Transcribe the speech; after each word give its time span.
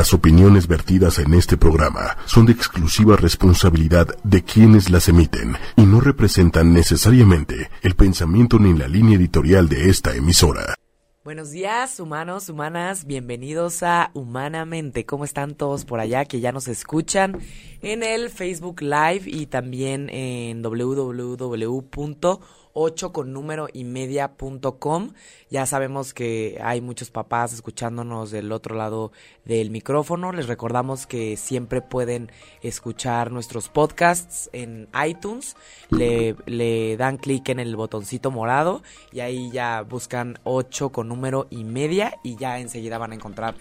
Las 0.00 0.14
opiniones 0.14 0.66
vertidas 0.66 1.18
en 1.18 1.34
este 1.34 1.58
programa 1.58 2.16
son 2.24 2.46
de 2.46 2.52
exclusiva 2.52 3.16
responsabilidad 3.16 4.06
de 4.24 4.42
quienes 4.42 4.88
las 4.88 5.10
emiten 5.10 5.56
y 5.76 5.82
no 5.82 6.00
representan 6.00 6.72
necesariamente 6.72 7.68
el 7.82 7.94
pensamiento 7.96 8.58
ni 8.58 8.72
la 8.72 8.88
línea 8.88 9.18
editorial 9.18 9.68
de 9.68 9.90
esta 9.90 10.16
emisora. 10.16 10.74
Buenos 11.22 11.50
días, 11.50 12.00
humanos, 12.00 12.48
humanas, 12.48 13.04
bienvenidos 13.04 13.82
a 13.82 14.10
Humanamente. 14.14 15.04
¿Cómo 15.04 15.26
están 15.26 15.54
todos 15.54 15.84
por 15.84 16.00
allá 16.00 16.24
que 16.24 16.40
ya 16.40 16.50
nos 16.50 16.66
escuchan 16.66 17.38
en 17.82 18.02
el 18.02 18.30
Facebook 18.30 18.80
Live 18.80 19.24
y 19.26 19.44
también 19.44 20.08
en 20.08 20.62
www 20.62 22.40
8 22.72 23.12
con 23.12 23.32
número 23.32 23.68
y 23.72 23.84
media.com. 23.84 25.12
Ya 25.50 25.66
sabemos 25.66 26.14
que 26.14 26.58
hay 26.62 26.80
muchos 26.80 27.10
papás 27.10 27.52
escuchándonos 27.52 28.30
del 28.30 28.52
otro 28.52 28.76
lado 28.76 29.12
del 29.44 29.70
micrófono. 29.70 30.32
Les 30.32 30.46
recordamos 30.46 31.06
que 31.06 31.36
siempre 31.36 31.82
pueden 31.82 32.30
escuchar 32.62 33.30
nuestros 33.32 33.68
podcasts 33.68 34.50
en 34.52 34.88
iTunes. 35.06 35.56
Le, 35.90 36.36
le 36.46 36.96
dan 36.96 37.16
clic 37.16 37.48
en 37.48 37.60
el 37.60 37.76
botoncito 37.76 38.30
morado 38.30 38.82
y 39.12 39.20
ahí 39.20 39.50
ya 39.50 39.82
buscan 39.82 40.38
8 40.44 40.90
con 40.90 41.08
número 41.08 41.46
y 41.50 41.64
media 41.64 42.18
y 42.22 42.36
ya 42.36 42.58
enseguida 42.58 42.98
van 42.98 43.12
a 43.12 43.16
encontrar 43.16 43.54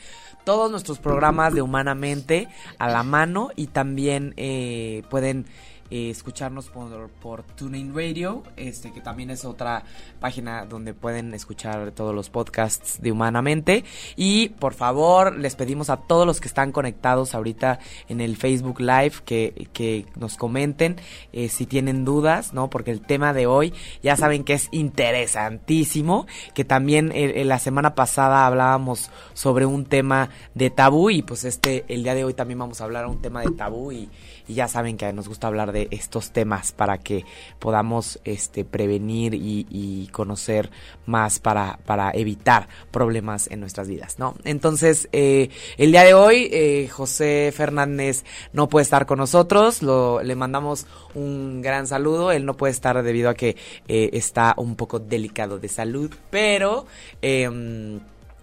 todos 0.44 0.72
nuestros 0.72 1.00
programas 1.00 1.53
de 1.53 1.62
Humanamente 1.62 2.48
a 2.78 2.89
la 2.89 3.03
mano 3.03 3.50
y 3.55 3.67
también 3.67 4.34
eh, 4.38 5.03
pueden 5.09 5.45
eh, 5.92 6.10
escucharnos 6.10 6.70
por, 6.70 7.10
por 7.10 7.44
TuneIn 7.44 7.96
Radio, 7.96 8.44
este 8.56 8.92
que 8.92 9.02
también 9.02 9.30
es 9.30 9.46
otra 9.46 9.84
página 10.20 10.66
donde 10.66 10.94
pueden 10.94 11.34
escuchar 11.34 11.92
todos 11.92 12.14
los 12.14 12.30
podcasts 12.30 13.02
de 13.02 13.12
Humanamente. 13.12 13.84
Y 14.16 14.50
por 14.50 14.74
favor, 14.74 15.38
les 15.38 15.56
pedimos 15.56 15.90
a 15.90 15.98
todos 15.98 16.26
los 16.26 16.40
que 16.40 16.48
están 16.48 16.72
conectados 16.72 17.34
ahorita 17.36 17.80
en 18.08 18.22
el 18.22 18.38
Facebook 18.38 18.80
Live 18.80 19.14
que, 19.26 19.70
que 19.74 20.06
nos 20.16 20.38
comenten 20.38 20.98
eh, 21.34 21.50
si 21.50 21.66
tienen 21.66 22.06
dudas, 22.06 22.53
¿no? 22.53 22.70
Porque 22.70 22.92
el 22.92 23.02
tema 23.02 23.34
de 23.34 23.48
hoy 23.48 23.74
ya 24.03 24.16
saben 24.16 24.44
que 24.44 24.53
es 24.53 24.70
interesantísimo, 24.72 26.28
que 26.53 26.66
también 26.66 27.12
eh, 27.14 27.44
la 27.46 27.59
semana 27.59 27.96
pasada 27.96 28.46
hablábamos 28.46 29.09
sobre 29.34 29.66
un 29.66 29.86
tema 29.86 30.30
de 30.53 30.70
tabú 30.70 31.09
y 31.09 31.22
pues 31.22 31.44
este, 31.46 31.86
el 31.88 32.03
día 32.03 32.16
de 32.16 32.24
hoy 32.24 32.34
también 32.34 32.59
vamos 32.59 32.81
a 32.81 32.84
hablar 32.84 33.06
un 33.08 33.22
tema 33.22 33.42
de 33.42 33.52
tabú 33.52 33.92
y 33.92 34.09
y 34.50 34.55
ya 34.55 34.67
saben 34.67 34.97
que 34.97 35.14
nos 35.14 35.28
gusta 35.28 35.47
hablar 35.47 35.72
de 35.72 35.88
estos 35.92 36.31
temas 36.31 36.72
para 36.72 36.97
que 36.97 37.23
podamos 37.59 38.19
este, 38.23 38.66
prevenir 38.66 39.36
y, 39.36 40.09
conocer 40.11 40.72
más 41.06 41.39
para, 41.39 41.80
para 41.86 42.11
evitar 42.11 42.67
problemas 42.91 43.47
en 43.52 43.59
nuestras 43.59 43.88
vidas, 43.88 44.17
¿no? 44.17 44.36
Entonces, 44.44 45.08
eh, 45.11 45.50
el 45.78 45.91
día 45.91 46.03
de 46.03 46.16
hoy, 46.16 46.50
eh, 46.52 46.89
José 46.91 47.53
Fernández 47.56 48.25
no 48.52 48.67
puede 48.69 48.83
estar 48.83 49.06
con 49.06 49.19
nosotros, 49.19 49.83
lo, 49.83 50.23
le 50.23 50.36
mandamos 50.36 50.88
un 51.13 51.61
gran 51.61 51.86
saludo, 51.86 52.31
él 52.31 52.45
no 52.45 52.58
puede 52.58 52.72
estar 52.72 53.02
debido 53.03 53.30
a 53.30 53.36
que 53.36 53.56
eh, 53.88 54.09
está 54.13 54.56
un 54.58 54.75
poco 54.75 55.00
delicado 55.00 55.59
de 55.59 55.67
salud, 55.67 56.11
pero... 56.31 56.88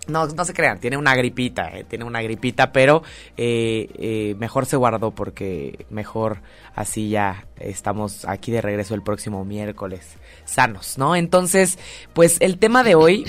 Eh, 0.07 0.13
no, 0.13 0.27
no 0.27 0.45
se 0.45 0.55
crean, 0.55 0.79
tiene 0.79 0.97
una 0.97 1.15
gripita, 1.15 1.69
eh, 1.77 1.85
tiene 1.85 2.05
una 2.05 2.23
gripita, 2.23 2.73
pero 2.73 3.03
eh, 3.37 3.89
eh, 3.99 4.35
mejor 4.39 4.67
se 4.67 4.77
guardó 4.77 5.11
porque 5.11 5.87
mejor 5.91 6.43
así 6.75 7.11
ya 7.11 7.47
estamos 7.59 8.25
aquí 8.25 8.53
de 8.53 8.61
regreso 8.61 8.95
el 8.95 9.03
próximo 9.03 9.45
miércoles 9.45 10.17
sanos, 10.45 10.99
¿no? 10.99 11.17
Entonces, 11.17 11.79
pues 12.13 12.37
el 12.41 12.59
tema 12.59 12.83
de 12.83 12.95
hoy 12.95 13.25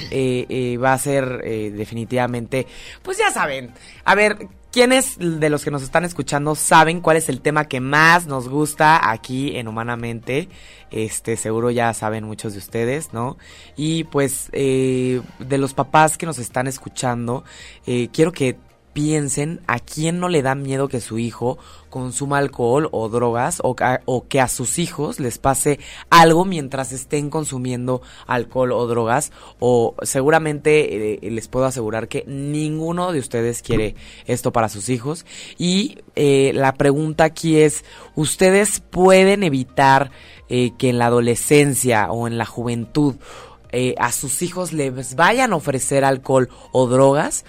va 0.81 0.93
a 0.93 0.97
ser 0.97 1.41
definitivamente, 1.73 2.67
pues 3.01 3.17
ya 3.17 3.31
saben, 3.31 3.71
a 4.03 4.15
ver, 4.15 4.47
¿Quiénes 4.77 5.17
de 5.17 5.49
los 5.49 5.63
que 5.63 5.71
nos 5.71 5.81
están 5.81 6.05
escuchando 6.05 6.53
saben 6.53 7.01
cuál 7.01 7.17
es 7.17 7.29
el 7.29 7.41
tema 7.41 7.65
que 7.65 7.79
más 7.79 8.27
nos 8.27 8.47
gusta 8.47 9.09
aquí 9.09 9.57
en 9.57 9.67
Humanamente? 9.67 10.49
Este, 10.91 11.35
seguro 11.35 11.71
ya 11.71 11.91
saben 11.95 12.25
muchos 12.25 12.53
de 12.53 12.59
ustedes, 12.59 13.11
¿no? 13.11 13.39
Y 13.75 14.03
pues 14.03 14.49
eh, 14.51 15.23
de 15.39 15.57
los 15.57 15.73
papás 15.73 16.19
que 16.19 16.27
nos 16.27 16.37
están 16.37 16.67
escuchando, 16.67 17.43
eh, 17.87 18.09
quiero 18.13 18.31
que 18.31 18.55
piensen 18.97 19.61
a 19.67 19.77
quién 19.77 20.19
no 20.19 20.27
le 20.27 20.41
da 20.41 20.55
miedo 20.55 20.87
que 20.87 21.01
su 21.01 21.19
hijo 21.19 21.59
consuma 21.91 22.39
alcohol 22.39 22.89
o 22.91 23.09
drogas 23.09 23.61
o, 23.63 23.75
que 24.27 24.41
a 24.41 24.47
sus 24.47 24.79
hijos 24.79 25.19
les 25.19 25.37
pase 25.37 25.79
algo 26.09 26.45
mientras 26.45 26.91
estén 26.91 27.29
consumiendo 27.29 28.01
alcohol 28.25 28.71
o 28.71 28.87
drogas 28.87 29.31
o 29.59 29.93
seguramente 30.01 31.13
eh, 31.23 31.29
les 31.29 31.47
puedo 31.47 31.67
asegurar 31.67 32.07
que 32.07 32.23
ninguno 32.25 33.11
de 33.11 33.19
ustedes 33.19 33.61
quiere 33.61 33.93
esto 34.25 34.51
para 34.51 34.67
sus 34.67 34.89
hijos. 34.89 35.27
Y 35.59 35.99
eh, 36.15 36.51
la 36.55 36.73
pregunta 36.73 37.23
aquí 37.23 37.57
es 37.57 37.85
ustedes 38.15 38.79
pueden 38.79 39.43
evitar 39.43 40.09
eh, 40.49 40.71
que 40.75 40.89
en 40.89 40.97
la 40.97 41.05
adolescencia 41.05 42.11
o 42.11 42.25
en 42.27 42.39
la 42.39 42.45
juventud 42.45 43.17
a 43.99 44.11
sus 44.11 44.41
hijos 44.41 44.73
les 44.73 45.13
vayan 45.15 45.53
a 45.53 45.57
ofrecer 45.57 46.03
alcohol 46.03 46.49
o 46.71 46.87
drogas 46.87 47.45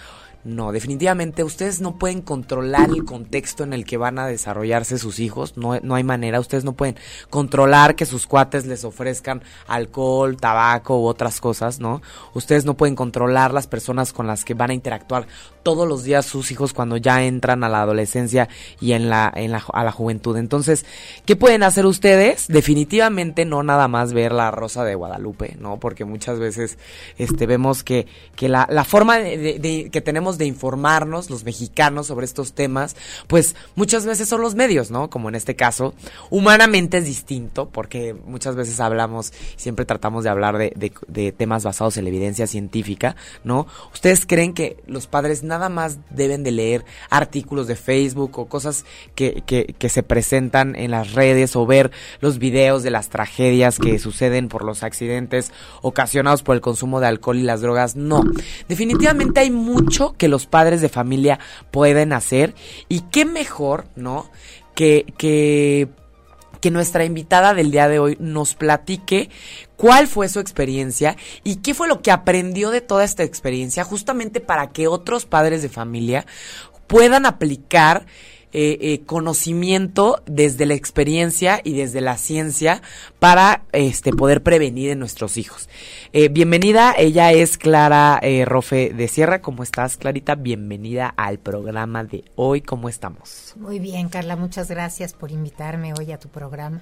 no, 0.48 0.72
definitivamente 0.72 1.44
ustedes 1.44 1.80
no 1.80 1.98
pueden 1.98 2.22
controlar 2.22 2.90
el 2.90 3.04
contexto 3.04 3.64
en 3.64 3.72
el 3.72 3.84
que 3.84 3.96
van 3.96 4.18
a 4.18 4.26
desarrollarse 4.26 4.98
sus 4.98 5.20
hijos, 5.20 5.56
no, 5.56 5.78
no 5.80 5.94
hay 5.94 6.04
manera, 6.04 6.40
ustedes 6.40 6.64
no 6.64 6.72
pueden 6.72 6.96
controlar 7.30 7.94
que 7.94 8.06
sus 8.06 8.26
cuates 8.26 8.66
les 8.66 8.84
ofrezcan 8.84 9.42
alcohol, 9.66 10.36
tabaco 10.36 10.98
u 10.98 11.06
otras 11.06 11.40
cosas, 11.40 11.80
¿no? 11.80 12.00
Ustedes 12.34 12.64
no 12.64 12.76
pueden 12.76 12.96
controlar 12.96 13.52
las 13.52 13.66
personas 13.66 14.12
con 14.12 14.26
las 14.26 14.44
que 14.44 14.54
van 14.54 14.70
a 14.70 14.74
interactuar 14.74 15.26
todos 15.68 15.86
los 15.86 16.02
días 16.02 16.24
sus 16.24 16.50
hijos 16.50 16.72
cuando 16.72 16.96
ya 16.96 17.24
entran 17.24 17.62
a 17.62 17.68
la 17.68 17.82
adolescencia 17.82 18.48
y 18.80 18.92
en 18.92 19.10
la, 19.10 19.30
en 19.36 19.52
la, 19.52 19.62
a 19.74 19.84
la 19.84 19.92
juventud. 19.92 20.34
Entonces, 20.38 20.86
¿qué 21.26 21.36
pueden 21.36 21.62
hacer 21.62 21.84
ustedes? 21.84 22.48
Definitivamente 22.48 23.44
no 23.44 23.62
nada 23.62 23.86
más 23.86 24.14
ver 24.14 24.32
la 24.32 24.50
rosa 24.50 24.82
de 24.82 24.94
Guadalupe, 24.94 25.58
¿no? 25.60 25.78
Porque 25.78 26.06
muchas 26.06 26.38
veces 26.38 26.78
este, 27.18 27.44
vemos 27.44 27.84
que, 27.84 28.06
que 28.34 28.48
la, 28.48 28.66
la 28.70 28.84
forma 28.84 29.18
de, 29.18 29.90
que 29.92 30.00
tenemos 30.00 30.38
de 30.38 30.46
informarnos 30.46 31.28
los 31.28 31.44
mexicanos 31.44 32.06
sobre 32.06 32.24
estos 32.24 32.54
temas, 32.54 32.96
pues 33.26 33.54
muchas 33.74 34.06
veces 34.06 34.26
son 34.26 34.40
los 34.40 34.54
medios, 34.54 34.90
¿no? 34.90 35.10
Como 35.10 35.28
en 35.28 35.34
este 35.34 35.54
caso, 35.54 35.92
humanamente 36.30 36.96
es 36.96 37.04
distinto, 37.04 37.68
porque 37.68 38.14
muchas 38.14 38.56
veces 38.56 38.80
hablamos, 38.80 39.34
siempre 39.56 39.84
tratamos 39.84 40.24
de 40.24 40.30
hablar 40.30 40.56
de, 40.56 40.72
de, 41.06 41.32
temas 41.32 41.62
basados 41.62 41.98
en 41.98 42.04
la 42.04 42.08
evidencia 42.08 42.46
científica, 42.46 43.16
¿no? 43.44 43.66
¿Ustedes 43.92 44.24
creen 44.24 44.54
que 44.54 44.78
los 44.86 45.06
padres 45.06 45.42
nada 45.42 45.57
nada 45.58 45.68
más 45.68 45.98
deben 46.10 46.42
de 46.44 46.52
leer 46.52 46.84
artículos 47.10 47.66
de 47.66 47.76
Facebook 47.76 48.38
o 48.38 48.46
cosas 48.46 48.84
que, 49.14 49.42
se 49.88 50.02
presentan 50.02 50.76
en 50.76 50.90
las 50.90 51.12
redes 51.12 51.56
o 51.56 51.66
ver 51.66 51.90
los 52.20 52.38
videos 52.38 52.82
de 52.82 52.90
las 52.90 53.08
tragedias 53.08 53.78
que 53.78 53.98
suceden 53.98 54.48
por 54.48 54.64
los 54.64 54.82
accidentes 54.82 55.52
ocasionados 55.82 56.42
por 56.42 56.54
el 56.54 56.60
consumo 56.60 57.00
de 57.00 57.08
alcohol 57.08 57.38
y 57.38 57.42
las 57.42 57.60
drogas. 57.60 57.96
No, 57.96 58.22
definitivamente 58.68 59.40
hay 59.40 59.50
mucho 59.50 60.14
que 60.16 60.28
los 60.28 60.46
padres 60.46 60.80
de 60.80 60.88
familia 60.88 61.38
pueden 61.70 62.12
hacer 62.12 62.54
y 62.88 63.00
qué 63.10 63.24
mejor, 63.24 63.86
¿no? 63.96 64.30
Que, 64.74 65.12
que 65.18 65.88
que 66.60 66.70
nuestra 66.70 67.04
invitada 67.04 67.54
del 67.54 67.70
día 67.70 67.88
de 67.88 67.98
hoy 67.98 68.16
nos 68.20 68.54
platique 68.54 69.30
cuál 69.76 70.06
fue 70.06 70.28
su 70.28 70.40
experiencia 70.40 71.16
y 71.44 71.56
qué 71.56 71.74
fue 71.74 71.88
lo 71.88 72.02
que 72.02 72.10
aprendió 72.10 72.70
de 72.70 72.80
toda 72.80 73.04
esta 73.04 73.22
experiencia 73.22 73.84
justamente 73.84 74.40
para 74.40 74.70
que 74.70 74.88
otros 74.88 75.24
padres 75.24 75.62
de 75.62 75.68
familia 75.68 76.26
puedan 76.86 77.26
aplicar 77.26 78.06
eh, 78.52 78.78
eh, 78.80 79.00
conocimiento 79.04 80.22
desde 80.26 80.66
la 80.66 80.74
experiencia 80.74 81.60
y 81.62 81.74
desde 81.74 82.00
la 82.00 82.16
ciencia 82.16 82.82
para 83.18 83.62
este 83.72 84.12
poder 84.12 84.42
prevenir 84.42 84.90
en 84.90 84.98
nuestros 84.98 85.36
hijos. 85.36 85.68
Eh, 86.12 86.28
bienvenida, 86.28 86.94
ella 86.96 87.32
es 87.32 87.58
Clara 87.58 88.20
Rofe 88.46 88.94
de 88.94 89.08
Sierra. 89.08 89.42
¿Cómo 89.42 89.62
estás, 89.62 89.96
Clarita? 89.96 90.34
Bienvenida 90.34 91.12
al 91.16 91.38
programa 91.38 92.04
de 92.04 92.24
hoy. 92.36 92.62
¿Cómo 92.62 92.88
estamos? 92.88 93.54
Muy 93.56 93.78
bien, 93.78 94.08
Carla. 94.08 94.36
Muchas 94.36 94.68
gracias 94.68 95.12
por 95.12 95.30
invitarme 95.30 95.92
hoy 95.98 96.12
a 96.12 96.18
tu 96.18 96.28
programa. 96.28 96.80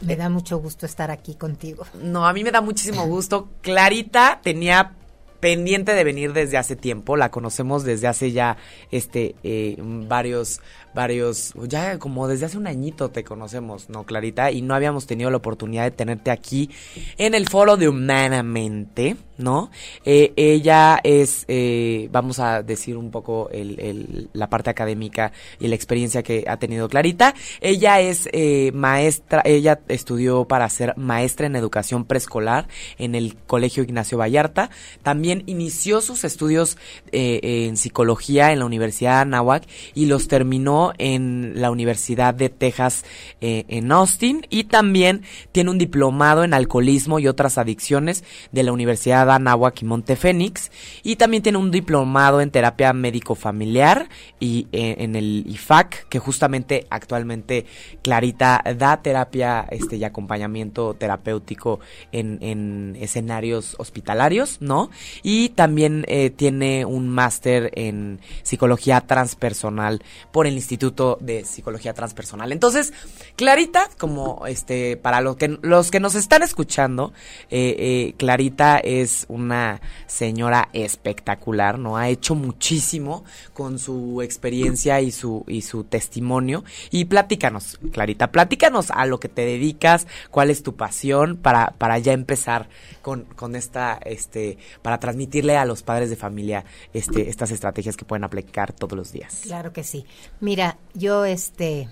Me 0.00 0.16
da 0.16 0.28
mucho 0.28 0.58
gusto 0.58 0.86
estar 0.86 1.10
aquí 1.10 1.34
contigo. 1.34 1.84
No, 2.02 2.26
a 2.26 2.32
mí 2.32 2.44
me 2.44 2.52
da 2.52 2.60
muchísimo 2.60 3.06
gusto. 3.06 3.48
Clarita 3.62 4.40
tenía 4.42 4.94
pendiente 5.40 5.94
de 5.94 6.04
venir 6.04 6.32
desde 6.32 6.56
hace 6.56 6.76
tiempo, 6.76 7.16
la 7.16 7.30
conocemos 7.30 7.84
desde 7.84 8.08
hace 8.08 8.32
ya 8.32 8.56
este 8.90 9.36
eh, 9.42 9.76
varios 9.78 10.60
varios, 10.94 11.54
ya 11.66 11.98
como 11.98 12.28
desde 12.28 12.46
hace 12.46 12.58
un 12.58 12.66
añito 12.66 13.10
te 13.10 13.24
conocemos, 13.24 13.88
¿no, 13.88 14.04
Clarita? 14.04 14.50
Y 14.50 14.62
no 14.62 14.74
habíamos 14.74 15.06
tenido 15.06 15.30
la 15.30 15.36
oportunidad 15.36 15.84
de 15.84 15.90
tenerte 15.90 16.30
aquí 16.30 16.70
en 17.16 17.34
el 17.34 17.48
foro 17.48 17.76
de 17.76 17.88
Humanamente, 17.88 19.16
¿no? 19.36 19.70
Eh, 20.04 20.32
ella 20.36 21.00
es, 21.02 21.44
eh, 21.48 22.08
vamos 22.10 22.38
a 22.38 22.62
decir 22.62 22.96
un 22.96 23.10
poco 23.10 23.48
el, 23.50 24.28
la 24.32 24.50
parte 24.50 24.70
académica 24.70 25.32
y 25.60 25.68
la 25.68 25.74
experiencia 25.74 26.22
que 26.22 26.44
ha 26.46 26.56
tenido 26.58 26.88
Clarita. 26.88 27.34
Ella 27.60 28.00
es 28.00 28.28
eh, 28.32 28.72
maestra, 28.72 29.42
ella 29.44 29.80
estudió 29.88 30.46
para 30.46 30.68
ser 30.68 30.96
maestra 30.96 31.46
en 31.46 31.56
educación 31.56 32.04
preescolar 32.04 32.68
en 32.98 33.14
el 33.14 33.36
Colegio 33.36 33.82
Ignacio 33.82 34.18
Vallarta. 34.18 34.70
También 35.02 35.44
inició 35.46 36.00
sus 36.00 36.24
estudios 36.24 36.76
eh, 37.12 37.66
en 37.66 37.76
psicología 37.76 38.52
en 38.52 38.60
la 38.60 38.66
Universidad 38.66 39.16
de 39.16 39.20
Anáhuac 39.22 39.64
y 39.94 40.06
los 40.06 40.28
terminó 40.28 40.77
en 40.98 41.52
la 41.56 41.70
Universidad 41.70 42.34
de 42.34 42.48
Texas 42.48 43.04
eh, 43.40 43.64
en 43.68 43.92
Austin 43.92 44.46
y 44.50 44.64
también 44.64 45.22
tiene 45.52 45.70
un 45.70 45.78
diplomado 45.78 46.44
en 46.44 46.54
alcoholismo 46.54 47.18
y 47.18 47.28
otras 47.28 47.58
adicciones 47.58 48.24
de 48.52 48.62
la 48.62 48.72
Universidad 48.72 49.26
de 49.26 49.32
Anáhuac 49.32 49.82
y 49.82 49.84
Montefénix 49.84 50.70
y 51.02 51.16
también 51.16 51.42
tiene 51.42 51.58
un 51.58 51.70
diplomado 51.70 52.40
en 52.40 52.50
terapia 52.50 52.92
médico 52.92 53.34
familiar 53.34 54.08
y 54.40 54.68
eh, 54.72 54.96
en 54.98 55.16
el 55.16 55.44
IFAC 55.46 56.08
que 56.08 56.18
justamente 56.18 56.86
actualmente 56.90 57.66
Clarita 58.02 58.62
da 58.76 59.02
terapia 59.02 59.66
este 59.70 59.96
y 59.96 60.04
acompañamiento 60.04 60.94
terapéutico 60.94 61.80
en, 62.12 62.38
en 62.40 62.96
escenarios 63.00 63.76
hospitalarios, 63.78 64.58
¿no? 64.60 64.90
Y 65.22 65.50
también 65.50 66.04
eh, 66.08 66.30
tiene 66.30 66.84
un 66.84 67.08
máster 67.08 67.70
en 67.74 68.20
psicología 68.42 69.00
transpersonal 69.02 70.02
por 70.32 70.46
el 70.46 70.56
Instituto 70.68 71.16
de 71.22 71.46
Psicología 71.46 71.94
Transpersonal. 71.94 72.52
Entonces, 72.52 72.92
Clarita, 73.36 73.88
como 73.96 74.46
este, 74.46 74.98
para 74.98 75.22
los 75.22 75.36
que, 75.36 75.58
los 75.62 75.90
que 75.90 75.98
nos 75.98 76.14
están 76.14 76.42
escuchando, 76.42 77.14
eh, 77.48 77.74
eh, 77.78 78.14
Clarita 78.18 78.76
es 78.76 79.24
una 79.28 79.80
señora 80.06 80.68
espectacular, 80.74 81.78
¿no? 81.78 81.96
Ha 81.96 82.10
hecho 82.10 82.34
muchísimo 82.34 83.24
con 83.54 83.78
su 83.78 84.20
experiencia 84.20 85.00
y 85.00 85.10
su, 85.10 85.42
y 85.48 85.62
su 85.62 85.84
testimonio. 85.84 86.64
Y 86.90 87.06
platícanos, 87.06 87.78
Clarita, 87.90 88.30
platícanos 88.30 88.90
a 88.90 89.06
lo 89.06 89.20
que 89.20 89.30
te 89.30 89.46
dedicas, 89.46 90.06
cuál 90.30 90.50
es 90.50 90.62
tu 90.62 90.76
pasión 90.76 91.38
para, 91.38 91.70
para 91.78 91.98
ya 91.98 92.12
empezar 92.12 92.68
con, 93.00 93.24
con 93.24 93.56
esta, 93.56 93.98
este, 94.04 94.58
para 94.82 95.00
transmitirle 95.00 95.56
a 95.56 95.64
los 95.64 95.82
padres 95.82 96.10
de 96.10 96.16
familia 96.16 96.66
este, 96.92 97.30
estas 97.30 97.52
estrategias 97.52 97.96
que 97.96 98.04
pueden 98.04 98.24
aplicar 98.24 98.74
todos 98.74 98.98
los 98.98 99.12
días. 99.12 99.40
Claro 99.44 99.72
que 99.72 99.82
sí. 99.82 100.04
Mira, 100.40 100.57
yo 100.94 101.24
este 101.24 101.88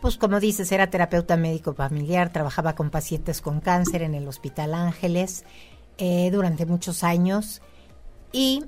pues 0.00 0.16
como 0.16 0.38
dices, 0.38 0.70
era 0.70 0.90
terapeuta 0.90 1.36
médico 1.36 1.74
familiar, 1.74 2.32
trabajaba 2.32 2.74
con 2.74 2.90
pacientes 2.90 3.40
con 3.40 3.60
cáncer 3.60 4.02
en 4.02 4.14
el 4.14 4.28
Hospital 4.28 4.74
Ángeles 4.74 5.44
eh, 5.98 6.30
durante 6.30 6.66
muchos 6.66 7.02
años 7.02 7.62
y 8.30 8.64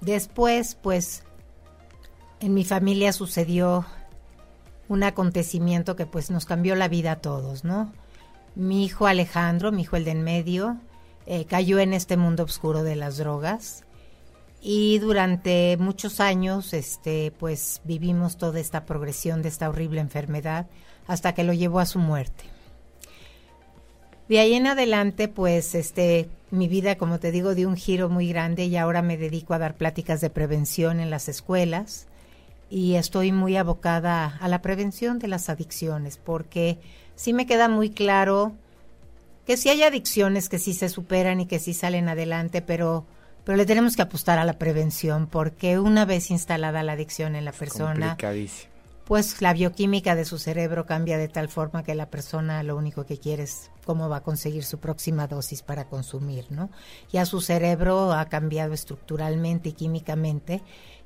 después, 0.00 0.76
pues, 0.82 1.22
en 2.40 2.54
mi 2.54 2.64
familia 2.64 3.12
sucedió 3.12 3.86
un 4.88 5.02
acontecimiento 5.02 5.96
que 5.96 6.06
pues 6.06 6.30
nos 6.30 6.44
cambió 6.44 6.74
la 6.74 6.88
vida 6.88 7.12
a 7.12 7.20
todos, 7.20 7.64
¿no? 7.64 7.92
Mi 8.54 8.84
hijo 8.84 9.06
Alejandro, 9.06 9.72
mi 9.72 9.82
hijo 9.82 9.96
el 9.96 10.04
de 10.04 10.10
en 10.10 10.24
medio, 10.24 10.76
eh, 11.26 11.44
cayó 11.46 11.78
en 11.78 11.94
este 11.94 12.16
mundo 12.16 12.42
oscuro 12.42 12.82
de 12.82 12.96
las 12.96 13.16
drogas 13.16 13.83
y 14.66 14.98
durante 14.98 15.76
muchos 15.78 16.20
años 16.20 16.72
este 16.72 17.32
pues 17.38 17.82
vivimos 17.84 18.38
toda 18.38 18.58
esta 18.58 18.86
progresión 18.86 19.42
de 19.42 19.50
esta 19.50 19.68
horrible 19.68 20.00
enfermedad 20.00 20.66
hasta 21.06 21.34
que 21.34 21.44
lo 21.44 21.52
llevó 21.52 21.80
a 21.80 21.86
su 21.86 21.98
muerte. 21.98 22.44
De 24.26 24.38
ahí 24.38 24.54
en 24.54 24.66
adelante 24.66 25.28
pues 25.28 25.74
este 25.74 26.30
mi 26.50 26.66
vida 26.66 26.96
como 26.96 27.20
te 27.20 27.30
digo 27.30 27.54
dio 27.54 27.68
un 27.68 27.76
giro 27.76 28.08
muy 28.08 28.26
grande 28.26 28.64
y 28.64 28.78
ahora 28.78 29.02
me 29.02 29.18
dedico 29.18 29.52
a 29.52 29.58
dar 29.58 29.76
pláticas 29.76 30.22
de 30.22 30.30
prevención 30.30 30.98
en 30.98 31.10
las 31.10 31.28
escuelas 31.28 32.06
y 32.70 32.94
estoy 32.94 33.32
muy 33.32 33.58
abocada 33.58 34.38
a 34.40 34.48
la 34.48 34.62
prevención 34.62 35.18
de 35.18 35.28
las 35.28 35.50
adicciones 35.50 36.16
porque 36.16 36.78
sí 37.16 37.34
me 37.34 37.44
queda 37.44 37.68
muy 37.68 37.90
claro 37.90 38.54
que 39.46 39.58
sí 39.58 39.68
hay 39.68 39.82
adicciones 39.82 40.48
que 40.48 40.58
sí 40.58 40.72
se 40.72 40.88
superan 40.88 41.40
y 41.40 41.46
que 41.46 41.58
sí 41.58 41.74
salen 41.74 42.08
adelante, 42.08 42.62
pero 42.62 43.04
pero 43.44 43.56
le 43.56 43.66
tenemos 43.66 43.96
que 43.96 44.02
apostar 44.02 44.38
a 44.38 44.44
la 44.44 44.58
prevención 44.58 45.26
porque 45.26 45.78
una 45.78 46.04
vez 46.04 46.30
instalada 46.30 46.82
la 46.82 46.92
adicción 46.92 47.36
en 47.36 47.44
la 47.44 47.52
persona, 47.52 48.16
pues 49.04 49.42
la 49.42 49.52
bioquímica 49.52 50.14
de 50.14 50.24
su 50.24 50.38
cerebro 50.38 50.86
cambia 50.86 51.18
de 51.18 51.28
tal 51.28 51.48
forma 51.48 51.82
que 51.82 51.94
la 51.94 52.08
persona 52.08 52.62
lo 52.62 52.74
único 52.74 53.04
que 53.04 53.18
quiere 53.18 53.42
es 53.42 53.70
cómo 53.84 54.08
va 54.08 54.18
a 54.18 54.22
conseguir 54.22 54.64
su 54.64 54.78
próxima 54.78 55.26
dosis 55.26 55.62
para 55.62 55.84
consumir, 55.84 56.46
¿no? 56.50 56.70
Ya 57.12 57.26
su 57.26 57.42
cerebro 57.42 58.12
ha 58.12 58.24
cambiado 58.26 58.72
estructuralmente 58.72 59.68
y 59.68 59.72
químicamente 59.72 60.62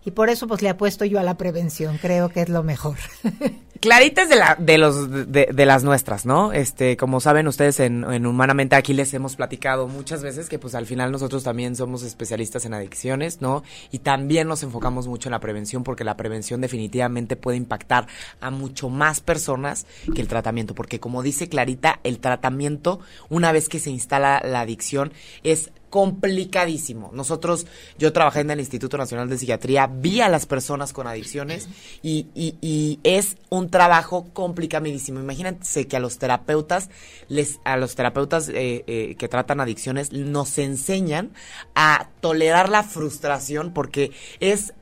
y 0.08 0.10
por 0.10 0.30
eso 0.30 0.46
pues 0.46 0.62
le 0.62 0.70
apuesto 0.70 1.04
yo 1.04 1.20
a 1.20 1.22
la 1.22 1.36
prevención, 1.36 1.98
creo 1.98 2.30
que 2.30 2.40
es 2.40 2.48
lo 2.48 2.62
mejor. 2.62 2.96
Clarita 3.80 4.22
es 4.22 4.28
de, 4.30 4.36
la, 4.36 4.56
de, 4.58 4.78
los, 4.78 5.30
de, 5.30 5.66
las 5.66 5.84
nuestras, 5.84 6.26
¿no? 6.26 6.52
Este, 6.52 6.96
como 6.96 7.20
saben 7.20 7.46
ustedes 7.46 7.78
en, 7.78 8.02
en, 8.10 8.26
Humanamente 8.26 8.74
aquí 8.74 8.92
les 8.92 9.12
hemos 9.14 9.36
platicado 9.36 9.86
muchas 9.86 10.22
veces 10.22 10.48
que 10.48 10.58
pues 10.58 10.74
al 10.74 10.86
final 10.86 11.12
nosotros 11.12 11.44
también 11.44 11.76
somos 11.76 12.02
especialistas 12.02 12.64
en 12.64 12.74
adicciones, 12.74 13.40
¿no? 13.40 13.62
Y 13.92 13.98
también 14.00 14.48
nos 14.48 14.64
enfocamos 14.64 15.06
mucho 15.06 15.28
en 15.28 15.32
la 15.32 15.40
prevención 15.40 15.84
porque 15.84 16.02
la 16.02 16.16
prevención 16.16 16.60
definitivamente 16.60 17.36
puede 17.36 17.58
impactar 17.58 18.08
a 18.40 18.50
mucho 18.50 18.88
más 18.88 19.20
personas 19.20 19.86
que 20.12 20.22
el 20.22 20.26
tratamiento, 20.26 20.74
porque 20.74 20.98
como 20.98 21.22
dice 21.22 21.48
Clarita, 21.48 22.00
el 22.02 22.18
tratamiento, 22.18 22.98
una 23.28 23.52
vez 23.52 23.68
que 23.68 23.78
se 23.78 23.90
instala 23.90 24.40
la 24.42 24.60
adicción, 24.60 25.12
es 25.44 25.70
complicadísimo. 25.90 27.10
Nosotros, 27.12 27.66
yo 27.98 28.12
trabajé 28.12 28.40
en 28.40 28.50
el 28.50 28.60
Instituto 28.60 28.98
Nacional 28.98 29.28
de 29.28 29.38
Psiquiatría, 29.38 29.86
vi 29.86 30.20
a 30.20 30.28
las 30.28 30.46
personas 30.46 30.92
con 30.92 31.06
adicciones 31.06 31.68
y, 32.02 32.98
es 33.02 33.36
un 33.48 33.70
trabajo 33.70 34.28
complicadísimo. 34.32 35.20
Imagínense 35.20 35.86
que 35.86 35.96
a 35.96 36.00
los 36.00 36.18
terapeutas, 36.18 36.90
les, 37.28 37.60
a 37.64 37.76
los 37.76 37.94
terapeutas 37.94 38.48
eh, 38.48 38.84
eh, 38.86 39.16
que 39.18 39.28
tratan 39.28 39.60
adicciones, 39.60 40.12
nos 40.12 40.58
enseñan 40.58 41.32
a 41.74 42.08
tolerar 42.20 42.68
la 42.68 42.82
frustración 42.82 43.72
porque 43.72 44.12
es 44.40 44.74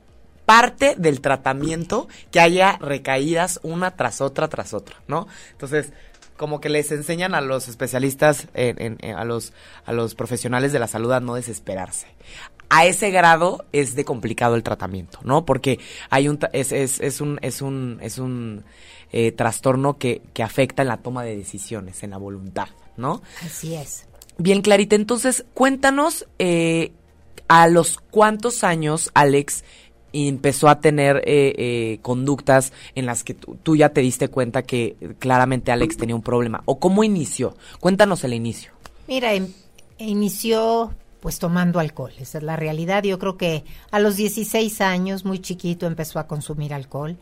parte 0.47 0.95
del 0.97 1.21
tratamiento 1.21 2.09
que 2.31 2.41
haya 2.41 2.79
recaídas 2.81 3.61
una 3.63 3.97
tras 3.97 4.21
otra 4.21 4.49
tras 4.49 4.73
otra, 4.73 5.03
¿no? 5.09 5.27
Entonces, 5.53 5.93
como 6.37 6.61
que 6.61 6.69
les 6.69 6.91
enseñan 6.93 7.35
a 7.35 7.41
los 7.41 7.69
especialistas, 7.69 8.49
en, 8.55 8.99
a, 9.17 9.25
los, 9.25 9.53
a 9.85 9.93
los 9.93 10.15
profesionales 10.15 10.73
de 10.73 10.79
la 10.79 10.87
salud 10.87 11.13
a 11.13 11.21
no 11.21 11.35
desesperarse. 11.35 12.07
A 12.69 12.85
ese 12.87 13.11
grado 13.11 13.65
es 13.73 13.95
de 13.95 14.05
complicado 14.05 14.57
el 14.57 14.63
tratamiento, 14.63 15.21
¿no? 15.23 15.45
Porque 15.45 15.79
hay 16.11 16.29
un, 16.29 16.39
es, 16.53 16.73
es, 16.73 17.01
es 17.01 17.21
un, 17.21 17.39
es 17.43 17.63
un, 17.63 17.99
es 18.03 18.19
un 18.19 18.65
eh, 19.13 19.33
trastorno 19.33 19.99
que, 19.99 20.23
que 20.33 20.43
afecta 20.43 20.83
en 20.83 20.89
la 20.89 20.97
toma 20.97 21.23
de 21.23 21.37
decisiones, 21.37 22.03
en 22.03 22.11
la 22.11 22.17
voluntad, 22.17 22.69
¿no? 22.97 23.23
Así 23.45 23.75
es. 23.75 24.07
Bien, 24.39 24.63
Clarita, 24.63 24.97
entonces 24.97 25.45
cuéntanos 25.55 26.27
eh, 26.39 26.93
a 27.49 27.69
los 27.69 27.99
cuántos 28.11 28.65
años, 28.65 29.11
Alex, 29.15 29.65
y 30.17 30.29
empezó 30.29 30.71
a 30.71 30.81
tener 30.81 31.19
eh, 31.27 31.53
eh, 31.59 31.99
conductas 32.01 32.73
en 32.95 33.05
las 33.05 33.23
que 33.23 33.35
tú, 33.35 33.77
ya 33.77 33.91
te 33.91 34.01
diste 34.01 34.29
cuenta 34.29 34.63
que 34.63 34.97
claramente 35.19 35.73
Alex 35.73 35.99
tenía 35.99 36.15
un 36.15 36.23
problema? 36.23 36.63
¿O 36.65 36.79
cómo 36.79 37.05
inició? 37.05 37.55
Cuéntanos 37.81 38.25
el 38.25 38.33
inicio. 38.33 38.73
Mira, 39.09 39.35
em, 39.35 39.49
inició 39.99 40.95
pues 41.21 41.39
tomando 41.39 41.81
alcohol, 41.81 42.13
esa 42.19 42.39
es 42.39 42.45
la 42.45 42.57
realidad. 42.57 43.03
Yo 43.03 43.19
creo 43.19 43.37
que 43.37 43.65
a 43.91 44.01
los 44.01 44.17
16 44.17 44.81
años, 44.81 45.27
muy 45.27 45.39
chiquito, 45.39 45.87
empezó 45.87 46.19
a 46.19 46.27
consumir 46.27 46.73
alcohol. 46.73 47.19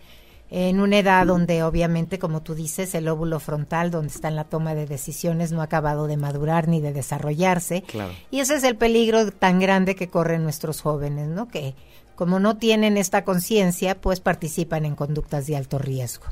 En 0.50 0.78
una 0.78 0.98
edad 0.98 1.26
donde 1.26 1.64
obviamente, 1.64 2.20
como 2.20 2.42
tú 2.42 2.54
dices, 2.54 2.94
el 2.94 3.08
óvulo 3.08 3.40
frontal, 3.40 3.90
donde 3.90 4.12
está 4.12 4.28
en 4.28 4.36
la 4.36 4.44
toma 4.44 4.76
de 4.76 4.86
decisiones, 4.86 5.50
no 5.50 5.62
ha 5.62 5.64
acabado 5.64 6.06
de 6.06 6.16
madurar 6.16 6.68
ni 6.68 6.80
de 6.80 6.92
desarrollarse. 6.92 7.82
Y 8.30 8.38
ese 8.38 8.54
es 8.54 8.62
el 8.62 8.76
peligro 8.76 9.32
tan 9.32 9.58
grande 9.58 9.96
que 9.96 10.06
corren 10.06 10.44
nuestros 10.44 10.80
jóvenes, 10.80 11.26
¿no? 11.26 11.48
Que 11.48 11.74
como 12.14 12.38
no 12.38 12.56
tienen 12.56 12.96
esta 12.96 13.24
conciencia, 13.24 14.00
pues 14.00 14.20
participan 14.20 14.84
en 14.84 14.94
conductas 14.94 15.46
de 15.46 15.56
alto 15.56 15.78
riesgo. 15.78 16.26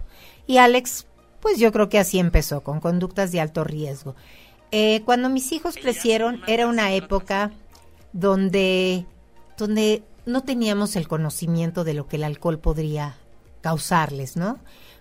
Y 0.46 0.58
Alex, 0.58 1.06
pues 1.40 1.58
yo 1.58 1.72
creo 1.72 1.88
que 1.88 1.98
así 1.98 2.18
empezó, 2.18 2.62
con 2.62 2.80
conductas 2.80 3.32
de 3.32 3.40
alto 3.40 3.64
riesgo. 3.64 4.14
Eh, 4.70 5.02
cuando 5.04 5.28
mis 5.28 5.52
hijos 5.52 5.76
crecieron, 5.76 6.40
era 6.46 6.66
una 6.66 6.92
época 6.92 7.50
donde, 8.12 9.06
donde 9.58 10.02
no 10.24 10.42
teníamos 10.42 10.96
el 10.96 11.08
conocimiento 11.08 11.84
de 11.84 11.94
lo 11.94 12.06
que 12.06 12.16
el 12.16 12.24
alcohol 12.24 12.58
podría 12.58 13.16
causarles, 13.60 14.36
¿no? 14.36 14.58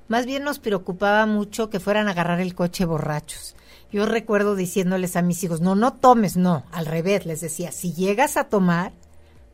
Más 0.07 0.25
bien 0.25 0.43
nos 0.43 0.59
preocupaba 0.59 1.25
mucho 1.25 1.69
que 1.69 1.79
fueran 1.79 2.07
a 2.07 2.11
agarrar 2.11 2.41
el 2.41 2.53
coche 2.53 2.85
borrachos. 2.85 3.55
Yo 3.91 4.05
recuerdo 4.05 4.55
diciéndoles 4.55 5.15
a 5.15 5.21
mis 5.21 5.43
hijos, 5.43 5.61
no, 5.61 5.75
no 5.75 5.93
tomes, 5.93 6.37
no, 6.37 6.65
al 6.71 6.85
revés, 6.85 7.25
les 7.25 7.41
decía, 7.41 7.71
si 7.71 7.93
llegas 7.93 8.37
a 8.37 8.45
tomar, 8.45 8.93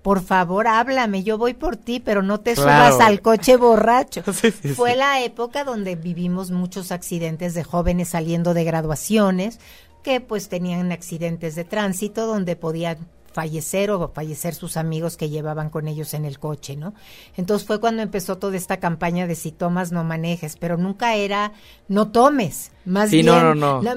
por 0.01 0.21
favor 0.21 0.67
háblame, 0.67 1.23
yo 1.23 1.37
voy 1.37 1.53
por 1.53 1.75
ti, 1.75 1.99
pero 1.99 2.21
no 2.21 2.39
te 2.39 2.55
subas 2.55 2.99
al 2.99 3.21
coche 3.21 3.57
borracho. 3.57 4.23
Fue 4.75 4.95
la 4.95 5.21
época 5.21 5.63
donde 5.63 5.95
vivimos 5.95 6.51
muchos 6.51 6.91
accidentes 6.91 7.53
de 7.53 7.63
jóvenes 7.63 8.09
saliendo 8.09 8.53
de 8.53 8.63
graduaciones 8.63 9.59
que 10.03 10.21
pues 10.21 10.47
tenían 10.47 10.91
accidentes 10.91 11.55
de 11.55 11.65
tránsito 11.65 12.25
donde 12.25 12.55
podían 12.55 12.97
fallecer 13.37 13.91
o 13.91 14.11
fallecer 14.15 14.55
sus 14.55 14.77
amigos 14.77 15.15
que 15.15 15.29
llevaban 15.29 15.69
con 15.69 15.87
ellos 15.87 16.15
en 16.15 16.25
el 16.25 16.39
coche, 16.39 16.75
¿no? 16.75 16.95
Entonces 17.35 17.67
fue 17.67 17.79
cuando 17.79 18.01
empezó 18.01 18.39
toda 18.39 18.57
esta 18.57 18.77
campaña 18.77 19.27
de 19.27 19.35
si 19.35 19.51
tomas 19.51 19.91
no 19.91 20.03
manejes, 20.03 20.55
pero 20.57 20.75
nunca 20.75 21.13
era 21.13 21.51
no 21.87 22.09
tomes, 22.09 22.71
más 22.83 23.11
bien 23.11 23.27
no, 23.27 23.53
no, 23.53 23.81
no. 23.83 23.91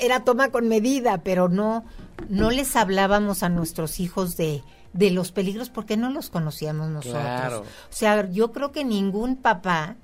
era 0.00 0.24
toma 0.24 0.48
con 0.48 0.68
medida, 0.68 1.18
pero 1.18 1.50
no 1.50 1.84
no 2.30 2.50
les 2.50 2.74
hablábamos 2.74 3.42
a 3.42 3.50
nuestros 3.50 4.00
hijos 4.00 4.38
de 4.38 4.62
de 4.96 5.10
los 5.10 5.32
peligros 5.32 5.70
porque 5.70 5.96
no 5.96 6.10
los 6.10 6.30
conocíamos 6.30 6.88
nosotros. 6.88 7.22
Claro. 7.22 7.60
O 7.60 7.64
sea, 7.90 8.30
yo 8.30 8.52
creo 8.52 8.72
que 8.72 8.84
ningún 8.84 9.36
papá 9.36 9.96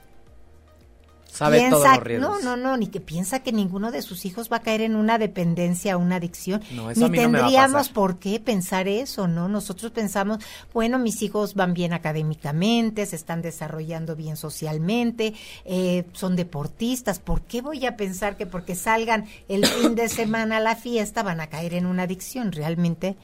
Sabe 1.33 1.61
piensa, 1.61 1.77
todos 1.77 1.89
los 1.89 2.03
riesgos. 2.03 2.45
no, 2.45 2.57
no, 2.57 2.63
no, 2.63 2.77
ni 2.77 2.89
que 2.89 3.01
piensa 3.01 3.43
que 3.43 3.53
ninguno 3.53 3.91
de 3.91 4.03
sus 4.03 4.27
hijos 4.27 4.53
va 4.53 4.59
a 4.59 4.61
caer 4.61 4.83
en 4.83 4.95
una 4.95 5.17
dependencia, 5.17 5.97
una 5.97 6.17
adicción. 6.17 6.63
No, 6.73 6.91
eso 6.91 7.01
ni 7.01 7.07
a 7.07 7.09
mí 7.09 7.19
no 7.21 7.29
me 7.31 7.39
va 7.39 7.47
a 7.47 7.49
tendríamos 7.49 7.89
por 7.89 8.19
qué 8.19 8.39
pensar 8.39 8.87
eso, 8.87 9.27
¿no? 9.27 9.49
Nosotros 9.49 9.93
pensamos, 9.93 10.45
bueno, 10.75 10.99
mis 10.99 11.23
hijos 11.23 11.55
van 11.55 11.73
bien 11.73 11.95
académicamente, 11.95 13.07
se 13.07 13.17
están 13.17 13.41
desarrollando 13.41 14.15
bien 14.15 14.37
socialmente, 14.37 15.33
eh, 15.65 16.05
son 16.13 16.37
deportistas. 16.37 17.19
¿Por 17.19 17.41
qué 17.41 17.63
voy 17.63 17.87
a 17.87 17.97
pensar 17.97 18.37
que 18.37 18.45
porque 18.45 18.75
salgan 18.75 19.25
el 19.49 19.65
fin 19.65 19.95
de 19.95 20.09
semana 20.11 20.59
a 20.59 20.61
la 20.61 20.77
fiesta 20.77 21.23
van 21.23 21.41
a 21.41 21.47
caer 21.47 21.73
en 21.73 21.87
una 21.87 22.03
adicción? 22.03 22.53
Realmente, 22.53 23.17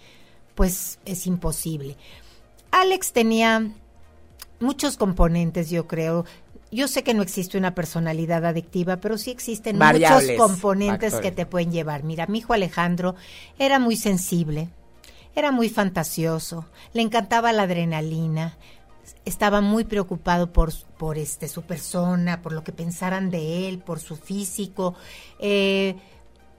pues 0.59 0.99
es 1.05 1.29
imposible. 1.29 1.97
Alex 2.73 3.13
tenía 3.13 3.71
muchos 4.59 4.97
componentes, 4.97 5.71
yo 5.71 5.87
creo. 5.87 6.25
Yo 6.73 6.89
sé 6.89 7.05
que 7.05 7.15
no 7.15 7.23
existe 7.23 7.59
una 7.59 7.77
personalidad 7.77 8.45
adictiva, 8.45 8.97
pero 8.97 9.19
sí 9.19 9.31
existen 9.31 9.79
Variables, 9.79 10.33
muchos 10.33 10.51
componentes 10.51 11.13
factores. 11.13 11.31
que 11.31 11.37
te 11.37 11.47
pueden 11.47 11.71
llevar. 11.71 12.03
Mira, 12.03 12.27
mi 12.27 12.39
hijo 12.39 12.55
Alejandro 12.55 13.15
era 13.57 13.79
muy 13.79 13.95
sensible, 13.95 14.69
era 15.37 15.53
muy 15.53 15.69
fantasioso, 15.69 16.67
le 16.93 17.03
encantaba 17.03 17.53
la 17.53 17.63
adrenalina, 17.63 18.59
estaba 19.25 19.61
muy 19.61 19.85
preocupado 19.85 20.53
por, 20.53 20.73
por 20.97 21.19
este, 21.19 21.47
su 21.47 21.63
persona, 21.63 22.43
por 22.43 22.53
lo 22.53 22.65
que 22.65 22.73
pensaran 22.73 23.31
de 23.31 23.69
él, 23.69 23.79
por 23.79 24.01
su 24.01 24.17
físico. 24.17 24.97
Eh, 25.39 25.95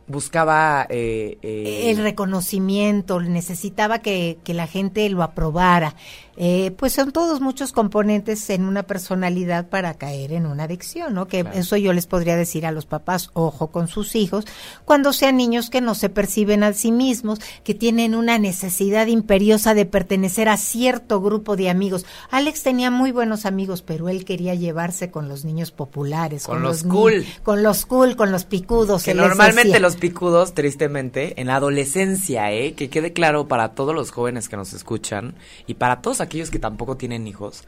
Buscaba 0.09 0.87
eh, 0.89 1.37
eh, 1.43 1.91
el 1.91 1.97
reconocimiento, 1.97 3.21
necesitaba 3.21 3.99
que, 3.99 4.39
que 4.43 4.53
la 4.53 4.67
gente 4.67 5.07
lo 5.09 5.23
aprobara. 5.23 5.95
Eh, 6.41 6.71
pues 6.77 6.93
son 6.93 7.11
todos 7.11 7.41
muchos 7.41 7.73
componentes 7.73 8.49
en 8.49 8.63
una 8.63 8.83
personalidad 8.83 9.67
para 9.67 9.93
caer 9.95 10.31
en 10.31 10.45
una 10.45 10.63
adicción, 10.63 11.13
¿no? 11.13 11.27
Que 11.27 11.41
Claro. 11.41 11.59
eso 11.59 11.75
yo 11.75 11.91
les 11.91 12.07
podría 12.07 12.37
decir 12.37 12.65
a 12.65 12.71
los 12.71 12.85
papás, 12.85 13.29
ojo 13.33 13.67
con 13.67 13.89
sus 13.89 14.15
hijos, 14.15 14.45
cuando 14.85 15.11
sean 15.11 15.35
niños 15.35 15.69
que 15.69 15.81
no 15.81 15.95
se 15.95 16.07
perciben 16.07 16.63
a 16.63 16.71
sí 16.71 16.93
mismos, 16.93 17.39
que 17.65 17.73
tienen 17.73 18.15
una 18.15 18.39
necesidad 18.39 19.07
imperiosa 19.07 19.73
de 19.73 19.85
pertenecer 19.85 20.47
a 20.47 20.55
cierto 20.55 21.19
grupo 21.19 21.57
de 21.57 21.69
amigos. 21.69 22.05
Alex 22.31 22.63
tenía 22.63 22.89
muy 22.89 23.11
buenos 23.11 23.45
amigos, 23.45 23.81
pero 23.81 24.07
él 24.07 24.23
quería 24.23 24.55
llevarse 24.55 25.11
con 25.11 25.27
los 25.27 25.43
niños 25.43 25.71
populares, 25.71 26.45
Con 26.45 26.61
los 26.61 26.83
cool. 26.83 27.25
con 27.43 27.63
los 27.63 27.85
cool, 27.85 28.15
con 28.15 28.31
los 28.31 28.45
picudos. 28.45 29.03
que 29.03 29.13
normalmente 29.13 29.81
los 29.81 29.97
picudos, 29.97 30.53
tristemente, 30.53 31.41
en 31.41 31.47
la 31.47 31.57
adolescencia, 31.57 32.49
¿eh? 32.53 32.75
que 32.75 32.89
quede 32.89 33.11
claro 33.11 33.49
para 33.49 33.73
todos 33.73 33.93
los 33.93 34.11
jóvenes 34.11 34.47
que 34.47 34.55
nos 34.55 34.71
escuchan 34.71 35.35
y 35.67 35.73
para 35.73 36.01
todos 36.01 36.21
aquellos 36.21 36.28
que 36.29 36.59
tampoco 36.59 36.95
tienen 36.97 37.27
hijos, 37.27 37.63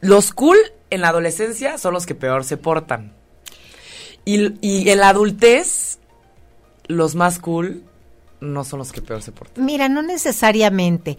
los 0.00 0.32
cool 0.32 0.56
en 0.90 1.00
la 1.00 1.08
adolescencia 1.08 1.78
son 1.78 1.94
los 1.94 2.06
que 2.06 2.14
peor 2.14 2.44
se 2.44 2.56
portan. 2.56 3.12
Y, 4.24 4.54
y 4.60 4.88
en 4.88 4.98
la 5.00 5.08
adultez, 5.08 5.98
los 6.86 7.14
más 7.14 7.38
cool 7.38 7.82
no 8.40 8.64
son 8.64 8.80
los 8.80 8.92
que 8.92 9.02
peor 9.02 9.22
se 9.22 9.32
portan. 9.32 9.64
Mira, 9.64 9.88
no 9.88 10.02
necesariamente, 10.02 11.18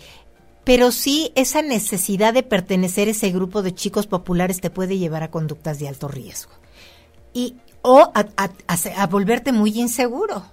pero 0.64 0.92
sí 0.92 1.32
esa 1.36 1.62
necesidad 1.62 2.34
de 2.34 2.44
pertenecer 2.44 3.08
a 3.08 3.12
ese 3.12 3.32
grupo 3.32 3.62
de 3.62 3.74
chicos 3.74 4.08
populares 4.08 4.62
te 4.62 4.70
puede 4.70 4.98
llevar 4.98 5.24
a 5.24 5.32
conductas 5.32 5.80
de 5.80 5.88
alto 5.88 6.08
riesgo. 6.08 6.52
Y, 7.34 7.56
o 7.82 8.12
a, 8.14 8.28
a- 8.38 8.52
a 9.04 9.08
volverte 9.08 9.52
muy 9.52 9.78
inseguro. 9.80 10.44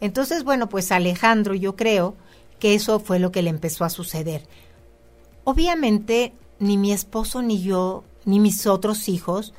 Entonces, 0.00 0.44
bueno, 0.44 0.68
pues 0.68 0.92
Alejandro, 0.92 1.54
yo 1.54 1.76
creo 1.76 2.14
que 2.60 2.74
eso 2.74 3.00
fue 3.00 3.18
lo 3.18 3.32
que 3.32 3.42
le 3.42 3.50
empezó 3.50 3.84
a 3.84 3.90
suceder. 3.90 4.46
Obviamente, 5.42 6.32
ni 6.60 6.76
mi 6.76 6.92
esposo, 6.92 7.42
ni 7.42 7.60
yo, 7.60 8.04
ni 8.24 8.38
mis 8.38 8.66
otros 8.66 9.08
hijos 9.08 9.52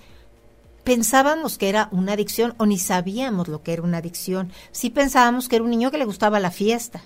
pensábamos 0.83 1.57
que 1.57 1.69
era 1.69 1.89
una 1.91 2.13
adicción 2.13 2.55
o 2.57 2.65
ni 2.65 2.77
sabíamos 2.77 3.47
lo 3.47 3.61
que 3.63 3.73
era 3.73 3.83
una 3.83 3.97
adicción. 3.97 4.51
Sí 4.71 4.89
pensábamos 4.89 5.47
que 5.47 5.57
era 5.57 5.65
un 5.65 5.71
niño 5.71 5.91
que 5.91 5.97
le 5.97 6.05
gustaba 6.05 6.39
la 6.39 6.51
fiesta, 6.51 7.03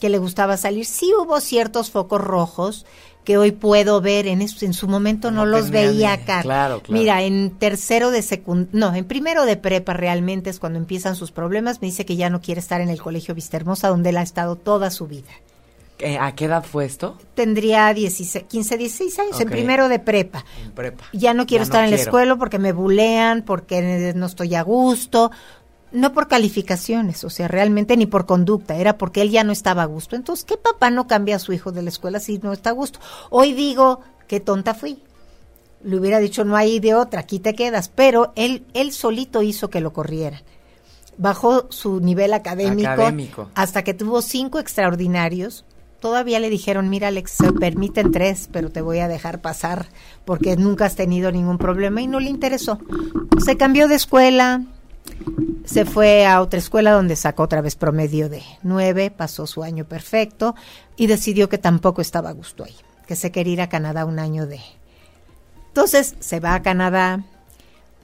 que 0.00 0.08
le 0.08 0.18
gustaba 0.18 0.56
salir. 0.56 0.86
Sí 0.86 1.12
hubo 1.18 1.40
ciertos 1.40 1.90
focos 1.90 2.20
rojos 2.20 2.86
que 3.24 3.38
hoy 3.38 3.52
puedo 3.52 4.00
ver, 4.00 4.26
en, 4.26 4.42
es- 4.42 4.62
en 4.62 4.74
su 4.74 4.86
momento 4.86 5.30
no, 5.30 5.44
No 5.44 5.46
los 5.46 5.70
tenía 5.70 5.80
veía 5.90 6.12
acá. 6.12 6.42
claro, 6.42 6.80
claro. 6.80 7.00
Mira, 7.00 7.22
en 7.22 7.50
tercero 7.58 8.10
de 8.10 8.22
secund 8.22 8.68
no, 8.72 8.94
en 8.94 9.04
primero 9.06 9.46
de 9.46 9.56
prepa 9.56 9.94
realmente 9.94 10.50
es 10.50 10.60
cuando 10.60 10.78
empiezan 10.78 11.16
sus 11.16 11.30
problemas. 11.32 11.80
Me 11.80 11.86
dice 11.86 12.04
que 12.04 12.16
ya 12.16 12.28
no 12.30 12.40
quiere 12.40 12.60
estar 12.60 12.80
en 12.80 12.90
el 12.90 13.00
colegio 13.00 13.34
Vistahermosa, 13.34 13.88
donde 13.88 14.10
él 14.10 14.16
ha 14.18 14.22
estado 14.22 14.56
toda 14.56 14.90
su 14.90 15.06
vida. 15.06 15.30
¿A 16.20 16.34
qué 16.34 16.46
edad 16.46 16.64
fue 16.64 16.84
esto? 16.84 17.16
Tendría 17.36 17.94
16, 17.94 18.44
15, 18.48 18.76
16 18.76 19.18
años, 19.20 19.40
en 19.40 19.48
primero 19.48 19.88
de 19.88 20.00
prepa 20.00 20.44
En 20.62 20.72
prepa. 20.72 21.04
ya 21.12 21.32
no 21.34 21.46
quiero 21.46 21.62
Ya 21.62 21.66
estar 21.66 21.84
en 21.84 21.90
la 21.90 21.96
escuela 21.96 22.34
porque 22.36 22.58
me 22.58 22.72
bulean, 22.72 23.42
porque 23.42 24.12
no 24.14 24.26
estoy 24.26 24.56
a 24.56 24.62
gusto, 24.62 25.30
no 25.94 26.12
por 26.12 26.28
calificaciones, 26.28 27.22
o 27.24 27.30
sea, 27.30 27.48
realmente 27.48 27.96
ni 27.96 28.06
por 28.06 28.26
conducta, 28.26 28.76
era 28.76 28.98
porque 28.98 29.22
él 29.22 29.30
ya 29.30 29.44
no 29.44 29.52
estaba 29.52 29.82
a 29.82 29.86
gusto. 29.86 30.16
Entonces, 30.16 30.44
¿qué 30.44 30.56
papá 30.56 30.90
no 30.90 31.06
cambia 31.06 31.36
a 31.36 31.38
su 31.38 31.52
hijo 31.52 31.72
de 31.72 31.82
la 31.82 31.88
escuela 31.88 32.18
si 32.20 32.38
no 32.38 32.52
está 32.52 32.70
a 32.70 32.74
gusto? 32.74 32.98
Hoy 33.30 33.52
digo, 33.52 34.00
qué 34.26 34.40
tonta 34.40 34.74
fui. 34.74 34.98
Le 35.84 35.96
hubiera 35.96 36.18
dicho, 36.18 36.44
no 36.44 36.56
hay 36.56 36.80
de 36.80 36.94
otra, 36.94 37.20
aquí 37.20 37.38
te 37.38 37.54
quedas, 37.54 37.88
pero 37.88 38.32
él, 38.34 38.64
él 38.74 38.92
solito 38.92 39.42
hizo 39.42 39.70
que 39.70 39.80
lo 39.80 39.92
corrieran. 39.92 40.42
Bajó 41.16 41.66
su 41.70 42.00
nivel 42.00 42.32
académico, 42.34 42.90
Académico. 42.90 43.50
hasta 43.54 43.84
que 43.84 43.94
tuvo 43.94 44.20
cinco 44.20 44.58
extraordinarios. 44.58 45.64
Todavía 46.00 46.40
le 46.40 46.50
dijeron, 46.50 46.90
mira 46.90 47.08
Alex, 47.08 47.30
se 47.30 47.52
permiten 47.52 48.10
tres, 48.10 48.48
pero 48.50 48.70
te 48.70 48.80
voy 48.80 48.98
a 48.98 49.08
dejar 49.08 49.40
pasar 49.40 49.86
porque 50.24 50.56
nunca 50.56 50.86
has 50.86 50.96
tenido 50.96 51.30
ningún 51.30 51.56
problema 51.56 52.02
y 52.02 52.08
no 52.08 52.18
le 52.18 52.30
interesó. 52.30 52.78
Se 53.42 53.56
cambió 53.56 53.86
de 53.86 53.94
escuela, 53.94 54.64
se 55.64 55.84
fue 55.84 56.26
a 56.26 56.40
otra 56.40 56.58
escuela 56.58 56.92
donde 56.92 57.16
sacó 57.16 57.44
otra 57.44 57.60
vez 57.60 57.76
promedio 57.76 58.28
de 58.28 58.42
nueve, 58.62 59.10
pasó 59.10 59.46
su 59.46 59.62
año 59.62 59.84
perfecto 59.84 60.54
y 60.96 61.06
decidió 61.06 61.48
que 61.48 61.58
tampoco 61.58 62.00
estaba 62.00 62.30
a 62.30 62.34
gusto 62.34 62.64
ahí, 62.64 62.74
que 63.06 63.16
se 63.16 63.32
quería 63.32 63.52
ir 63.54 63.60
a 63.62 63.68
Canadá 63.68 64.04
un 64.04 64.18
año 64.18 64.46
de... 64.46 64.60
Entonces 65.68 66.14
se 66.20 66.40
va 66.40 66.54
a 66.54 66.62
Canadá, 66.62 67.24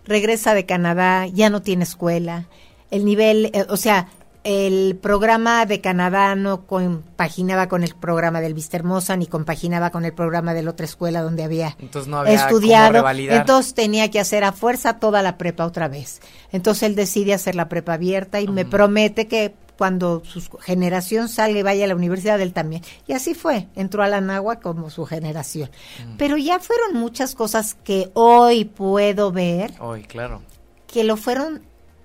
regresa 0.05 0.55
de 0.55 0.67
Canadá, 0.67 1.27
ya 1.27 1.51
no 1.51 1.63
tiene 1.63 1.85
escuela, 1.85 2.47
el 2.91 3.05
nivel, 3.05 3.51
eh, 3.53 3.67
o 3.69 3.77
sea, 3.77 4.09
el 4.43 4.97
programa 4.97 5.67
de 5.67 5.81
Canadá 5.81 6.35
no 6.35 6.67
compaginaba 6.67 7.69
con 7.69 7.83
el 7.83 7.95
programa 7.95 8.41
del 8.41 8.55
Vista 8.55 8.79
Hermosa 8.79 9.17
ni 9.17 9.27
compaginaba 9.27 9.91
con 9.91 10.05
el 10.05 10.15
programa 10.15 10.55
de 10.55 10.63
la 10.63 10.71
otra 10.71 10.87
escuela 10.87 11.23
donde 11.23 11.45
había 11.45 11.77
Entonces 11.79 12.09
no 12.09 12.19
había 12.19 12.37
cómo 12.37 12.49
estudiado. 12.49 13.09
Entonces 13.09 13.75
tenía 13.75 14.11
que 14.11 14.19
hacer 14.19 14.45
a 14.45 14.53
fuerza 14.53 14.99
toda 14.99 15.23
la 15.23 15.37
prepa 15.37 15.67
otra 15.67 15.89
vez. 15.89 16.21
Entonces 16.53 16.85
él 16.85 16.95
decide 16.95 17.35
hacer 17.35 17.55
la 17.55 17.69
prepa 17.69 17.95
abierta 17.95 18.41
y 18.41 18.49
me 18.49 18.65
promete 18.65 19.27
que 19.27 19.55
cuando 19.77 20.23
su 20.25 20.43
generación 20.59 21.29
salga 21.29 21.59
y 21.59 21.63
vaya 21.63 21.85
a 21.87 21.89
la 21.89 21.95
universidad, 21.95 22.39
él 22.41 22.53
también. 22.53 22.83
Y 23.07 23.15
así 23.15 23.33
fue, 23.33 23.67
entró 23.75 24.03
a 24.03 24.09
la 24.09 24.21
Nagua 24.21 24.57
como 24.57 24.91
su 24.91 25.07
generación. 25.07 25.71
Mm. 26.07 26.17
Pero 26.19 26.37
ya 26.37 26.59
fueron 26.59 26.99
muchas 26.99 27.35
cosas 27.35 27.77
que 27.83 28.11
hoy 28.13 28.67
puedo 28.67 29.33
ver 29.33 29.73
Hoy, 29.81 30.03
claro. 30.03 30.43
que 30.87 31.03
lo 31.03 31.17
fueron 31.17 31.63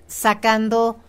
sacando 0.08 1.00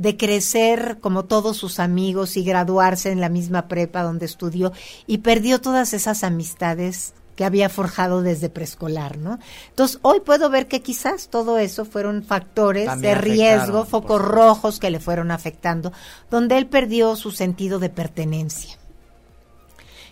de 0.00 0.16
crecer 0.16 0.96
como 1.02 1.26
todos 1.26 1.58
sus 1.58 1.78
amigos 1.78 2.38
y 2.38 2.42
graduarse 2.42 3.12
en 3.12 3.20
la 3.20 3.28
misma 3.28 3.68
prepa 3.68 4.02
donde 4.02 4.24
estudió 4.24 4.72
y 5.06 5.18
perdió 5.18 5.60
todas 5.60 5.92
esas 5.92 6.24
amistades 6.24 7.12
que 7.36 7.44
había 7.44 7.68
forjado 7.68 8.22
desde 8.22 8.48
preescolar, 8.48 9.18
¿no? 9.18 9.38
Entonces, 9.68 9.98
hoy 10.00 10.20
puedo 10.20 10.48
ver 10.48 10.68
que 10.68 10.80
quizás 10.80 11.28
todo 11.28 11.58
eso 11.58 11.84
fueron 11.84 12.22
factores 12.22 12.86
También 12.86 13.14
de 13.14 13.20
riesgo, 13.20 13.84
focos 13.84 14.22
rojos 14.22 14.80
que 14.80 14.90
le 14.90 15.00
fueron 15.00 15.30
afectando, 15.30 15.92
donde 16.30 16.56
él 16.56 16.66
perdió 16.66 17.14
su 17.14 17.30
sentido 17.30 17.78
de 17.78 17.90
pertenencia. 17.90 18.78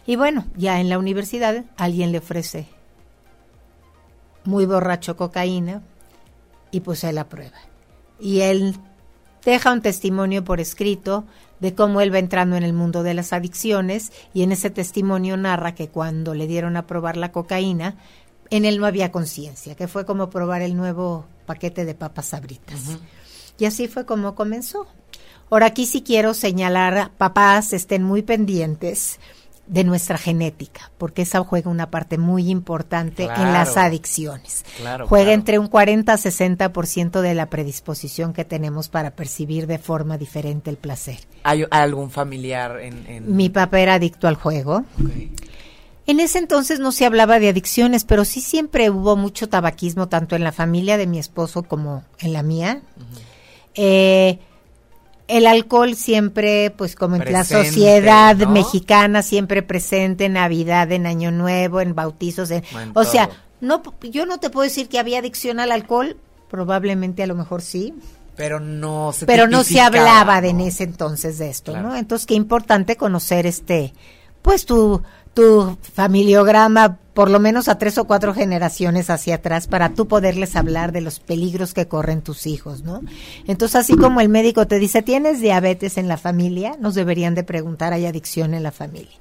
Y 0.05 0.17
bueno, 0.17 0.45
ya 0.55 0.81
en 0.81 0.91
la 0.91 0.99
universidad 0.99 1.65
alguien 1.79 2.13
le 2.13 2.19
ofrece 2.19 2.67
muy 4.45 4.67
borracho 4.67 5.17
cocaína 5.17 5.81
y 6.73 6.81
pues 6.81 7.05
él 7.05 7.17
aprueba. 7.17 7.57
Y 8.21 8.41
él 8.41 8.75
deja 9.45 9.73
un 9.73 9.83
testimonio 9.83 10.45
por 10.45 10.61
escrito 10.61 11.25
de 11.61 11.75
cómo 11.75 12.01
él 12.01 12.13
va 12.13 12.19
entrando 12.19 12.57
en 12.57 12.63
el 12.63 12.73
mundo 12.73 13.03
de 13.03 13.15
las 13.15 13.33
adicciones 13.33 14.13
y 14.33 14.43
en 14.43 14.53
ese 14.53 14.71
testimonio 14.71 15.37
narra 15.37 15.75
que 15.75 15.89
cuando 15.89 16.35
le 16.35 16.47
dieron 16.47 16.77
a 16.77 16.87
probar 16.87 17.17
la 17.17 17.33
cocaína, 17.33 17.97
en 18.51 18.65
él 18.65 18.79
no 18.79 18.87
había 18.87 19.13
conciencia, 19.13 19.75
que 19.75 19.89
fue 19.89 20.07
como 20.07 20.31
probar 20.31 20.63
el 20.63 20.77
nuevo 20.77 21.27
paquete 21.47 21.85
de 21.85 21.95
papas 21.95 22.27
sabritas. 22.27 22.99
Y 23.59 23.65
así 23.65 23.89
fue 23.89 24.07
como 24.07 24.35
comenzó. 24.35 24.87
Ahora 25.51 25.67
aquí 25.67 25.87
sí 25.87 26.03
quiero 26.03 26.35
señalar, 26.35 27.11
papás, 27.17 27.73
estén 27.73 28.03
muy 28.03 28.23
pendientes 28.23 29.19
de 29.69 29.85
nuestra 29.85 30.17
genética, 30.19 30.91
porque 30.99 31.23
esa 31.23 31.41
juega 31.45 31.71
una 31.71 31.91
parte 31.91 32.17
muy 32.19 32.51
importante 32.51 33.25
en 33.25 33.53
las 33.53 33.77
adicciones. 33.77 34.65
Claro, 34.79 35.07
juega 35.07 35.27
claro. 35.27 35.35
entre 35.39 35.59
un 35.59 35.69
40 35.69 36.13
a 36.13 36.17
60% 36.17 37.21
de 37.21 37.35
la 37.35 37.47
predisposición 37.51 38.33
que 38.33 38.45
tenemos 38.45 38.89
para 38.89 39.11
percibir 39.11 39.67
de 39.67 39.79
forma 39.79 40.17
diferente 40.19 40.71
el 40.71 40.77
placer. 40.79 41.19
¿Hay 41.43 41.65
algún 41.71 42.11
familiar 42.11 42.81
en...? 42.81 43.07
en- 43.07 43.37
Mi 43.37 43.51
papá 43.51 43.81
era 43.81 43.95
adicto 43.95 44.27
al 44.27 44.37
juego. 44.37 44.85
En 46.07 46.21
ese 46.21 46.39
entonces 46.39 46.81
no 46.81 46.91
se 46.91 47.05
hablaba 47.05 47.39
de 47.39 47.51
adicciones, 47.51 48.05
pero 48.05 48.25
sí 48.25 48.41
siempre 48.41 48.89
hubo 48.89 49.15
mucho 49.17 49.51
tabaquismo, 49.51 50.09
tanto 50.09 50.35
en 50.37 50.43
la 50.45 50.53
familia 50.53 50.97
de 50.97 51.07
mi 51.07 51.19
esposo 51.19 51.63
como 51.65 52.03
en 52.21 52.33
la 52.33 52.43
mía. 52.43 52.81
Eh, 53.75 54.39
el 55.29 55.47
alcohol 55.47 55.95
siempre, 55.95 56.71
pues 56.77 56.95
como 56.97 57.17
en 57.17 57.33
la 57.33 57.45
sociedad 57.45 58.35
¿no? 58.37 58.51
mexicana, 58.51 59.23
siempre 59.23 59.63
presente 59.63 60.25
en 60.25 60.33
Navidad, 60.33 60.91
en 60.91 61.07
Año 61.07 61.31
Nuevo, 61.31 61.81
en 61.81 61.95
bautizos. 61.95 62.51
en- 62.51 62.65
En 62.75 62.93
o 62.95 63.05
sea, 63.05 63.29
no, 63.61 63.83
yo 64.03 64.27
no 64.27 64.39
te 64.39 64.51
puedo 64.51 64.65
decir 64.65 64.89
que 64.89 64.99
había 64.99 65.19
adicción 65.19 65.61
al 65.61 65.71
alcohol, 65.73 66.17
probablemente 66.51 67.23
a 67.23 67.27
lo 67.27 67.35
mejor 67.35 67.63
sí, 67.63 67.95
Pero 68.37 68.59
no 68.61 69.13
se 69.13 69.27
pero 69.27 69.49
no 69.49 69.65
se 69.65 69.81
hablaba 69.81 70.41
de 70.41 70.51
en 70.51 70.61
ese 70.61 70.85
entonces 70.85 71.39
de 71.39 71.51
esto, 71.51 71.73
Claro. 71.73 71.89
¿no? 71.89 71.97
Entonces 71.97 72.25
qué 72.27 72.35
importante 72.35 72.97
conocer 72.97 73.47
este, 73.47 73.93
pues 74.43 74.65
tu 74.65 75.03
tu 75.39 75.79
familiograma 75.95 76.99
por 77.15 77.31
lo 77.31 77.39
menos 77.39 77.69
a 77.69 77.79
tres 77.79 77.97
o 77.99 78.05
cuatro 78.07 78.35
generaciones 78.35 79.09
hacia 79.09 79.37
atrás 79.37 79.69
para 79.69 79.91
tú 79.91 80.09
poderles 80.09 80.57
hablar 80.57 80.91
de 80.91 81.01
los 81.01 81.21
peligros 81.21 81.75
que 81.75 81.87
corren 81.87 82.23
tus 82.23 82.47
hijos, 82.47 82.83
¿no? 82.83 83.03
Entonces 83.47 83.77
así 83.77 83.97
como 83.97 84.21
el 84.21 84.29
médico 84.29 84.67
te 84.67 84.81
dice 84.81 85.03
tienes 85.03 85.41
diabetes 85.41 85.97
en 85.97 86.09
la 86.09 86.17
familia, 86.17 86.77
nos 86.81 86.95
deberían 86.97 87.37
de 87.37 87.45
preguntar 87.45 87.93
hay 87.93 88.07
adicción 88.07 88.53
en 88.53 88.65
la 88.65 88.73
familia. 88.73 89.15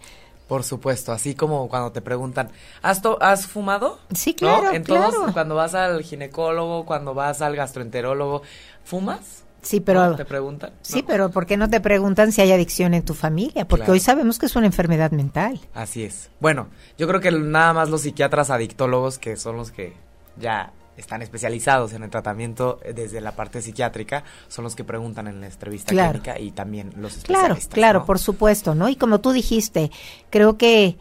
Por 0.47 0.63
supuesto, 0.63 1.11
así 1.11 1.35
como 1.35 1.67
cuando 1.69 1.91
te 1.91 2.01
preguntan, 2.01 2.49
¿has, 2.81 3.01
to- 3.01 3.21
has 3.21 3.45
fumado? 3.45 3.99
Sí, 4.15 4.33
claro, 4.33 4.71
En 4.71 4.83
todos, 4.83 5.13
claro. 5.15 5.33
cuando 5.33 5.53
vas 5.55 5.75
al 5.75 6.01
ginecólogo, 6.03 6.85
cuando 6.85 7.13
vas 7.13 7.41
al 7.43 7.55
gastroenterólogo, 7.55 8.41
¿fumas? 8.83 9.43
Sí, 9.67 9.79
pero. 9.81 10.15
¿Te 10.15 10.25
preguntan? 10.25 10.71
sí, 10.81 11.01
No. 11.01 11.07
pero 11.07 11.29
¿por 11.29 11.45
qué 11.45 11.57
no 11.57 11.69
te 11.69 11.79
preguntan 11.81 12.31
si 12.31 12.41
hay 12.41 12.51
adicción 12.51 12.93
en 12.93 13.03
tu 13.03 13.13
familia? 13.13 13.67
Porque 13.67 13.81
Claro. 13.83 13.93
hoy 13.93 13.99
sabemos 13.99 14.39
que 14.39 14.45
es 14.45 14.55
una 14.55 14.65
enfermedad 14.67 15.11
mental. 15.11 15.59
Así 15.73 16.03
es. 16.03 16.29
Bueno, 16.39 16.67
yo 16.97 17.07
creo 17.07 17.19
que 17.19 17.31
nada 17.31 17.73
más 17.73 17.89
los 17.89 18.01
psiquiatras 18.01 18.49
adictólogos, 18.49 19.17
que 19.19 19.35
son 19.35 19.57
los 19.57 19.71
que 19.71 19.93
ya 20.39 20.71
están 20.95 21.21
especializados 21.21 21.93
en 21.93 22.01
el 22.03 22.09
tratamiento 22.09 22.79
eh, 22.83 22.91
desde 22.93 23.21
la 23.21 23.33
parte 23.33 23.61
psiquiátrica, 23.61 24.23
son 24.47 24.63
los 24.63 24.75
que 24.75 24.83
preguntan 24.83 25.27
en 25.27 25.41
la 25.41 25.47
entrevista 25.47 25.91
Claro. 25.91 26.11
clínica 26.21 26.39
y 26.39 26.51
también 26.51 26.93
los 26.97 27.13
Claro, 27.17 27.39
especialistas. 27.55 27.73
claro, 27.73 27.99
¿no? 27.99 28.05
por 28.05 28.17
supuesto, 28.19 28.73
¿no? 28.73 28.89
Y 28.89 28.95
como 28.95 29.19
tú 29.19 29.31
dijiste, 29.31 29.91
creo 30.31 30.57
que 30.57 30.97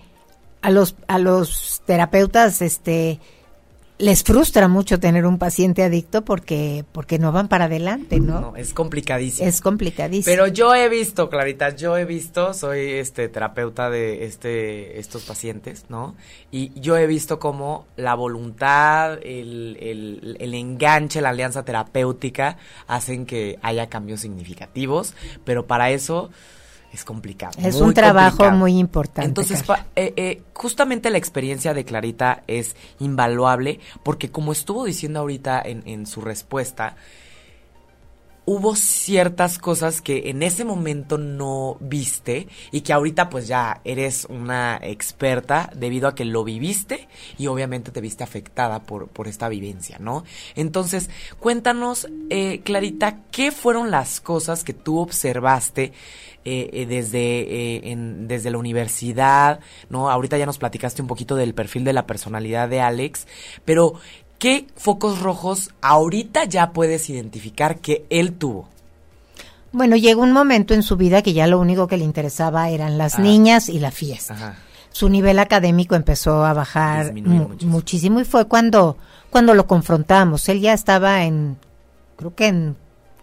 a 0.61 0.71
los 0.71 0.97
a 1.07 1.19
los 1.19 1.83
terapeutas 1.87 2.61
este 2.61 3.21
les 3.99 4.25
frustra 4.25 4.69
mucho 4.69 5.01
tener 5.01 5.25
un 5.25 5.39
paciente 5.39 5.83
adicto 5.83 6.23
porque 6.25 6.85
porque 6.93 7.19
no 7.19 7.33
van 7.33 7.49
para 7.49 7.65
adelante, 7.65 8.21
¿no? 8.21 8.41
No, 8.41 8.57
es 8.57 8.75
complicadísimo. 8.75 9.49
Es 9.49 9.61
complicadísimo. 9.61 10.31
Pero 10.31 10.47
yo 10.49 10.75
he 10.75 10.89
visto, 10.89 11.31
Clarita, 11.31 11.75
yo 11.75 11.97
he 11.97 12.05
visto, 12.05 12.53
soy 12.53 12.93
este 12.93 13.29
terapeuta 13.29 13.89
de 13.89 14.25
este 14.25 14.99
estos 14.99 15.25
pacientes, 15.25 15.87
¿no? 15.89 16.15
Y 16.51 16.79
yo 16.79 16.97
he 16.99 17.07
visto 17.07 17.39
como 17.39 17.87
la 17.97 18.15
voluntad, 18.15 19.15
el, 19.23 19.79
el, 19.81 20.37
el 20.41 20.55
enganche, 20.55 21.23
la 21.23 21.31
alianza 21.31 21.65
terapéutica 21.65 22.59
hacen 22.87 23.25
que 23.25 23.59
haya 23.63 23.89
cambios 23.89 24.21
significativos, 24.21 25.15
pero 25.45 25.67
para 25.67 25.91
eso 25.91 26.31
es 26.97 27.05
complicado. 27.05 27.53
es 27.63 27.81
un 27.81 27.95
trabajo 27.95 28.39
complicado. 28.39 28.59
muy 28.59 28.79
importante. 28.79 29.29
Entonces, 29.29 29.63
pa- 29.63 29.87
eh, 29.95 30.13
eh, 30.17 30.43
justamente 30.55 31.11
la 31.11 31.19
experiencia 31.19 31.75
de 31.75 31.85
Clarita 31.85 32.43
es 32.47 32.75
invaluable 32.99 33.79
porque 34.03 34.31
como 34.31 34.53
estuvo 34.53 34.85
diciendo 34.85 35.21
ahorita 35.21 35.61
en, 35.65 35.83
en 35.87 36.07
su 36.07 36.21
respuesta, 36.23 36.97
hubo 38.49 38.77
ciertas 38.77 39.59
cosas 39.59 40.01
que 40.01 40.31
en 40.31 40.41
ese 40.45 40.65
momento 40.65 41.19
no 41.19 41.79
viste 41.81 42.47
y 42.71 42.83
que 42.83 42.93
ahorita 42.93 43.29
pues 43.29 43.49
ya 43.49 43.81
eres 43.83 44.25
una 44.31 44.79
experta 44.81 45.69
debido 45.75 46.07
a 46.07 46.15
que 46.15 46.25
lo 46.25 46.45
viviste 46.45 47.09
y 47.39 47.49
obviamente 47.49 47.91
te 47.91 48.01
viste 48.01 48.23
afectada 48.23 48.85
por, 48.85 49.09
por 49.09 49.27
esta 49.27 49.49
vivencia, 49.49 49.99
¿no? 49.99 50.23
Entonces, 50.55 51.11
cuéntanos, 51.41 52.07
eh, 52.31 52.61
Clarita, 52.63 53.19
¿qué 53.33 53.51
fueron 53.51 53.91
las 53.91 54.21
cosas 54.21 54.63
que 54.63 54.75
tú 54.75 55.01
observaste 55.01 55.93
eh, 56.47 56.71
eh, 56.73 56.87
desde, 56.87 57.19
eh, 57.41 57.81
en- 57.93 58.29
desde 58.29 58.51
la 58.51 58.59
universidad, 58.59 59.61
¿no? 59.91 60.09
Ahorita 60.11 60.39
ya 60.39 60.47
nos 60.47 60.59
platicaste 60.59 61.03
un 61.03 61.09
poquito 61.09 61.35
del 61.37 61.53
perfil 61.55 61.85
de 61.85 61.93
la 61.93 62.07
personalidad 62.07 62.69
de 62.69 62.81
Alex, 62.81 63.27
pero 63.65 63.95
¿qué 64.39 64.67
focos 64.77 65.21
rojos 65.21 65.71
ahorita 65.83 66.45
ya 66.45 66.71
puedes 66.73 67.11
identificar 67.11 67.79
que 67.81 68.07
él 68.11 68.33
tuvo? 68.33 68.69
Bueno, 69.73 69.97
llegó 69.97 70.23
un 70.23 70.33
momento 70.33 70.73
en 70.73 70.83
su 70.83 70.97
vida 70.97 71.21
que 71.23 71.33
ya 71.35 71.47
lo 71.47 71.59
único 71.61 71.87
que 71.89 71.97
le 71.99 72.05
interesaba 72.05 72.71
eran 72.71 72.97
las 72.97 73.19
niñas 73.19 73.69
y 73.69 73.79
la 73.81 73.91
fiesta. 73.91 74.35
Ajá. 74.35 74.57
su 74.91 75.11
nivel 75.11 75.39
académico 75.41 75.95
empezó 75.95 76.43
a 76.47 76.55
bajar 76.55 77.13
mu- 77.13 77.21
muchísimo. 77.49 77.71
muchísimo 77.73 78.21
y 78.21 78.25
fue 78.25 78.47
cuando 78.47 78.97
cuando 79.29 79.53
lo 79.53 79.67
confrontamos. 79.67 80.49
Él 80.49 80.61
ya 80.61 80.73
estaba 80.73 81.25
en 81.25 81.59
creo 82.17 82.35
que 82.35 82.47
en 82.47 82.77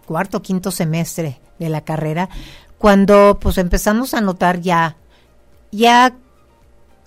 cuarto 0.05 0.43
quinto 0.43 0.69
semestre 0.69 1.39
de 1.57 1.69
la 1.69 1.81
carrera 1.81 2.29
cuando 2.83 3.37
pues 3.39 3.57
empezamos 3.59 4.13
a 4.13 4.19
notar 4.19 4.59
ya 4.59 4.97
ya 5.71 6.13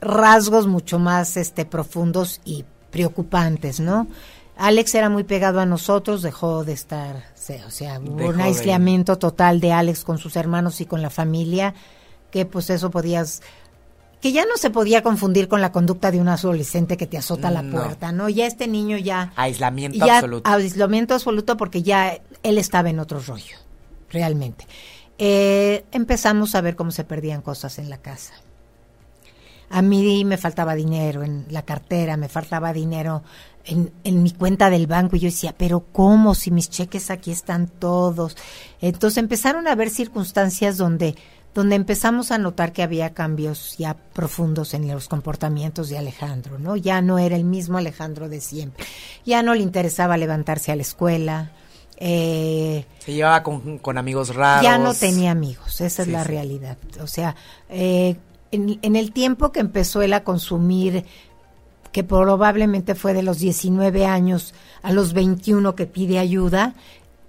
rasgos 0.00 0.66
mucho 0.66 0.98
más 0.98 1.36
este 1.36 1.66
profundos 1.66 2.40
y 2.46 2.64
preocupantes, 2.90 3.78
¿no? 3.80 4.06
Alex 4.56 4.94
era 4.94 5.10
muy 5.10 5.24
pegado 5.24 5.60
a 5.60 5.66
nosotros, 5.66 6.22
dejó 6.22 6.64
de 6.64 6.72
estar, 6.72 7.24
o 7.66 7.70
sea, 7.70 8.00
hubo 8.00 8.26
un 8.26 8.40
aislamiento 8.40 9.18
total 9.18 9.60
de 9.60 9.72
Alex 9.72 10.02
con 10.02 10.16
sus 10.16 10.36
hermanos 10.36 10.80
y 10.80 10.86
con 10.86 11.02
la 11.02 11.10
familia, 11.10 11.74
que 12.30 12.46
pues 12.46 12.70
eso 12.70 12.90
podías 12.90 13.42
que 14.22 14.32
ya 14.32 14.46
no 14.46 14.56
se 14.56 14.70
podía 14.70 15.02
confundir 15.02 15.46
con 15.46 15.60
la 15.60 15.72
conducta 15.72 16.10
de 16.10 16.22
un 16.22 16.28
adolescente 16.28 16.96
que 16.96 17.06
te 17.06 17.18
azota 17.18 17.50
la 17.50 17.62
puerta, 17.62 18.12
¿no? 18.12 18.30
Ya 18.30 18.46
este 18.46 18.66
niño 18.66 18.96
ya 18.96 19.34
Aislamiento 19.36 20.06
ya 20.06 20.14
absoluto. 20.14 20.50
aislamiento 20.50 21.12
absoluto 21.12 21.58
porque 21.58 21.82
ya 21.82 22.18
él 22.42 22.56
estaba 22.56 22.88
en 22.88 22.98
otro 22.98 23.20
rollo, 23.20 23.58
realmente. 24.08 24.66
Eh, 25.18 25.84
empezamos 25.92 26.54
a 26.54 26.60
ver 26.60 26.76
cómo 26.76 26.90
se 26.90 27.04
perdían 27.04 27.42
cosas 27.42 27.78
en 27.78 27.90
la 27.90 27.98
casa. 27.98 28.34
A 29.68 29.82
mí 29.82 30.24
me 30.24 30.36
faltaba 30.36 30.74
dinero 30.74 31.24
en 31.24 31.46
la 31.50 31.62
cartera, 31.62 32.16
me 32.16 32.28
faltaba 32.28 32.72
dinero 32.72 33.24
en, 33.64 33.92
en 34.04 34.22
mi 34.22 34.30
cuenta 34.30 34.70
del 34.70 34.86
banco 34.86 35.16
y 35.16 35.20
yo 35.20 35.26
decía, 35.26 35.54
pero 35.56 35.80
¿cómo? 35.92 36.34
Si 36.34 36.50
mis 36.52 36.70
cheques 36.70 37.10
aquí 37.10 37.32
están 37.32 37.66
todos. 37.66 38.36
Entonces 38.80 39.18
empezaron 39.18 39.66
a 39.66 39.72
haber 39.72 39.90
circunstancias 39.90 40.76
donde, 40.76 41.16
donde 41.52 41.74
empezamos 41.74 42.30
a 42.30 42.38
notar 42.38 42.72
que 42.72 42.84
había 42.84 43.12
cambios 43.12 43.76
ya 43.76 43.94
profundos 43.94 44.72
en 44.74 44.86
los 44.86 45.08
comportamientos 45.08 45.88
de 45.88 45.98
Alejandro, 45.98 46.60
¿no? 46.60 46.76
Ya 46.76 47.00
no 47.00 47.18
era 47.18 47.34
el 47.34 47.44
mismo 47.44 47.78
Alejandro 47.78 48.28
de 48.28 48.40
siempre. 48.40 48.84
Ya 49.24 49.42
no 49.42 49.54
le 49.54 49.62
interesaba 49.62 50.16
levantarse 50.16 50.70
a 50.70 50.76
la 50.76 50.82
escuela. 50.82 51.50
Eh, 51.96 52.84
Se 53.06 53.14
llevaba 53.14 53.42
con, 53.42 53.78
con 53.78 53.96
amigos 53.98 54.34
raros. 54.34 54.62
ya 54.64 54.76
no 54.78 54.92
tenía 54.92 55.30
amigos, 55.30 55.80
esa 55.80 56.02
es 56.02 56.08
la 56.08 56.22
sí. 56.24 56.28
realidad. 56.28 56.76
O 57.00 57.06
sea, 57.06 57.34
eh, 57.70 58.16
en, 58.50 58.78
en 58.82 58.96
el 58.96 59.12
tiempo 59.12 59.52
que 59.52 59.60
empezó 59.60 60.02
él 60.02 60.12
a 60.12 60.24
consumir, 60.24 61.04
que 61.92 62.04
probablemente 62.04 62.94
fue 62.94 63.14
de 63.14 63.22
los 63.22 63.38
19 63.38 64.04
años 64.06 64.52
a 64.82 64.92
los 64.92 65.12
21 65.14 65.74
que 65.74 65.86
pide 65.86 66.18
ayuda, 66.18 66.74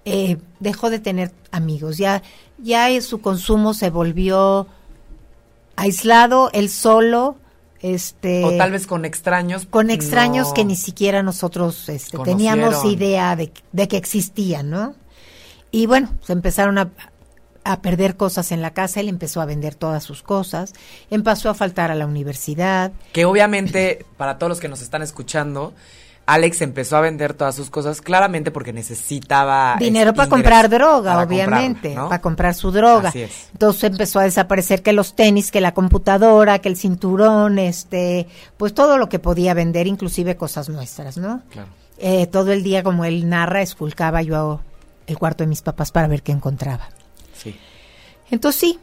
eh, 0.04 0.38
dejó 0.60 0.90
de 0.90 1.00
tener 1.00 1.32
amigos. 1.52 1.98
Ya, 1.98 2.22
ya 2.58 2.90
su 3.02 3.22
consumo 3.22 3.74
se 3.74 3.90
volvió 3.90 4.68
aislado, 5.76 6.50
él 6.54 6.70
solo, 6.70 7.38
este 7.82 8.44
O 8.44 8.58
tal 8.58 8.72
vez 8.72 8.88
con 8.88 9.06
extraños. 9.06 9.68
con 9.70 9.90
extraños 9.92 10.48
no- 10.48 10.54
que 10.54 10.66
ni 10.66 10.76
siquiera 10.76 11.22
nosotros 11.24 11.88
este, 11.90 12.18
teníamos 12.20 12.84
idea 12.86 13.36
de, 13.36 13.52
de 13.72 13.88
que 13.88 13.98
existían, 13.98 14.70
¿no? 14.70 14.96
Y 15.72 15.86
bueno, 15.86 16.10
se 16.22 16.34
empezaron 16.34 16.78
a, 16.78 16.90
a 17.64 17.82
perder 17.82 18.16
cosas 18.16 18.52
en 18.52 18.62
la 18.62 18.72
casa, 18.72 19.00
él 19.00 19.10
empezó 19.10 19.42
a 19.42 19.46
vender 19.46 19.76
todas 19.76 20.04
sus 20.04 20.24
cosas, 20.24 20.74
empezó 21.10 21.50
a 21.50 21.54
faltar 21.54 21.92
a 21.92 21.96
la 21.96 22.06
universidad, 22.06 22.92
Que 23.14 23.26
obviamente, 23.26 24.06
para 24.18 24.38
todos 24.38 24.50
los 24.50 24.60
que 24.60 24.70
nos 24.70 24.82
están 24.82 25.02
escuchando, 25.02 25.74
Alex 26.26 26.62
empezó 26.62 26.98
a 26.98 27.02
vender 27.02 27.34
todas 27.34 27.56
sus 27.56 27.70
cosas 27.70 28.02
claramente 28.02 28.52
porque 28.52 28.74
necesitaba 28.74 29.78
dinero 29.80 30.12
es- 30.12 30.16
para 30.18 30.30
comprar 30.30 30.70
droga, 30.70 31.14
para 31.14 31.26
obviamente, 31.26 31.94
para 31.96 32.20
comprar 32.22 32.54
su 32.54 32.72
droga. 32.72 33.10
Así 33.10 33.22
es. 33.22 33.48
Entonces 33.54 33.84
empezó 33.86 34.20
a 34.20 34.24
desaparecer 34.24 34.84
que 34.84 34.92
los 34.94 35.16
tenis, 35.16 35.52
que 35.52 35.62
la 35.62 35.74
computadora, 35.74 36.60
que 36.60 36.68
el 36.70 36.76
cinturón, 36.78 37.60
este, 37.60 38.28
pues 38.58 38.74
todo 38.74 38.98
lo 38.98 39.08
que 39.10 39.20
podía 39.20 39.54
vender, 39.54 39.88
inclusive 39.88 40.36
cosas 40.36 40.68
nuestras, 40.70 41.18
¿no? 41.18 41.42
Claro. 41.50 41.70
Eh, 41.98 42.28
todo 42.28 42.52
el 42.52 42.62
día, 42.62 42.84
como 42.84 43.06
él 43.06 43.28
narra, 43.30 43.62
esculcaba 43.62 44.22
yo 44.22 44.60
el 45.08 45.18
cuarto 45.18 45.44
de 45.44 45.48
mis 45.48 45.62
papás 45.62 45.92
para 45.92 46.08
ver 46.08 46.22
qué 46.22 46.32
encontraba. 46.32 46.90
Sí. 47.34 47.56
Entonces 48.30 48.60
sí, 48.60 48.80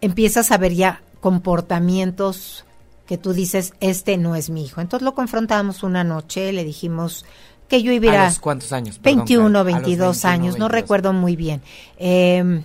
empiezas 0.00 0.50
a 0.50 0.58
ver 0.58 0.74
ya 0.74 1.02
comportamientos 1.20 2.64
que 3.06 3.16
tú 3.18 3.32
dices, 3.32 3.72
este 3.80 4.16
no 4.18 4.36
es 4.36 4.50
mi 4.50 4.64
hijo. 4.64 4.80
Entonces 4.80 5.04
lo 5.04 5.14
confrontamos 5.14 5.82
una 5.82 6.04
noche, 6.04 6.52
le 6.52 6.64
dijimos 6.64 7.24
que 7.68 7.82
yo 7.82 7.92
iba 7.92 8.12
a... 8.12 8.26
los 8.26 8.38
cuántos 8.38 8.72
años? 8.72 9.00
21, 9.00 9.64
22 9.64 10.24
años, 10.24 10.58
no 10.58 10.68
recuerdo 10.68 11.12
muy 11.12 11.36
bien. 11.36 11.62
Eh, 11.98 12.62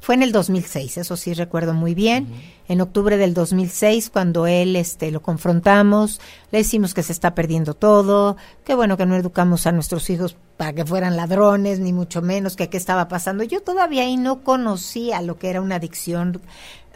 fue 0.00 0.16
en 0.16 0.24
el 0.24 0.32
2006, 0.32 0.98
eso 0.98 1.16
sí 1.16 1.32
recuerdo 1.32 1.74
muy 1.74 1.94
bien. 1.94 2.26
En 2.72 2.80
octubre 2.80 3.18
del 3.18 3.34
2006, 3.34 4.08
cuando 4.08 4.46
él 4.46 4.76
este, 4.76 5.10
lo 5.10 5.20
confrontamos, 5.20 6.22
le 6.50 6.60
decimos 6.60 6.94
que 6.94 7.02
se 7.02 7.12
está 7.12 7.34
perdiendo 7.34 7.74
todo, 7.74 8.38
que 8.64 8.74
bueno 8.74 8.96
que 8.96 9.04
no 9.04 9.14
educamos 9.14 9.66
a 9.66 9.72
nuestros 9.72 10.08
hijos 10.08 10.36
para 10.56 10.72
que 10.72 10.86
fueran 10.86 11.14
ladrones, 11.14 11.80
ni 11.80 11.92
mucho 11.92 12.22
menos, 12.22 12.56
que 12.56 12.70
qué 12.70 12.78
estaba 12.78 13.08
pasando. 13.08 13.44
Yo 13.44 13.60
todavía 13.60 14.04
ahí 14.04 14.16
no 14.16 14.42
conocía 14.42 15.20
lo 15.20 15.38
que 15.38 15.50
era 15.50 15.60
una 15.60 15.74
adicción. 15.74 16.40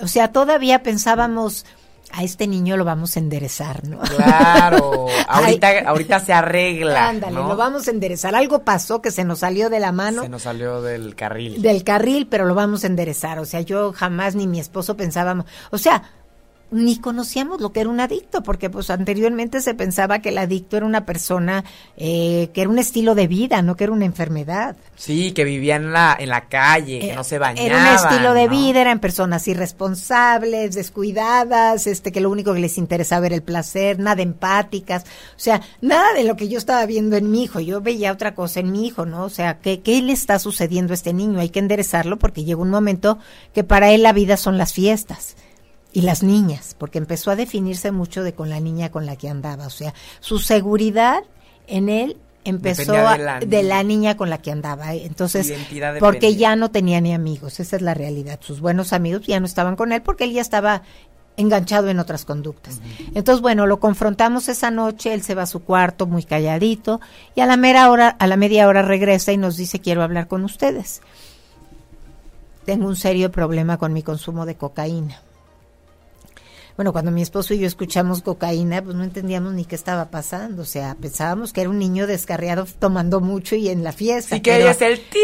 O 0.01 0.09
sea, 0.09 0.33
todavía 0.33 0.83
pensábamos 0.83 1.67
a 2.13 2.23
este 2.23 2.47
niño 2.47 2.77
lo 2.77 2.85
vamos 2.85 3.17
a 3.17 3.21
enderezar, 3.21 3.87
¿no? 3.87 3.99
Claro, 4.01 5.07
ahorita, 5.29 5.81
ahorita 5.87 6.21
se 6.21 6.33
arregla. 6.33 7.09
Ándale, 7.09 7.35
lo 7.35 7.57
vamos 7.57 7.89
a 7.89 7.91
enderezar. 7.91 8.35
Algo 8.35 8.63
pasó 8.63 9.03
que 9.03 9.11
se 9.11 9.25
nos 9.25 9.41
salió 9.41 9.71
de 9.71 9.81
la 9.81 9.93
mano. 9.93 10.23
Se 10.23 10.29
nos 10.29 10.43
salió 10.43 10.83
del 10.83 11.15
carril. 11.15 11.61
Del 11.61 11.85
carril, 11.85 12.27
pero 12.29 12.45
lo 12.45 12.55
vamos 12.55 12.85
a 12.85 12.87
enderezar. 12.87 13.39
O 13.39 13.45
sea, 13.45 13.61
yo 13.61 13.93
jamás 13.93 14.35
ni 14.35 14.47
mi 14.47 14.61
esposo 14.61 14.97
pensábamos. 14.97 15.47
O 15.71 15.79
sea, 15.79 16.03
ni 16.71 16.99
conocíamos 16.99 17.61
lo 17.61 17.71
que 17.71 17.81
era 17.81 17.89
un 17.89 18.01
adicto, 18.01 18.43
porque 18.43 18.71
pues 18.71 18.91
anteriormente 18.91 19.61
se 19.61 19.75
pensaba 19.75 20.19
que 20.21 20.31
el 20.31 20.39
adicto 20.39 20.77
era 20.77 20.87
una 20.87 21.07
persona 21.07 21.65
eh, 21.97 22.51
que 22.53 22.63
era 22.63 22.71
un 22.71 22.79
estilo 22.79 23.15
de 23.15 23.29
vida, 23.29 23.63
no 23.63 23.77
que 23.77 23.85
era 23.85 23.93
una 23.93 24.05
enfermedad. 24.05 24.77
Sí, 24.97 25.33
que 25.33 25.45
vivía 25.45 25.77
en 25.77 25.93
la, 25.93 26.17
en 26.19 26.29
la 26.29 26.49
calle, 26.49 26.99
que 26.99 27.15
no 27.15 27.23
se 27.23 27.39
bañaban. 27.39 27.71
Era 27.71 27.79
un 27.79 27.95
estilo 27.95 28.35
de 28.35 28.49
vida, 28.49 28.81
eran 28.81 28.99
personas 28.99 29.47
irresponsables, 29.47 30.75
descuidadas, 30.75 31.87
este 31.87 32.11
que 32.11 32.21
lo 32.21 32.31
único 32.31 32.53
que 32.53 32.61
les 32.61 32.79
interesaba 32.79 33.27
era 33.27 33.37
el 33.37 33.43
placer, 33.43 33.99
nada 33.99 34.23
empáticas, 34.23 35.05
o 35.05 35.39
sea, 35.39 35.61
nada 35.81 36.15
de 36.15 36.25
lo 36.25 36.37
que 36.37 36.49
yo 36.49 36.59
estaba 36.59 36.85
viendo 36.87 37.17
en 37.17 37.31
mi 37.31 37.45
hijo, 37.45 37.61
yo 37.61 37.81
veía 37.81 38.13
otra 38.13 38.35
cosa 38.35 38.61
en 38.61 38.73
mi 38.73 38.87
hijo, 38.87 39.07
¿no? 39.07 39.25
O 39.25 39.31
sea, 39.31 39.59
¿qué, 39.61 39.81
qué 39.83 40.03
le 40.03 40.13
está 40.13 40.39
sucediendo 40.39 40.93
a 40.93 40.95
este 40.95 41.13
niño? 41.13 41.39
Hay 41.39 41.51
que 41.51 41.61
enderezarlo 41.61 42.19
porque 42.19 42.45
llega 42.45 42.61
un 42.61 42.71
momento 42.71 43.19
que 43.55 43.63
para 43.63 43.93
él 43.93 44.03
la 44.03 44.13
vida 44.13 44.37
son 44.37 44.59
las 44.59 44.73
fiestas 44.73 45.37
y 45.93 46.03
las 46.03 46.23
niñas, 46.23 46.77
porque 46.79 46.99
empezó 46.99 47.31
a 47.31 47.37
definirse 47.37 47.91
mucho 47.91 48.23
de 48.23 48.35
con 48.35 48.51
la 48.51 48.61
niña 48.61 48.91
con 48.91 49.07
la 49.07 49.17
que 49.17 49.29
andaba, 49.29 49.67
o 49.67 49.71
sea, 49.71 49.95
su 50.21 50.39
seguridad 50.39 51.23
en 51.67 51.89
él 51.89 52.17
empezó 52.45 52.93
de 52.93 53.63
la, 53.63 53.83
niña. 53.83 54.17
con 54.17 54.31
la 54.31 54.39
que 54.39 54.53
andaba, 54.53 54.95
entonces 54.95 55.53
porque 55.99 56.37
ya 56.37 56.55
no 56.55 56.71
tenía 56.71 57.01
ni 57.01 57.13
amigos, 57.13 57.61
esa 57.61 57.77
es 57.77 57.83
la 57.83 57.95
realidad, 57.95 58.39
sus 58.43 58.61
buenos 58.61 58.93
amigos 58.93 59.27
ya 59.27 59.41
no 59.41 59.47
estaban 59.47 59.75
con 59.75 59.93
él 59.93 60.03
porque 60.03 60.25
él 60.25 60.33
ya 60.33 60.43
estaba 60.43 60.83
enganchado 61.39 61.89
en 61.89 61.99
otras 61.99 62.25
conductas. 62.25 62.81
Entonces, 63.15 63.43
bueno, 63.43 63.67
lo 63.67 63.79
confrontamos 63.79 64.49
esa 64.49 64.71
noche, 64.71 65.13
él 65.13 65.23
se 65.23 65.35
va 65.35 65.43
a 65.43 65.47
su 65.47 65.61
cuarto 65.61 66.07
muy 66.07 66.25
calladito 66.25 67.01
y 67.35 67.41
a 67.41 67.47
la 67.47 67.59
mera 67.59 67.91
hora, 67.91 68.09
a 68.09 68.27
la 68.27 68.37
media 68.37 68.69
hora 68.69 68.81
regresa 68.81 69.33
y 69.33 69.37
nos 69.37 69.57
dice, 69.57 69.81
"Quiero 69.81 70.03
hablar 70.03 70.29
con 70.29 70.45
ustedes." 70.45 71.03
Tengo 72.65 72.87
un 72.89 72.97
serio 72.97 73.31
problema 73.31 73.77
con 73.77 73.93
mi 73.93 74.03
consumo 74.03 74.47
de 74.47 74.57
cocaína 74.57 75.21
bueno, 76.77 76.93
cuando 76.93 77.11
mi 77.11 77.23
esposo 77.23 77.55
y 77.55 77.59
yo 77.59 77.67
escuchamos 77.67 78.21
cocaína, 78.21 78.85
pues 78.85 78.95
no 78.95 79.03
entendíamos 79.03 79.55
ni 79.55 79.65
qué 79.65 79.75
estaba 79.75 80.11
pasando. 80.11 80.61
O 80.61 80.67
sea, 80.67 80.95
pensábamos 80.95 81.55
que 81.55 81.63
era 81.63 81.71
un 81.71 81.79
niño 81.79 82.07
descarriado 82.07 82.67
tomando 82.79 83.21
mucho 83.23 83.57
y 83.57 83.71
en 83.71 83.83
la 83.83 83.93
fiesta. 83.93 84.37
Sí, 84.37 84.43
que 84.43 84.69
es 84.69 84.83
el 84.83 85.01
ti. 85.01 85.19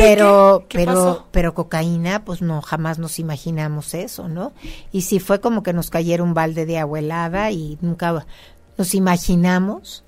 Pero, 0.00 0.66
pero, 0.68 1.28
pero 1.30 1.54
cocaína, 1.54 2.24
pues 2.24 2.42
no, 2.42 2.60
jamás 2.60 2.98
nos 2.98 3.20
imaginamos 3.20 3.94
eso, 3.94 4.28
¿no? 4.28 4.52
Y 4.90 5.02
sí 5.02 5.20
fue 5.20 5.40
como 5.40 5.62
que 5.62 5.72
nos 5.72 5.90
cayera 5.90 6.24
un 6.24 6.34
balde 6.34 6.66
de 6.66 6.78
agua 6.78 6.98
helada 6.98 7.52
y 7.52 7.78
nunca 7.80 8.26
nos 8.76 8.94
imaginamos 8.96 10.02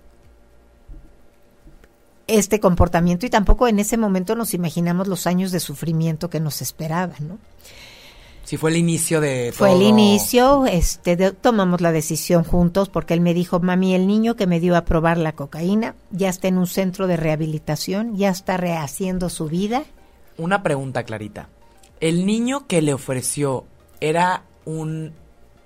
este 2.27 2.59
comportamiento 2.59 3.25
y 3.25 3.31
tampoco 3.31 3.69
en 3.69 3.79
ese 3.79 3.97
momento 3.97 4.35
nos 4.35 4.53
imaginamos 4.53 5.07
los 5.07 5.29
años 5.29 5.53
de 5.53 5.61
sufrimiento 5.61 6.29
que 6.29 6.41
nos 6.41 6.61
esperaban, 6.61 7.29
¿no? 7.29 7.39
Sí, 8.47 8.59
fue 8.59 8.71
el 8.71 8.77
inicio 8.77 9.21
de 9.21 9.51
Fue 9.53 9.73
el 9.73 9.83
inicio, 9.83 10.67
este, 10.67 11.17
tomamos 11.33 11.81
la 11.81 11.91
decisión 11.91 12.45
juntos 12.45 12.89
porque 12.89 13.13
él 13.13 13.21
me 13.21 13.35
dijo, 13.35 13.59
mami, 13.59 13.97
el 13.97 14.07
niño 14.07 14.37
que 14.37 14.47
me 14.47 14.61
dio 14.61 14.77
a 14.77 14.85
probar 14.85 15.19
la 15.19 15.33
cocaína 15.33 15.97
ya 16.13 16.29
está 16.29 16.47
en 16.47 16.57
un 16.57 16.69
centro 16.69 17.09
de 17.09 17.17
rehabilitación, 17.17 18.17
ya 18.17 18.29
está 18.29 18.57
rehaciendo 18.57 19.31
su 19.31 19.49
vida. 19.49 19.83
Una 20.39 20.63
pregunta, 20.63 21.03
Clarita. 21.03 21.49
¿El 21.99 22.25
niño 22.25 22.69
que 22.69 22.83
le 22.83 22.95
ofreció 22.95 23.65
era 24.01 24.45
un 24.65 25.13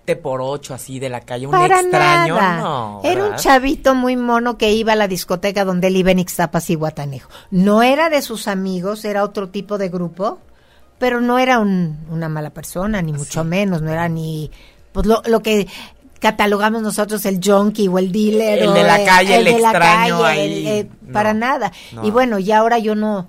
te 0.06 0.16
por 0.16 0.40
ocho 0.40 0.72
así 0.72 0.98
de 0.98 1.10
la 1.10 1.20
calle, 1.20 1.48
un 1.48 1.54
extraño? 1.54 2.40
No, 2.40 3.02
era 3.04 3.26
un 3.26 3.36
chavito 3.36 3.94
muy 3.94 4.16
mono 4.16 4.56
que 4.56 4.72
iba 4.72 4.94
a 4.94 4.96
la 4.96 5.06
discoteca 5.06 5.66
donde 5.66 5.88
él 5.88 5.98
iba 5.98 6.12
en 6.12 6.20
Ixtapas 6.20 6.70
y 6.70 6.76
Guatanejo. 6.76 7.28
No 7.50 7.82
era 7.82 8.08
de 8.08 8.22
sus 8.22 8.48
amigos, 8.48 9.04
era 9.04 9.22
otro 9.22 9.50
tipo 9.50 9.76
de 9.76 9.90
grupo 9.90 10.38
pero 11.00 11.22
no 11.22 11.38
era 11.38 11.58
una 11.58 12.28
mala 12.28 12.50
persona, 12.50 13.00
ni 13.00 13.14
mucho 13.14 13.42
menos, 13.42 13.80
no 13.80 13.90
era 13.90 14.06
ni 14.08 14.50
pues 14.92 15.06
lo, 15.06 15.22
lo 15.26 15.40
que 15.40 15.66
catalogamos 16.18 16.82
nosotros 16.82 17.24
el 17.24 17.40
junkie 17.42 17.88
o 17.88 17.98
el 17.98 18.12
dealer 18.12 18.58
el 18.58 18.74
de 18.74 18.82
la 18.82 19.02
calle 19.02 19.38
el, 19.38 19.46
extraño 19.46 20.22
ahí. 20.22 20.68
Eh, 20.68 20.90
para 21.10 21.32
nada. 21.32 21.72
y 22.02 22.10
bueno 22.10 22.38
ya 22.38 22.58
ahora 22.58 22.78
yo 22.78 22.94
no 22.94 23.28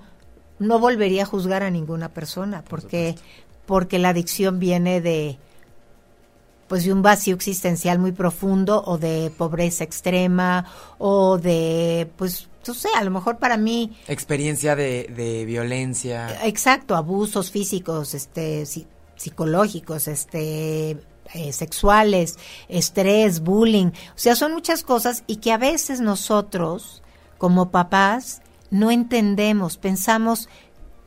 no 0.58 0.78
volvería 0.78 1.22
a 1.22 1.26
juzgar 1.26 1.62
a 1.62 1.70
ninguna 1.70 2.10
persona 2.10 2.62
porque 2.68 3.14
porque 3.64 3.98
la 3.98 4.10
adicción 4.10 4.58
viene 4.58 5.00
de 5.00 5.38
pues 6.68 6.84
de 6.84 6.92
un 6.92 7.00
vacío 7.00 7.34
existencial 7.34 7.98
muy 7.98 8.12
profundo 8.12 8.82
o 8.84 8.98
de 8.98 9.32
pobreza 9.38 9.84
extrema 9.84 10.66
o 10.98 11.38
de 11.38 12.10
pues 12.16 12.48
no 12.66 12.74
sé, 12.74 12.88
a 12.96 13.04
lo 13.04 13.10
mejor 13.10 13.38
para 13.38 13.56
mí... 13.56 13.96
Experiencia 14.08 14.76
de, 14.76 15.44
violencia. 15.46 16.44
Exacto, 16.46 16.94
abusos 16.94 17.50
físicos, 17.50 18.14
este, 18.14 18.64
psicológicos, 19.16 20.08
este, 20.08 20.98
eh, 21.34 21.52
sexuales, 21.52 22.38
estrés, 22.68 23.40
bullying. 23.40 23.86
O 23.86 24.16
sea, 24.18 24.34
son 24.36 24.52
muchas 24.52 24.82
cosas 24.82 25.24
y 25.26 25.36
que 25.36 25.52
a 25.52 25.58
veces 25.58 26.00
nosotros, 26.00 27.02
como 27.38 27.70
papás, 27.70 28.42
no 28.70 28.90
entendemos, 28.90 29.76
pensamos, 29.76 30.48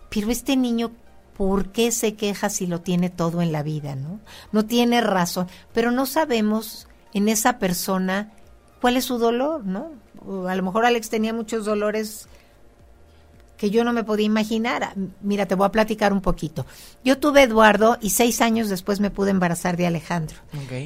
pero 0.10 0.32
este 0.32 0.56
niño, 0.56 0.91
¿por 1.38 1.72
qué 1.72 1.91
se 1.91 2.15
queja 2.15 2.50
si 2.50 2.68
lo 2.68 2.82
tiene 2.82 3.10
todo 3.10 3.41
en 3.41 3.52
la 3.52 3.63
vida, 3.63 3.96
no? 3.96 4.20
No 4.52 4.65
tiene 4.65 5.02
razón, 5.02 5.48
pero 5.74 5.91
no 5.91 6.06
sabemos 6.06 6.88
en 7.13 7.28
esa 7.28 7.60
persona 7.60 8.32
cuál 8.82 8.98
es 8.98 9.06
su 9.06 9.18
dolor, 9.18 9.65
¿no? 9.65 9.91
A 10.48 10.56
lo 10.56 10.64
mejor 10.64 10.86
Alex 10.86 11.10
tenía 11.10 11.34
muchos 11.34 11.66
dolores 11.66 12.28
que 13.58 13.70
yo 13.70 13.84
no 13.84 13.94
me 13.94 14.04
podía 14.04 14.26
imaginar. 14.26 14.94
Mira, 15.22 15.46
te 15.46 15.56
voy 15.56 15.66
a 15.66 15.72
platicar 15.72 16.12
un 16.12 16.22
poquito. 16.22 16.66
Yo 17.04 17.18
tuve 17.18 17.44
Eduardo 17.44 17.98
y 18.02 18.10
seis 18.10 18.42
años 18.42 18.70
después 18.70 19.00
me 19.00 19.12
pude 19.12 19.32
embarazar 19.32 19.78
de 19.78 19.88
Alejandro. 19.88 20.38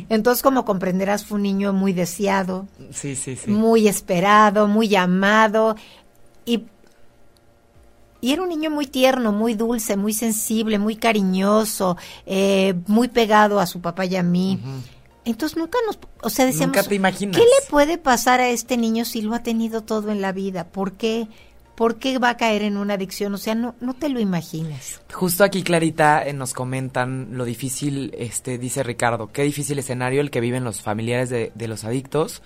Entonces, 0.10 0.44
como 0.44 0.66
comprenderás, 0.66 1.26
fue 1.26 1.38
un 1.38 1.44
niño 1.44 1.74
muy 1.74 1.94
deseado, 1.94 2.68
sí, 2.92 3.16
sí, 3.16 3.36
sí. 3.36 3.50
muy 3.50 3.88
esperado, 3.88 4.68
muy 4.68 4.96
amado 4.96 5.76
y 6.46 6.66
y 8.22 8.34
era 8.34 8.42
un 8.42 8.50
niño 8.50 8.70
muy 8.70 8.86
tierno, 8.86 9.32
muy 9.32 9.54
dulce, 9.54 9.96
muy 9.96 10.14
sensible, 10.14 10.78
muy 10.78 10.98
cariñoso, 10.98 11.96
eh, 12.26 12.74
muy 12.88 13.08
pegado 13.08 13.62
a 13.62 13.66
su 13.66 13.80
papá 13.80 14.06
y 14.06 14.18
a 14.18 14.24
mí. 14.24 14.60
Entonces 15.26 15.58
nunca 15.58 15.78
nos, 15.86 16.00
o 16.22 16.30
sea, 16.30 16.46
decíamos, 16.46 16.78
¿qué 16.88 17.20
le 17.28 17.70
puede 17.70 17.98
pasar 17.98 18.40
a 18.40 18.50
este 18.50 18.78
niño 18.78 19.06
si 19.06 19.22
lo 19.22 19.34
ha 19.36 19.44
tenido 19.44 19.82
todo 19.82 20.12
en 20.12 20.22
la 20.22 20.32
vida? 20.32 20.68
¿Por 20.68 20.94
qué? 20.94 21.28
¿Por 21.76 21.98
qué 21.98 22.18
va 22.18 22.32
a 22.32 22.38
caer 22.38 22.64
en 22.64 22.76
una 22.76 22.96
adicción? 22.96 23.34
O 23.34 23.38
sea, 23.38 23.56
no, 23.56 23.76
no 23.80 23.94
te 23.94 24.10
lo 24.10 24.20
imaginas. 24.20 25.02
Justo 25.14 25.44
aquí, 25.46 25.64
Clarita, 25.64 26.28
eh, 26.28 26.34
nos 26.34 26.54
comentan 26.54 27.30
lo 27.38 27.46
difícil, 27.46 28.14
este, 28.18 28.58
dice 28.58 28.84
Ricardo, 28.84 29.32
qué 29.32 29.44
difícil 29.44 29.80
escenario 29.80 30.20
el 30.20 30.30
que 30.30 30.42
viven 30.42 30.64
los 30.66 30.82
familiares 30.82 31.30
de, 31.30 31.52
de 31.56 31.68
los 31.68 31.86
adictos 31.86 32.42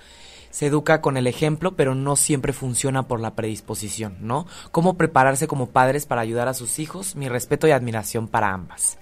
se 0.54 0.68
educa 0.68 1.02
con 1.02 1.18
el 1.18 1.26
ejemplo, 1.26 1.76
pero 1.76 1.96
no 1.96 2.16
siempre 2.16 2.54
funciona 2.54 3.08
por 3.08 3.20
la 3.20 3.34
predisposición, 3.34 4.18
¿no? 4.22 4.46
¿Cómo 4.72 4.98
prepararse 4.98 5.48
como 5.48 5.72
padres 5.72 6.06
para 6.06 6.22
ayudar 6.22 6.48
a 6.48 6.54
sus 6.54 6.78
hijos? 6.78 7.16
Mi 7.16 7.28
respeto 7.28 7.68
y 7.68 7.72
admiración 7.72 8.28
para 8.28 8.54
ambas. 8.54 9.00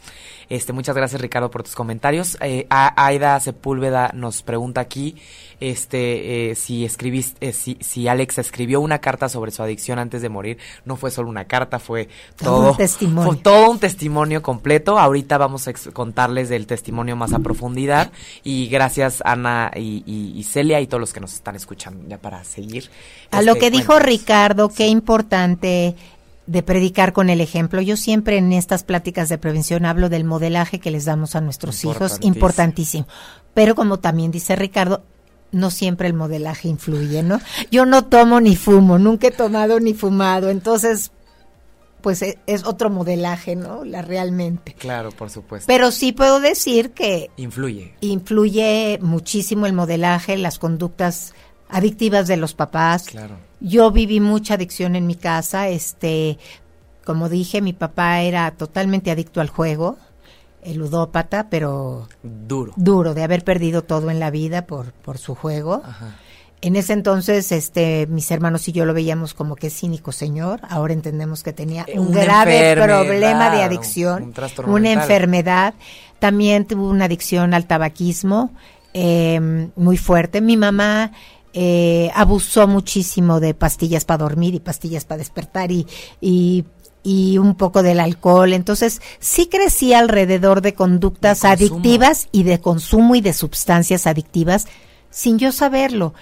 Este, 0.47 0.71
muchas 0.71 0.95
gracias 0.95 1.19
Ricardo 1.19 1.51
por 1.51 1.63
tus 1.63 1.75
comentarios. 1.75 2.37
Eh, 2.39 2.67
Aida 2.69 3.37
Sepúlveda 3.41 4.11
nos 4.13 4.43
pregunta 4.43 4.79
aquí, 4.79 5.17
este, 5.61 6.51
eh, 6.51 6.55
si 6.55 6.83
escribiste, 6.83 7.49
eh, 7.49 7.53
si, 7.53 7.77
si 7.79 8.07
Alex 8.07 8.39
escribió 8.39 8.81
una 8.81 8.99
carta 8.99 9.29
sobre 9.29 9.51
su 9.51 9.61
adicción 9.61 9.99
antes 9.99 10.21
de 10.21 10.29
morir. 10.29 10.57
No 10.85 10.95
fue 10.95 11.11
solo 11.11 11.29
una 11.29 11.45
carta, 11.45 11.79
fue 11.79 12.09
todo, 12.35 12.71
un 12.71 12.77
testimonio. 12.77 13.39
todo 13.41 13.71
un 13.71 13.79
testimonio 13.79 14.41
completo. 14.41 14.99
Ahorita 14.99 15.37
vamos 15.37 15.67
a 15.67 15.73
contarles 15.93 16.49
del 16.49 16.65
testimonio 16.65 17.15
más 17.15 17.31
a 17.33 17.39
profundidad. 17.39 18.11
Y 18.43 18.67
gracias 18.67 19.21
Ana 19.23 19.71
y, 19.75 20.43
Celia 20.49 20.81
y 20.81 20.87
todos 20.87 20.99
los 20.99 21.13
que 21.13 21.19
nos 21.19 21.33
están 21.33 21.55
escuchando 21.55 22.03
ya 22.07 22.17
para 22.17 22.43
seguir. 22.43 22.89
A 23.29 23.41
lo 23.41 23.53
este, 23.53 23.65
que 23.65 23.71
dijo 23.71 23.99
Ricardo, 23.99 24.69
qué 24.69 24.87
importante 24.87 25.95
de 26.47 26.63
predicar 26.63 27.13
con 27.13 27.29
el 27.29 27.39
ejemplo. 27.39 27.81
Yo 27.81 27.95
siempre 27.95 28.37
en 28.37 28.51
estas 28.51 28.83
pláticas 28.83 29.29
de 29.29 29.37
prevención 29.37 29.85
hablo 29.85 30.09
del 30.09 30.23
modelaje 30.23 30.79
que 30.79 30.91
les 30.91 31.05
damos 31.05 31.35
a 31.35 31.41
nuestros 31.41 31.85
hijos, 31.85 32.17
importantísimo. 32.21 33.07
Pero 33.53 33.75
como 33.75 33.99
también 33.99 34.31
dice 34.31 34.55
Ricardo, 34.55 35.03
no 35.51 35.71
siempre 35.71 36.07
el 36.07 36.13
modelaje 36.13 36.67
influye, 36.67 37.23
¿no? 37.23 37.39
Yo 37.71 37.85
no 37.85 38.05
tomo 38.05 38.39
ni 38.39 38.55
fumo, 38.55 38.97
nunca 38.97 39.27
he 39.27 39.31
tomado 39.31 39.79
ni 39.79 39.93
fumado, 39.93 40.49
entonces 40.49 41.11
pues 42.01 42.21
e, 42.21 42.39
es, 42.47 42.65
otro 42.65 42.89
modelaje, 42.89 43.55
¿no? 43.55 43.85
La 43.85 44.01
realmente. 44.01 44.73
Claro, 44.73 45.11
por 45.11 45.29
supuesto. 45.29 45.67
Pero 45.67 45.91
sí 45.91 46.11
puedo 46.11 46.39
decir 46.39 46.91
que 46.91 47.29
influye. 47.37 47.93
Influye 48.01 48.99
muchísimo 49.01 49.65
el 49.65 49.73
modelaje, 49.73 50.37
las 50.37 50.59
conductas 50.59 51.33
adictivas 51.69 52.27
de 52.27 52.37
los 52.37 52.53
papás. 52.53 53.03
Claro. 53.03 53.37
Yo 53.59 53.91
viví 53.91 54.19
mucha 54.19 54.55
adicción 54.55 54.95
en 54.95 55.05
mi 55.05 55.15
casa, 55.15 55.69
este, 55.69 56.39
como 57.05 57.29
dije, 57.29 57.61
mi 57.61 57.73
papá 57.73 58.21
era 58.21 58.49
totalmente 58.51 59.11
adicto 59.11 59.39
al 59.39 59.49
juego 59.49 59.97
el 60.63 60.77
ludópata, 60.77 61.49
pero 61.49 62.07
duro. 62.23 62.73
Duro, 62.75 63.13
de 63.13 63.23
haber 63.23 63.43
perdido 63.43 63.83
todo 63.83 64.09
en 64.09 64.19
la 64.19 64.31
vida 64.31 64.65
por, 64.65 64.91
por 64.93 65.17
su 65.17 65.35
juego. 65.35 65.81
En 66.61 66.75
ese 66.75 66.93
entonces, 66.93 67.51
este, 67.51 68.05
mis 68.07 68.29
hermanos 68.29 68.67
y 68.67 68.71
yo 68.71 68.85
lo 68.85 68.93
veíamos 68.93 69.33
como 69.33 69.55
que 69.55 69.71
cínico 69.71 70.11
señor. 70.11 70.61
Ahora 70.69 70.93
entendemos 70.93 71.41
que 71.41 71.53
tenía 71.53 71.85
eh, 71.87 71.99
un 71.99 72.11
grave 72.11 72.75
problema 72.75 73.49
de 73.49 73.63
adicción, 73.63 74.33
una 74.67 74.91
enfermedad. 74.91 75.73
También 76.19 76.65
tuvo 76.65 76.87
una 76.87 77.05
adicción 77.05 77.55
al 77.55 77.65
tabaquismo 77.65 78.51
em, 78.93 79.71
muy 79.75 79.97
fuerte. 79.97 80.39
Mi 80.39 80.55
mamá 80.55 81.11
eh, 81.53 82.11
abusó 82.13 82.67
muchísimo 82.67 83.39
de 83.39 83.55
pastillas 83.55 84.05
para 84.05 84.19
dormir 84.19 84.53
y 84.53 84.59
pastillas 84.59 85.03
para 85.03 85.17
despertar 85.17 85.71
y, 85.71 85.87
y 86.21 86.63
y 87.03 87.37
un 87.37 87.55
poco 87.55 87.83
del 87.83 87.99
alcohol. 87.99 88.53
Entonces, 88.53 89.01
sí 89.19 89.47
crecía 89.47 89.99
alrededor 89.99 90.61
de 90.61 90.73
conductas 90.73 91.45
adictivas 91.45 92.27
y 92.31 92.43
de 92.43 92.59
consumo 92.59 93.15
y 93.15 93.21
de 93.21 93.33
sustancias 93.33 94.07
adictivas 94.07 94.67
sin 95.09 95.39
yo 95.39 95.51
saberlo. 95.51 96.13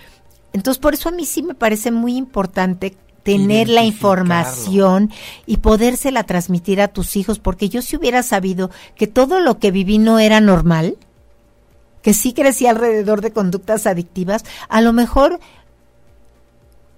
Entonces, 0.53 0.79
por 0.79 0.93
eso 0.93 1.09
a 1.09 1.11
mí 1.11 1.25
sí 1.25 1.43
me 1.43 1.53
parece 1.53 1.91
muy 1.91 2.15
importante 2.15 2.95
tener 3.23 3.69
la 3.69 3.83
información 3.83 5.11
y 5.45 5.57
podérsela 5.57 6.23
transmitir 6.23 6.81
a 6.81 6.87
tus 6.87 7.15
hijos, 7.15 7.37
porque 7.37 7.69
yo 7.69 7.81
si 7.81 7.95
hubiera 7.95 8.23
sabido 8.23 8.71
que 8.95 9.07
todo 9.07 9.39
lo 9.39 9.59
que 9.59 9.71
viví 9.71 9.97
no 9.97 10.19
era 10.19 10.41
normal, 10.41 10.97
que 12.01 12.13
sí 12.13 12.33
crecía 12.33 12.71
alrededor 12.71 13.21
de 13.21 13.31
conductas 13.31 13.85
adictivas, 13.85 14.45
a 14.69 14.81
lo 14.81 14.93
mejor 14.93 15.39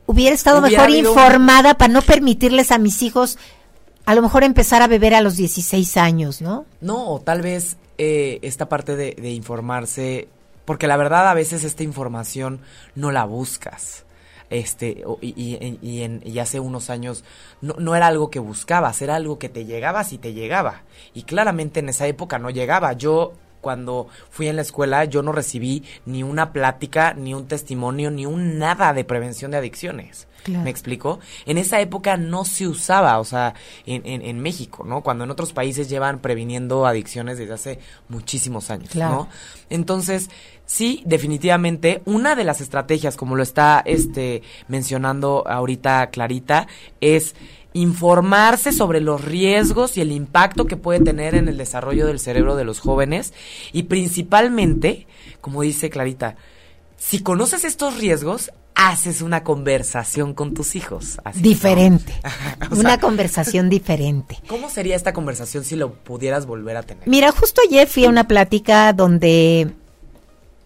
hubiera 0.06 0.36
estado 0.36 0.62
mejor 0.62 0.90
informada 0.90 1.74
para 1.74 1.92
no 1.92 2.02
permitirles 2.02 2.72
a 2.72 2.78
mis 2.78 3.02
hijos 3.02 3.38
a 4.06 4.16
lo 4.16 4.22
mejor 4.22 4.44
empezar 4.44 4.82
a 4.82 4.88
beber 4.88 5.14
a 5.14 5.22
los 5.22 5.36
16 5.38 5.98
años, 5.98 6.42
¿no? 6.42 6.66
No, 6.82 7.10
o 7.10 7.20
tal 7.22 7.42
vez 7.42 7.78
eh, 7.98 8.40
esta 8.42 8.68
parte 8.68 8.96
de, 8.96 9.30
informarse, 9.32 10.28
porque 10.66 10.88
la 10.88 10.98
verdad 10.98 11.30
a 11.30 11.34
veces 11.34 11.64
esta 11.64 11.84
información 11.84 12.62
no 12.96 13.12
la 13.12 13.26
buscas. 13.26 14.06
Este, 14.50 15.04
y, 15.22 15.80
y, 15.82 16.40
hace 16.40 16.60
unos 16.60 16.90
años 16.90 17.24
no, 17.62 17.76
no, 17.80 17.96
era 17.96 18.08
algo 18.08 18.30
que 18.30 18.40
buscabas, 18.40 19.02
era 19.02 19.16
algo 19.16 19.40
que 19.40 19.48
te 19.48 19.64
llegabas 19.64 20.12
y 20.12 20.18
te 20.18 20.34
llegaba. 20.34 20.82
Y 21.14 21.24
claramente 21.24 21.80
en 21.80 21.88
esa 21.88 22.06
época 22.08 22.38
no 22.38 22.50
llegaba. 22.50 22.92
Yo 22.94 23.34
cuando 23.62 24.08
fui 24.30 24.48
en 24.48 24.58
la 24.58 24.64
escuela 24.64 25.06
yo 25.06 25.22
no 25.22 25.32
recibí 25.32 25.84
ni 26.06 26.24
una 26.24 26.52
plática, 26.52 27.14
ni 27.14 27.34
un 27.34 27.48
testimonio, 27.48 28.12
ni 28.12 28.26
un 28.26 28.58
nada 28.60 28.94
de 28.94 29.04
prevención 29.06 29.52
de 29.52 29.58
adicciones. 29.58 30.28
¿Me 30.48 30.70
explico? 30.70 31.20
En 31.46 31.58
esa 31.58 31.80
época 31.82 32.18
no 32.18 32.46
se 32.46 32.68
usaba, 32.68 33.20
o 33.20 33.24
sea, 33.24 33.54
en, 33.86 34.02
en, 34.06 34.40
México, 34.40 34.84
¿no? 34.84 35.02
Cuando 35.02 35.24
en 35.24 35.30
otros 35.30 35.54
países 35.54 35.88
llevan 35.88 36.20
previniendo 36.20 36.88
adicciones 36.88 37.38
desde 37.38 37.54
hace 37.54 37.80
muchísimos 38.10 38.72
años, 38.72 38.96
¿no? 38.96 39.28
Entonces, 39.70 40.30
sí, 40.66 41.04
definitivamente, 41.06 42.02
una 42.06 42.36
de 42.36 42.44
las 42.44 42.60
estrategias, 42.60 43.18
como 43.18 43.36
lo 43.36 43.44
está 43.44 43.84
este, 43.86 44.42
mencionando 44.68 45.44
ahorita 45.48 46.10
Clarita, 46.10 46.68
es 47.02 47.36
informarse 47.74 48.72
sobre 48.72 49.00
los 49.00 49.24
riesgos 49.24 49.98
y 49.98 50.02
el 50.02 50.12
impacto 50.12 50.66
que 50.66 50.78
puede 50.78 51.00
tener 51.00 51.36
en 51.36 51.48
el 51.48 51.58
desarrollo 51.58 52.06
del 52.06 52.20
cerebro 52.20 52.56
de 52.56 52.66
los 52.66 52.80
jóvenes 52.80 53.34
y 53.72 53.84
principalmente, 53.84 55.08
como 55.40 55.62
dice 55.62 55.90
Clarita, 55.90 56.36
si 56.98 57.20
conoces 57.20 57.64
estos 57.64 57.98
riesgos, 57.98 58.52
haces 58.76 59.22
una 59.22 59.44
conversación 59.44 60.34
con 60.34 60.54
tus 60.54 60.76
hijos. 60.76 61.18
diferente. 61.36 62.14
una 62.72 63.00
conversación 63.00 63.70
diferente. 63.70 64.40
¿Cómo 64.48 64.70
sería 64.70 64.96
esta 64.96 65.14
conversación 65.14 65.64
si 65.64 65.76
lo 65.76 65.94
pudieras 65.94 66.46
volver 66.46 66.78
a 66.78 66.84
tener? 66.84 67.08
Mira, 67.08 67.32
justo 67.32 67.62
ayer 67.68 67.88
fui 67.88 68.06
a 68.06 68.10
una 68.10 68.28
plática 68.28 68.94
donde 68.94 69.72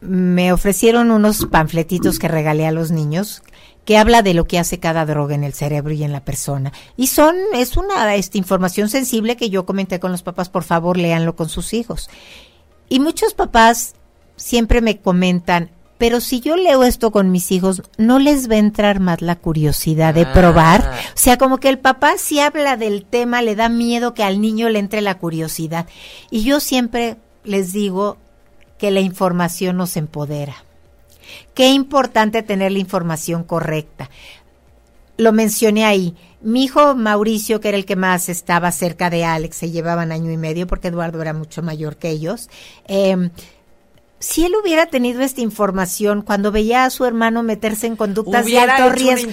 me 0.02 0.54
ofrecieron 0.54 1.12
unos 1.12 1.46
panfletitos 1.46 2.20
que 2.20 2.28
regalé 2.28 2.66
a 2.66 2.72
los 2.72 2.92
niños 2.92 3.42
que 3.86 3.98
habla 3.98 4.24
de 4.24 4.34
lo 4.34 4.48
que 4.48 4.60
hace 4.60 4.80
cada 4.80 5.06
droga 5.06 5.36
en 5.36 5.44
el 5.44 5.54
cerebro 5.54 5.94
y 5.94 6.04
en 6.04 6.12
la 6.12 6.26
persona. 6.26 6.74
Y 6.98 7.08
son, 7.08 7.36
es 7.54 7.78
una 7.78 8.16
esta 8.16 8.38
información 8.38 8.90
sensible 8.90 9.38
que 9.38 9.50
yo 9.50 9.66
comenté 9.66 10.00
con 10.00 10.12
los 10.12 10.24
papás, 10.24 10.50
por 10.50 10.64
favor, 10.64 10.98
léanlo 10.98 11.36
con 11.36 11.50
sus 11.50 11.74
hijos. 11.74 12.10
Y 12.90 13.00
muchos 13.00 13.34
papás 13.34 13.94
siempre 14.36 14.82
me 14.82 14.98
comentan, 14.98 15.70
pero 15.98 16.20
si 16.20 16.42
yo 16.42 16.58
leo 16.58 16.84
esto 16.84 17.12
con 17.12 17.32
mis 17.32 17.52
hijos, 17.52 17.84
¿no 17.98 18.20
les 18.20 18.50
va 18.50 18.56
a 18.56 18.60
entrar 18.60 19.00
más 19.00 19.22
la 19.22 19.36
curiosidad 19.36 20.14
de 20.14 20.24
ah. 20.24 20.34
probar? 20.34 20.82
O 21.14 21.18
sea, 21.18 21.38
como 21.38 21.60
que 21.60 21.70
el 21.70 21.80
papá 21.80 22.16
si 22.18 22.40
habla 22.40 22.78
del 22.78 23.06
tema 23.06 23.42
le 23.42 23.56
da 23.56 23.70
miedo 23.70 24.14
que 24.14 24.24
al 24.24 24.42
niño 24.42 24.68
le 24.70 24.80
entre 24.80 25.02
la 25.02 25.20
curiosidad. 25.20 25.86
Y 26.32 26.44
yo 26.44 26.60
siempre 26.60 27.18
les 27.44 27.72
digo 27.72 28.18
que 28.80 28.92
la 28.92 29.00
información 29.00 29.78
nos 29.78 29.96
empodera. 29.96 30.65
Qué 31.54 31.70
importante 31.70 32.44
tener 32.44 32.72
la 32.72 32.80
información 32.80 33.44
correcta. 33.44 34.10
Lo 35.18 35.32
mencioné 35.32 35.86
ahí. 35.86 36.16
Mi 36.42 36.66
hijo 36.66 36.94
Mauricio, 36.96 37.60
que 37.60 37.70
era 37.70 37.78
el 37.78 37.86
que 37.86 37.96
más 37.96 38.30
estaba 38.30 38.72
cerca 38.72 39.10
de 39.10 39.24
Alex, 39.26 39.58
se 39.58 39.72
llevaban 39.72 40.12
año 40.12 40.32
y 40.32 40.38
medio 40.38 40.68
porque 40.68 40.90
Eduardo 40.90 41.22
era 41.22 41.34
mucho 41.34 41.62
mayor 41.64 41.98
que 41.98 42.10
ellos. 42.10 42.50
Em, 42.88 43.32
si 44.20 44.46
él 44.46 44.54
hubiera 44.62 44.88
tenido 44.88 45.22
esta 45.22 45.42
información 45.42 46.22
cuando 46.22 46.52
veía 46.52 46.86
a 46.86 46.90
su 46.90 47.06
hermano 47.06 47.44
meterse 47.44 47.88
en 47.88 47.96
conductas 47.96 48.46
de 48.46 48.60
alto 48.60 48.90
riesgo, 48.90 49.32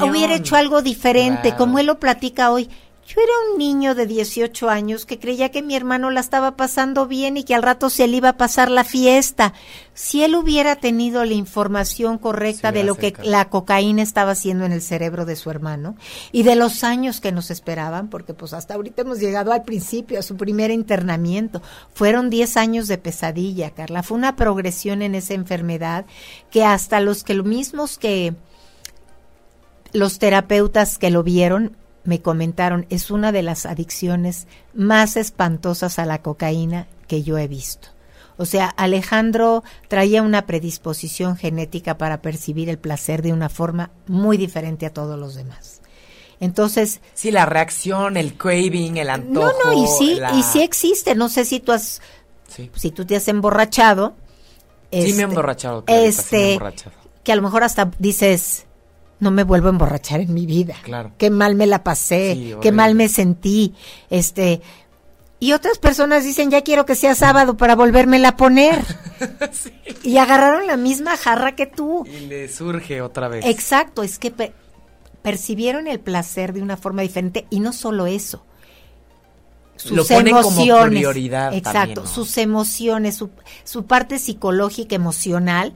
hubiera 0.00 0.34
hecho 0.34 0.56
algo 0.56 0.82
diferente, 0.82 1.54
como 1.56 1.78
él 1.78 1.86
lo 1.86 1.98
platica 1.98 2.50
hoy. 2.50 2.68
Yo 3.06 3.20
era 3.20 3.32
un 3.50 3.58
niño 3.58 3.96
de 3.96 4.06
18 4.06 4.70
años 4.70 5.04
que 5.04 5.18
creía 5.18 5.50
que 5.50 5.62
mi 5.62 5.74
hermano 5.74 6.10
la 6.10 6.20
estaba 6.20 6.56
pasando 6.56 7.08
bien 7.08 7.36
y 7.36 7.44
que 7.44 7.56
al 7.56 7.62
rato 7.62 7.90
se 7.90 8.06
le 8.06 8.18
iba 8.18 8.28
a 8.28 8.36
pasar 8.36 8.70
la 8.70 8.84
fiesta. 8.84 9.52
Si 9.94 10.22
él 10.22 10.36
hubiera 10.36 10.76
tenido 10.76 11.24
la 11.24 11.32
información 11.32 12.18
correcta 12.18 12.70
de 12.70 12.84
lo 12.84 12.94
que 12.94 13.14
la 13.24 13.48
cocaína 13.48 14.02
estaba 14.02 14.32
haciendo 14.32 14.64
en 14.64 14.72
el 14.72 14.80
cerebro 14.80 15.24
de 15.24 15.34
su 15.34 15.50
hermano 15.50 15.96
y 16.30 16.44
de 16.44 16.54
los 16.54 16.84
años 16.84 17.20
que 17.20 17.32
nos 17.32 17.50
esperaban, 17.50 18.08
porque 18.10 18.32
pues 18.32 18.52
hasta 18.52 18.74
ahorita 18.74 19.02
hemos 19.02 19.18
llegado 19.18 19.52
al 19.52 19.64
principio, 19.64 20.18
a 20.18 20.22
su 20.22 20.36
primer 20.36 20.70
internamiento. 20.70 21.62
Fueron 21.92 22.30
10 22.30 22.56
años 22.58 22.86
de 22.86 22.98
pesadilla, 22.98 23.70
Carla. 23.70 24.04
Fue 24.04 24.18
una 24.18 24.36
progresión 24.36 25.02
en 25.02 25.16
esa 25.16 25.34
enfermedad 25.34 26.06
que 26.50 26.64
hasta 26.64 27.00
los 27.00 27.24
que 27.24 27.34
lo 27.34 27.42
mismos 27.42 27.98
que 27.98 28.34
los 29.92 30.20
terapeutas 30.20 30.98
que 30.98 31.10
lo 31.10 31.24
vieron 31.24 31.76
me 32.04 32.22
comentaron, 32.22 32.86
es 32.90 33.10
una 33.10 33.32
de 33.32 33.42
las 33.42 33.66
adicciones 33.66 34.46
más 34.74 35.16
espantosas 35.16 35.98
a 35.98 36.06
la 36.06 36.22
cocaína 36.22 36.86
que 37.06 37.22
yo 37.22 37.38
he 37.38 37.48
visto. 37.48 37.88
O 38.36 38.46
sea, 38.46 38.68
Alejandro 38.68 39.62
traía 39.88 40.22
una 40.22 40.46
predisposición 40.46 41.36
genética 41.36 41.98
para 41.98 42.22
percibir 42.22 42.70
el 42.70 42.78
placer 42.78 43.20
de 43.20 43.34
una 43.34 43.50
forma 43.50 43.90
muy 44.06 44.38
diferente 44.38 44.86
a 44.86 44.94
todos 44.94 45.18
los 45.18 45.34
demás. 45.34 45.82
Entonces, 46.40 47.02
sí, 47.12 47.30
la 47.30 47.44
reacción, 47.44 48.16
el 48.16 48.34
craving, 48.38 48.96
el 48.96 49.10
antojo. 49.10 49.52
No, 49.62 49.72
no, 49.74 49.84
y 49.84 49.86
sí, 49.86 50.18
y 50.38 50.42
sí 50.42 50.62
existe. 50.62 51.14
No 51.14 51.28
sé 51.28 51.44
si 51.44 51.60
tú 51.60 51.72
has, 51.72 52.00
si 52.74 52.90
tú 52.90 53.04
te 53.04 53.16
has 53.16 53.28
emborrachado. 53.28 54.14
sí, 54.90 54.98
me 54.98 55.00
he 55.00 55.08
este, 55.10 55.22
emborrachado. 55.22 55.84
Este, 55.86 56.58
que 57.22 57.32
a 57.32 57.36
lo 57.36 57.42
mejor 57.42 57.62
hasta 57.62 57.90
dices, 57.98 58.66
no 59.20 59.30
me 59.30 59.44
vuelvo 59.44 59.68
a 59.68 59.70
emborrachar 59.70 60.20
en 60.20 60.34
mi 60.34 60.46
vida. 60.46 60.74
Claro. 60.82 61.12
Qué 61.18 61.30
mal 61.30 61.54
me 61.54 61.66
la 61.66 61.84
pasé, 61.84 62.56
qué 62.60 62.72
mal 62.72 62.94
me 62.94 63.08
sentí. 63.08 63.74
Este, 64.08 64.60
y 65.38 65.52
otras 65.52 65.78
personas 65.78 66.22
dicen, 66.22 66.50
ya 66.50 66.62
quiero 66.62 66.84
que 66.84 66.94
sea 66.94 67.14
sábado 67.14 67.56
para 67.56 67.74
volvérmela 67.74 68.28
a 68.28 68.36
poner. 68.36 68.84
Y 70.02 70.16
agarraron 70.16 70.66
la 70.66 70.78
misma 70.78 71.16
jarra 71.18 71.54
que 71.54 71.66
tú. 71.66 72.06
Y 72.06 72.26
le 72.26 72.48
surge 72.48 73.02
otra 73.02 73.28
vez. 73.28 73.44
Exacto, 73.44 74.02
es 74.02 74.18
que 74.18 74.32
percibieron 75.20 75.86
el 75.86 76.00
placer 76.00 76.54
de 76.54 76.62
una 76.62 76.78
forma 76.78 77.02
diferente 77.02 77.46
y 77.50 77.60
no 77.60 77.74
solo 77.74 78.06
eso. 78.06 78.42
Sus 79.76 79.92
Lo 79.92 80.04
ponen 80.06 80.28
emociones, 80.28 80.74
como 80.74 80.86
prioridad. 80.86 81.54
Exacto, 81.54 82.06
sus 82.06 82.38
emociones, 82.38 83.16
su, 83.16 83.30
su 83.64 83.84
parte 83.84 84.18
psicológica, 84.18 84.94
emocional, 84.94 85.74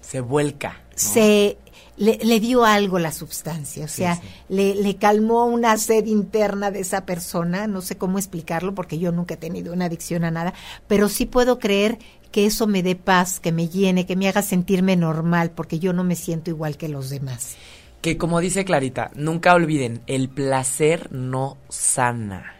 Se 0.00 0.20
vuelca. 0.20 0.80
Se 0.94 1.58
le, 1.96 2.40
dio 2.40 2.64
algo 2.64 2.98
la 2.98 3.12
sustancia, 3.12 3.84
o 3.84 3.88
sea, 3.88 4.20
Le, 4.48 4.74
le, 4.74 4.96
calmó 4.96 5.46
una 5.46 5.76
sed 5.78 6.06
interna 6.06 6.70
de 6.70 6.80
esa 6.80 7.06
persona, 7.06 7.66
no 7.66 7.80
sé 7.80 7.96
cómo 7.96 8.18
explicarlo 8.18 8.74
porque 8.74 8.98
yo 8.98 9.12
nunca 9.12 9.34
he 9.34 9.38
tenido 9.38 9.72
una 9.72 9.86
adicción 9.86 10.24
a 10.24 10.30
nada, 10.30 10.52
pero 10.86 11.08
sí 11.08 11.26
puedo 11.26 11.58
creer 11.58 11.98
que 12.30 12.46
eso 12.46 12.66
me 12.66 12.82
dé 12.82 12.96
paz, 12.96 13.40
que 13.40 13.52
me 13.52 13.68
llene, 13.68 14.04
que 14.04 14.16
me 14.16 14.28
haga 14.28 14.42
sentirme 14.42 14.96
normal, 14.96 15.52
porque 15.52 15.78
yo 15.78 15.92
no 15.92 16.04
me 16.04 16.16
siento 16.16 16.50
igual 16.50 16.76
que 16.76 16.88
los 16.88 17.08
demás. 17.08 17.56
Que 18.02 18.18
como 18.18 18.40
dice 18.40 18.64
Clarita, 18.64 19.10
nunca 19.14 19.54
olviden, 19.54 20.02
el 20.06 20.28
placer 20.28 21.10
no 21.12 21.56
sana. 21.68 22.54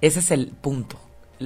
Ese 0.00 0.18
es 0.18 0.30
el 0.30 0.48
punto. 0.48 0.98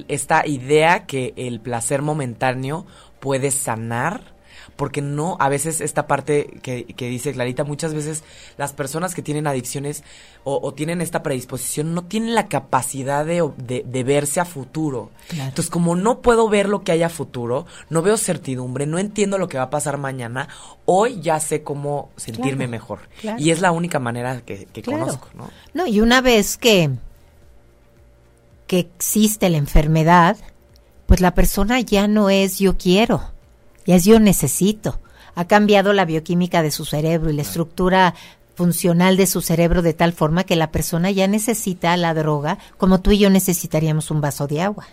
Esta 0.09 0.47
idea 0.47 1.07
que 1.07 1.35
el 1.37 1.61
placer 1.61 2.03
momentáneo 2.03 2.87
puede 3.21 3.51
sanar 3.51 4.34
porque 4.77 5.03
no, 5.03 5.37
a 5.41 5.49
veces 5.49 5.81
esta 5.81 6.07
parte 6.07 6.59
que, 6.63 6.85
que 6.85 7.09
dice 7.09 7.33
Clarita, 7.33 7.65
muchas 7.65 7.95
veces 7.95 8.25
las 8.57 8.73
personas 8.73 9.15
que 9.15 9.23
tienen 9.23 9.47
adicciones 9.47 10.03
o, 10.43 10.75
tienen 10.75 11.01
esta 11.01 11.23
predisposición 11.23 11.95
no 11.95 12.05
tienen 12.05 12.35
la 12.35 12.49
capacidad 12.49 13.25
de, 13.25 13.51
de, 13.57 14.05
verse 14.05 14.41
a 14.41 14.45
futuro. 14.45 15.11
Entonces, 15.31 15.71
como 15.71 15.97
no 15.97 16.21
puedo 16.21 16.49
ver 16.49 16.69
lo 16.69 16.83
que 16.83 16.93
hay 16.93 17.03
a 17.03 17.09
futuro, 17.09 17.67
no 17.89 18.03
veo 18.03 18.19
certidumbre, 18.19 18.87
no 18.87 18.99
entiendo 18.99 19.39
lo 19.39 19.49
que 19.49 19.57
va 19.57 19.65
a 19.65 19.71
pasar 19.71 19.97
mañana, 19.97 20.49
hoy 20.85 21.21
ya 21.23 21.41
sé 21.41 21.63
cómo 21.63 22.11
sentirme 22.17 22.67
mejor. 22.67 23.09
Y 23.39 23.51
es 23.51 23.63
la 23.63 23.73
única 23.73 24.01
manera 24.01 24.43
que, 24.43 24.67
que 24.67 24.83
conozco, 24.83 25.29
¿no? 25.35 25.51
No, 25.73 25.87
y 25.87 26.01
una 26.01 26.21
vez 26.21 26.59
que, 26.59 26.91
que 28.67 28.81
existe 28.81 29.49
la 29.49 29.57
enfermedad, 29.57 30.37
pues 31.07 31.21
la 31.21 31.33
persona 31.33 31.81
ya 31.81 32.07
no 32.07 32.29
es 32.29 32.59
yo 32.59 32.77
quiero 32.77 33.34
ya 33.87 33.97
es 33.97 34.05
yo 34.05 34.21
necesito. 34.21 35.01
Ha 35.35 35.47
cambiado 35.47 35.93
la 35.93 36.05
bioquímica 36.05 36.63
de 36.63 36.71
su 36.71 36.85
cerebro 36.85 37.31
y 37.31 37.35
la 37.35 37.43
estructura 37.43 38.15
funcional 38.55 39.17
de 39.17 39.27
su 39.27 39.41
cerebro 39.41 39.83
de 39.83 39.95
tal 39.95 40.13
forma 40.13 40.45
que 40.45 40.57
la 40.57 40.71
persona 40.71 41.11
ya 41.11 41.27
necesita 41.27 41.97
la 41.97 42.15
droga 42.15 42.59
como 42.79 43.01
tú 43.01 43.11
y 43.11 43.19
yo 43.19 43.31
necesitaríamos 43.31 44.11
un 44.11 44.21
vaso 44.21 44.47
de 44.47 44.63
agua. 44.63 44.87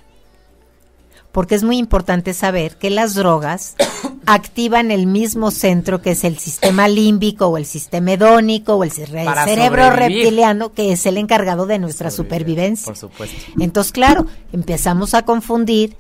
Porque 1.32 1.56
es 1.56 1.64
muy 1.64 1.78
importante 1.78 2.34
saber 2.34 2.76
que 2.76 2.90
las 2.90 3.14
drogas 3.14 3.76
activan 4.26 4.92
el 4.92 5.08
mismo 5.08 5.52
centro 5.52 6.02
que 6.02 6.12
es 6.12 6.24
el 6.24 6.38
sistema 6.38 6.88
límbico 6.88 7.48
o 7.48 7.58
el 7.58 7.66
sistema 7.66 8.14
hedónico 8.14 8.76
o 8.76 8.84
el 8.84 8.92
cerebro 8.92 9.92
reptiliano 9.92 10.74
que 10.74 10.92
es 10.92 11.06
el 11.06 11.18
encargado 11.18 11.68
de 11.68 11.80
nuestra 11.80 12.12
supervivencia. 12.12 12.88
Por 12.88 12.98
supuesto. 12.98 13.38
Entonces, 13.60 13.94
claro, 13.94 14.26
empezamos 14.52 15.14
a 15.14 15.24
confundir 15.24 15.96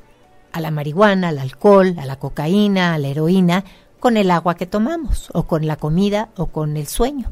a 0.51 0.61
la 0.61 0.71
marihuana, 0.71 1.29
al 1.29 1.39
alcohol, 1.39 1.95
a 1.99 2.05
la 2.05 2.17
cocaína, 2.17 2.93
a 2.93 2.97
la 2.97 3.07
heroína, 3.07 3.63
con 3.99 4.17
el 4.17 4.31
agua 4.31 4.55
que 4.55 4.65
tomamos, 4.65 5.29
o 5.33 5.43
con 5.43 5.67
la 5.67 5.75
comida, 5.75 6.29
o 6.35 6.47
con 6.47 6.77
el 6.77 6.87
sueño. 6.87 7.31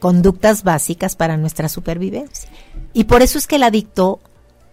Conductas 0.00 0.62
básicas 0.62 1.16
para 1.16 1.36
nuestra 1.36 1.68
supervivencia. 1.68 2.50
Y 2.92 3.04
por 3.04 3.22
eso 3.22 3.38
es 3.38 3.46
que 3.46 3.56
el 3.56 3.62
adicto 3.62 4.20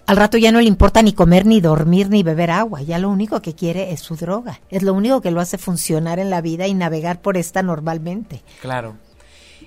al 0.07 0.17
rato 0.17 0.37
ya 0.37 0.51
no 0.51 0.59
le 0.59 0.67
importa 0.67 1.01
ni 1.01 1.13
comer, 1.13 1.45
ni 1.47 1.61
dormir, 1.61 2.09
ni 2.09 2.21
beber 2.21 2.51
agua. 2.51 2.81
Ya 2.81 2.99
lo 2.99 3.09
único 3.09 3.41
que 3.41 3.55
quiere 3.55 3.91
es 3.91 4.01
su 4.01 4.15
droga. 4.15 4.61
Es 4.69 4.83
lo 4.83 4.93
único 4.93 5.21
que 5.21 5.31
lo 5.31 5.41
hace 5.41 5.57
funcionar 5.57 6.19
en 6.19 6.29
la 6.29 6.41
vida 6.41 6.67
y 6.67 6.75
navegar 6.75 7.21
por 7.21 7.37
esta 7.37 7.63
normalmente. 7.63 8.43
Claro. 8.61 8.97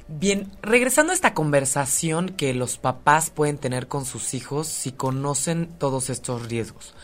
Bien, 0.07 0.51
regresando 0.63 1.13
a 1.13 1.15
esta 1.15 1.35
conversación 1.35 2.31
que 2.31 2.55
los 2.55 2.79
papás 2.79 3.31
pueden 3.31 3.59
tener 3.59 3.89
con 3.89 4.07
sus 4.07 4.33
hijos 4.33 4.67
si 4.69 4.93
conocen 4.93 5.69
todos 5.79 6.09
estos 6.09 6.49
riesgos. 6.49 6.95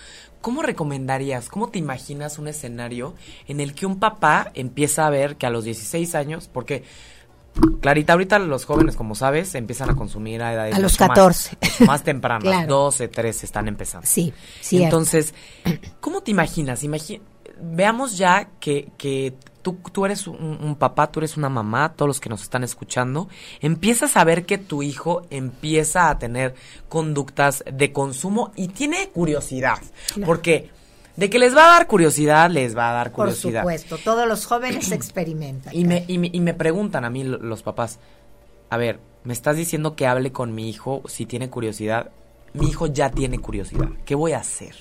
¿Cómo 0.44 0.61
recomendarías, 0.61 1.48
cómo 1.48 1.70
te 1.70 1.78
imaginas 1.78 2.38
un 2.38 2.48
escenario 2.48 3.14
en 3.48 3.61
el 3.61 3.72
que 3.72 3.87
un 3.87 3.98
papá 3.98 4.50
empieza 4.52 5.07
a 5.07 5.09
ver 5.09 5.37
que 5.37 5.46
a 5.46 5.50
los 5.50 5.64
16 5.64 6.14
años, 6.14 6.50
porque 6.52 6.85
Clarita, 7.80 8.12
ahorita 8.12 8.38
los 8.40 8.66
jóvenes, 8.66 8.94
como 8.94 9.14
sabes, 9.14 9.54
empiezan 9.54 9.88
a 9.88 9.94
consumir 9.94 10.42
a 10.42 10.52
edades 10.52 10.74
a 10.74 10.80
los 10.80 10.98
14. 10.98 11.57
Más, 11.87 12.02
tempranas, 12.04 12.68
12, 12.68 13.09
13 13.09 13.46
están 13.46 13.68
empezando. 13.68 14.07
Sí, 14.07 14.35
sí. 14.61 14.83
Entonces, 14.83 15.33
¿cómo 15.98 16.20
te 16.22 16.30
imaginas? 16.33 16.85
veamos 17.59 18.18
ya 18.18 18.50
que, 18.61 18.90
que 18.98 19.33
tú, 19.64 19.79
tú 19.90 20.05
eres 20.05 20.29
un, 20.29 20.77
papá, 20.79 21.09
tú 21.09 21.20
eres 21.20 21.37
una 21.38 21.48
mamá, 21.48 21.94
todos 21.96 22.07
los 22.07 22.20
que 22.20 22.29
nos 22.29 22.42
están 22.42 22.62
escuchando, 22.62 23.29
empiezas 23.61 24.16
a 24.16 24.22
ver 24.22 24.44
que 24.44 24.59
tu 24.59 24.83
hijo 24.83 25.22
empieza 25.31 26.11
a 26.11 26.18
tener 26.18 26.55
conductas 26.88 27.64
de 27.72 27.90
consumo 27.90 28.53
y 28.55 28.68
tiene 28.68 29.09
curiosidad. 29.09 29.79
Porque 30.24 30.70
de 31.16 31.31
que 31.31 31.38
les 31.38 31.57
va 31.57 31.64
a 31.64 31.79
dar 31.79 31.87
curiosidad, 31.87 32.50
les 32.50 32.77
va 32.77 32.90
a 32.90 32.92
dar 32.92 33.11
curiosidad. 33.11 33.62
Por 33.62 33.72
supuesto, 33.72 33.98
todos 34.05 34.29
los 34.29 34.44
jóvenes 34.44 34.92
experimentan. 34.92 35.74
Y 35.74 35.85
me, 35.85 36.05
y 36.07 36.18
me, 36.18 36.31
y 36.31 36.40
me 36.40 36.53
preguntan 36.53 37.05
a 37.07 37.11
mí 37.11 37.24
los 37.24 37.62
papás, 37.62 37.98
a 38.68 38.77
ver, 38.77 39.00
me 39.24 39.33
estás 39.33 39.57
diciendo 39.57 39.96
que 39.96 40.07
hable 40.07 40.31
con 40.31 40.55
mi 40.55 40.68
hijo 40.68 41.03
si 41.07 41.24
tiene 41.24 41.48
curiosidad. 41.48 42.11
Mi 42.53 42.68
hijo 42.68 42.87
ya 42.87 43.11
tiene 43.11 43.38
curiosidad. 43.38 43.88
¿Qué 44.05 44.14
voy 44.14 44.33
a 44.33 44.38
hacer? 44.38 44.77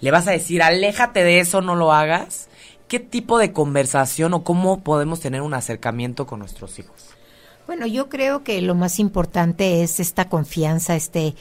¿Le 0.00 0.10
vas 0.10 0.26
a 0.26 0.32
decir, 0.32 0.62
aléjate 0.62 1.22
de 1.22 1.38
eso, 1.38 1.62
no 1.62 1.76
lo 1.76 1.92
hagas? 1.92 2.48
¿Qué 2.94 3.00
tipo 3.00 3.38
de 3.38 3.50
conversación 3.50 4.34
o 4.34 4.44
cómo 4.44 4.78
podemos 4.84 5.18
tener 5.18 5.42
un 5.42 5.52
acercamiento 5.52 6.28
con 6.28 6.38
nuestros 6.38 6.78
hijos? 6.78 6.94
Bueno, 7.66 7.88
yo 7.88 8.08
creo 8.08 8.44
que 8.44 8.62
lo 8.62 8.76
más 8.76 9.00
importante 9.00 9.82
es 9.82 9.98
esta 9.98 10.28
confianza, 10.28 10.94
este, 10.94 11.34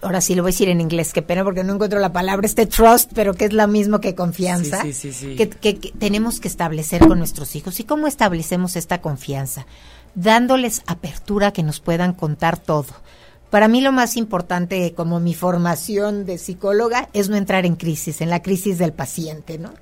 ahora 0.00 0.22
sí 0.22 0.34
lo 0.34 0.42
voy 0.42 0.48
a 0.48 0.52
decir 0.52 0.70
en 0.70 0.80
inglés, 0.80 1.12
qué 1.12 1.20
pena 1.20 1.44
porque 1.44 1.62
no 1.62 1.74
encuentro 1.74 1.98
la 1.98 2.14
palabra, 2.14 2.46
este 2.46 2.64
trust, 2.64 3.12
pero 3.14 3.34
que 3.34 3.44
es 3.44 3.52
lo 3.52 3.68
mismo 3.68 4.00
que 4.00 4.14
confianza, 4.14 4.80
sí, 4.80 4.94
sí, 4.94 5.12
sí, 5.12 5.36
que, 5.36 5.50
que, 5.50 5.92
tenemos 5.98 6.40
que 6.40 6.48
establecer 6.48 7.06
con 7.06 7.18
nuestros 7.18 7.54
hijos. 7.54 7.78
¿Y 7.78 7.84
cómo 7.84 8.06
establecemos 8.06 8.76
esta 8.76 9.02
confianza? 9.02 9.66
Dándoles 10.14 10.80
apertura 10.86 11.52
que 11.52 11.64
nos 11.64 11.80
puedan 11.80 12.14
contar 12.14 12.56
todo. 12.56 12.94
Para 13.50 13.68
mí 13.68 13.82
lo 13.82 13.92
más 13.92 14.16
importante 14.16 14.94
como 14.94 15.20
mi 15.20 15.34
formación 15.34 16.24
de 16.24 16.38
psicóloga 16.38 17.10
es 17.12 17.28
no 17.28 17.36
entrar 17.36 17.66
en 17.66 17.76
crisis, 17.76 18.22
en 18.22 18.30
la 18.30 18.40
crisis 18.40 18.78
del 18.78 18.94
paciente, 18.94 19.58
¿no? 19.58 19.74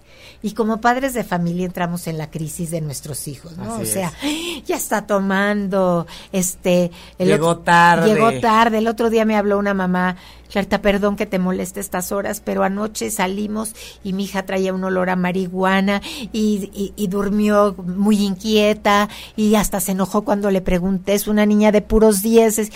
Y 0.44 0.52
como 0.52 0.78
padres 0.78 1.14
de 1.14 1.24
familia 1.24 1.64
entramos 1.64 2.06
en 2.06 2.18
la 2.18 2.30
crisis 2.30 2.70
de 2.70 2.82
nuestros 2.82 3.28
hijos, 3.28 3.56
¿no? 3.56 3.78
o 3.78 3.84
sea, 3.86 4.12
ya 4.66 4.76
está 4.76 5.06
tomando, 5.06 6.06
este... 6.32 6.90
llegó 7.18 7.56
tarde. 7.60 8.12
Llegó 8.12 8.30
tarde. 8.40 8.76
El 8.76 8.88
otro 8.88 9.08
día 9.08 9.24
me 9.24 9.38
habló 9.38 9.56
una 9.58 9.72
mamá, 9.72 10.16
Clarta, 10.50 10.82
perdón 10.82 11.16
que 11.16 11.24
te 11.24 11.38
moleste 11.38 11.80
estas 11.80 12.12
horas, 12.12 12.42
pero 12.44 12.62
anoche 12.62 13.10
salimos 13.10 13.74
y 14.04 14.12
mi 14.12 14.24
hija 14.24 14.44
traía 14.44 14.74
un 14.74 14.84
olor 14.84 15.08
a 15.08 15.16
marihuana 15.16 16.02
y, 16.30 16.92
y 16.94 17.06
durmió 17.08 17.74
muy 17.78 18.18
inquieta 18.18 19.08
y 19.36 19.54
hasta 19.54 19.80
se 19.80 19.92
enojó 19.92 20.26
cuando 20.26 20.50
le 20.50 20.60
pregunté, 20.60 21.14
es 21.14 21.26
una 21.26 21.46
niña 21.46 21.72
de 21.72 21.80
puros 21.80 22.20
dieces 22.20 22.70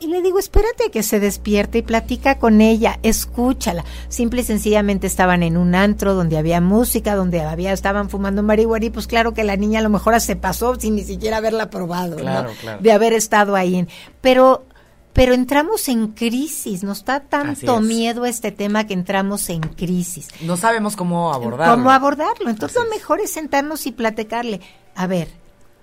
y 0.00 0.06
le 0.06 0.22
digo, 0.22 0.38
espérate 0.38 0.90
que 0.92 1.02
se 1.02 1.18
despierte 1.18 1.78
y 1.78 1.82
platica 1.82 2.38
con 2.38 2.60
ella, 2.60 3.00
escúchala. 3.02 3.84
Simple 4.08 4.42
y 4.42 4.44
sencillamente 4.44 5.08
estaban 5.08 5.42
en 5.42 5.56
un 5.56 5.74
antro 5.74 6.14
donde 6.14 6.38
había 6.38 6.60
música, 6.60 7.16
donde 7.16 7.40
había, 7.42 7.72
estaban 7.72 8.08
fumando 8.08 8.42
marihuana 8.42 8.86
y 8.86 8.90
pues 8.90 9.08
claro 9.08 9.34
que 9.34 9.42
la 9.42 9.56
niña 9.56 9.80
a 9.80 9.82
lo 9.82 9.90
mejor 9.90 10.20
se 10.20 10.36
pasó 10.36 10.76
sin 10.76 10.94
ni 10.94 11.02
siquiera 11.02 11.38
haberla 11.38 11.68
probado, 11.68 12.16
claro, 12.16 12.50
claro. 12.60 12.80
De 12.80 12.92
haber 12.92 13.12
estado 13.12 13.56
ahí. 13.56 13.88
Pero, 14.20 14.64
pero 15.12 15.34
entramos 15.34 15.88
en 15.88 16.08
crisis, 16.08 16.84
nos 16.84 17.04
da 17.04 17.20
tanto 17.20 17.80
miedo 17.80 18.24
este 18.24 18.52
tema 18.52 18.86
que 18.86 18.94
entramos 18.94 19.50
en 19.50 19.60
crisis. 19.60 20.28
No 20.42 20.56
sabemos 20.56 20.94
cómo 20.94 21.34
abordarlo. 21.34 21.74
Cómo 21.74 21.90
abordarlo. 21.90 22.50
Entonces 22.50 22.80
lo 22.80 22.88
mejor 22.88 23.20
es 23.20 23.32
sentarnos 23.32 23.84
y 23.86 23.92
platicarle. 23.92 24.60
A 24.94 25.08
ver, 25.08 25.28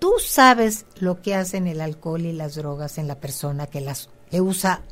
tú 0.06 0.14
sabes 0.20 0.86
lo 1.00 1.20
que 1.24 1.34
hacen 1.34 1.66
el 1.66 1.82
alcohol 1.82 2.28
y 2.28 2.32
las 2.32 2.54
drogas 2.54 3.00
en 3.00 3.08
la 3.08 3.16
persona 3.16 3.66
que 3.66 3.82
las 3.82 4.08
usa 4.34 4.84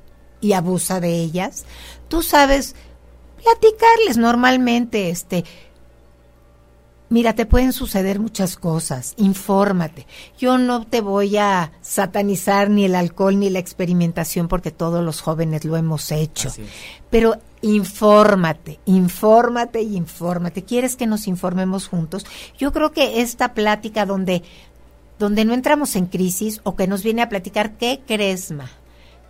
y 0.41 0.53
abusa 0.53 0.99
de 0.99 1.13
ellas, 1.21 1.65
tú 2.07 2.23
sabes 2.23 2.73
platicarles 3.43 4.17
normalmente, 4.17 5.11
este, 5.11 5.45
mira, 7.09 7.35
te 7.35 7.45
pueden 7.45 7.73
suceder 7.73 8.19
muchas 8.19 8.57
cosas, 8.57 9.13
infórmate. 9.17 10.07
Yo 10.39 10.57
no 10.57 10.87
te 10.87 11.01
voy 11.01 11.37
a 11.37 11.73
satanizar 11.81 12.71
ni 12.71 12.85
el 12.85 12.95
alcohol 12.95 13.37
ni 13.37 13.51
la 13.51 13.59
experimentación 13.59 14.47
porque 14.47 14.71
todos 14.71 15.05
los 15.05 15.21
jóvenes 15.21 15.63
lo 15.63 15.77
hemos 15.77 16.11
hecho, 16.11 16.51
pero 17.11 17.35
infórmate, 17.61 18.79
infórmate 18.87 19.83
y 19.83 19.95
infórmate. 19.95 20.63
¿Quieres 20.63 20.95
que 20.95 21.05
nos 21.05 21.27
informemos 21.27 21.87
juntos? 21.87 22.25
Yo 22.57 22.71
creo 22.71 22.91
que 22.91 23.21
esta 23.21 23.53
plática 23.53 24.07
donde 24.07 24.41
donde 25.19 25.45
no 25.45 25.53
entramos 25.53 25.95
en 25.95 26.05
crisis 26.05 26.61
o 26.63 26.75
que 26.75 26.87
nos 26.87 27.03
viene 27.03 27.21
a 27.21 27.29
platicar, 27.29 27.73
¿qué 27.77 28.01
crees, 28.05 28.51
ma? 28.51 28.69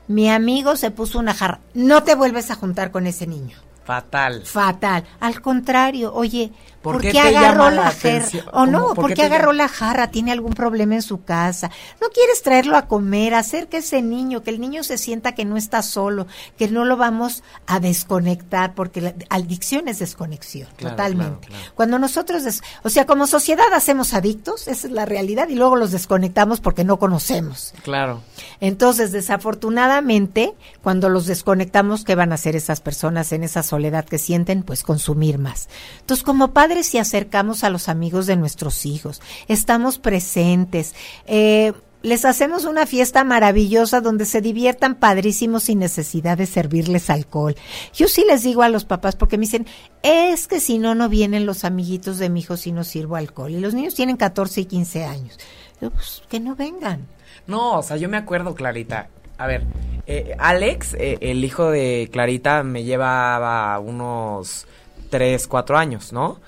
Mi 0.07 0.29
amigo 0.29 0.75
se 0.75 0.91
puso 0.91 1.19
una 1.19 1.33
jarra. 1.33 1.61
No 1.73 2.03
te 2.03 2.15
vuelves 2.15 2.51
a 2.51 2.55
juntar 2.55 2.91
con 2.91 3.07
ese 3.07 3.25
niño. 3.27 3.57
Fatal. 3.85 4.43
Fatal. 4.45 5.03
Al 5.19 5.41
contrario, 5.41 6.13
oye, 6.13 6.51
¿Por, 6.83 6.99
qué, 6.99 7.17
agarró 7.17 7.69
la, 7.69 7.91
jarra? 7.91 8.27
O 8.51 8.65
no, 8.65 8.93
¿por, 8.93 9.13
qué, 9.13 9.23
agarró 9.23 9.53
la 9.53 9.69
jarra? 9.69 10.11
¿Tiene 10.11 10.33
algún 10.33 10.51
problema 10.51 10.95
en 10.95 11.01
su 11.01 11.23
casa? 11.23 11.71
¿No 12.01 12.09
quieres 12.09 12.43
traerlo 12.43 12.75
a 12.75 12.87
comer? 12.87 13.35
Hacer 13.35 13.69
que 13.69 13.77
ese 13.77 14.01
niño, 14.01 14.43
que 14.43 14.49
el 14.49 14.59
niño 14.59 14.83
se 14.83 14.97
sienta 14.97 15.33
que 15.33 15.45
no 15.45 15.55
está 15.55 15.81
solo, 15.81 16.27
que 16.57 16.67
no 16.67 16.83
lo 16.83 16.97
vamos 16.97 17.41
a 17.67 17.79
desconectar, 17.79 18.75
porque 18.75 18.99
la 18.99 19.13
adicción 19.29 19.87
es 19.87 19.99
desconexión, 19.99 20.67
totalmente. 20.75 21.47
Cuando 21.73 21.99
nosotros, 21.99 22.43
o 22.83 22.89
sea, 22.89 23.05
como 23.05 23.27
sociedad 23.27 23.71
hacemos 23.73 24.13
adictos, 24.13 24.67
esa 24.67 24.87
es 24.87 24.93
la 24.93 25.05
realidad, 25.05 25.47
y 25.47 25.55
luego 25.55 25.77
los 25.77 25.91
desconectamos 25.91 26.59
porque 26.59 26.83
no 26.83 26.99
conocemos. 26.99 27.73
Claro. 27.83 28.21
Entonces, 28.59 29.13
desafortunadamente, 29.13 30.53
cuando 30.81 31.07
los 31.07 31.27
desconectamos, 31.27 32.03
¿qué 32.03 32.15
van 32.15 32.33
a 32.33 32.35
hacer 32.35 32.57
esas 32.57 32.81
personas 32.81 33.31
en 33.31 33.43
esa 33.43 33.63
soledad 33.63 34.03
que 34.03 34.17
sienten? 34.17 34.63
Pues 34.63 34.83
consumir 34.83 35.37
más. 35.37 35.69
Entonces, 36.01 36.25
como 36.25 36.51
padre 36.51 36.72
si 36.81 36.97
acercamos 36.97 37.63
a 37.63 37.69
los 37.69 37.89
amigos 37.89 38.25
de 38.25 38.35
nuestros 38.35 38.87
hijos, 38.87 39.21
estamos 39.47 39.99
presentes, 39.99 40.95
eh, 41.27 41.73
les 42.03 42.25
hacemos 42.25 42.65
una 42.65 42.85
fiesta 42.85 43.23
maravillosa 43.23 44.01
donde 44.01 44.25
se 44.25 44.41
diviertan 44.41 44.95
padrísimos 44.95 45.63
sin 45.63 45.79
necesidad 45.79 46.37
de 46.37 46.45
servirles 46.45 47.09
alcohol. 47.09 47.55
Yo 47.93 48.07
sí 48.07 48.25
les 48.27 48.43
digo 48.43 48.61
a 48.61 48.69
los 48.69 48.83
papás 48.83 49.15
porque 49.15 49.37
me 49.37 49.45
dicen, 49.45 49.65
es 50.03 50.47
que 50.47 50.59
si 50.59 50.79
no, 50.79 50.95
no 50.95 51.07
vienen 51.07 51.45
los 51.45 51.63
amiguitos 51.63 52.17
de 52.17 52.29
mi 52.29 52.41
hijo 52.41 52.57
si 52.57 52.73
no 52.73 52.83
sirvo 52.83 53.15
alcohol. 53.15 53.51
Y 53.51 53.59
los 53.61 53.73
niños 53.73 53.95
tienen 53.95 54.17
14 54.17 54.61
y 54.61 54.65
15 54.65 55.05
años. 55.05 55.39
pues 55.79 56.23
que 56.29 56.41
no 56.41 56.55
vengan. 56.55 57.07
No, 57.47 57.79
o 57.79 57.83
sea, 57.83 57.95
yo 57.95 58.09
me 58.09 58.17
acuerdo, 58.17 58.53
Clarita. 58.53 59.07
A 59.37 59.47
ver, 59.47 59.63
eh, 60.05 60.35
Alex, 60.37 60.95
eh, 60.95 61.17
el 61.21 61.43
hijo 61.43 61.71
de 61.71 62.09
Clarita, 62.11 62.63
me 62.63 62.83
llevaba 62.83 63.79
unos 63.79 64.67
3, 65.09 65.47
4 65.47 65.77
años, 65.77 66.11
¿no? 66.11 66.39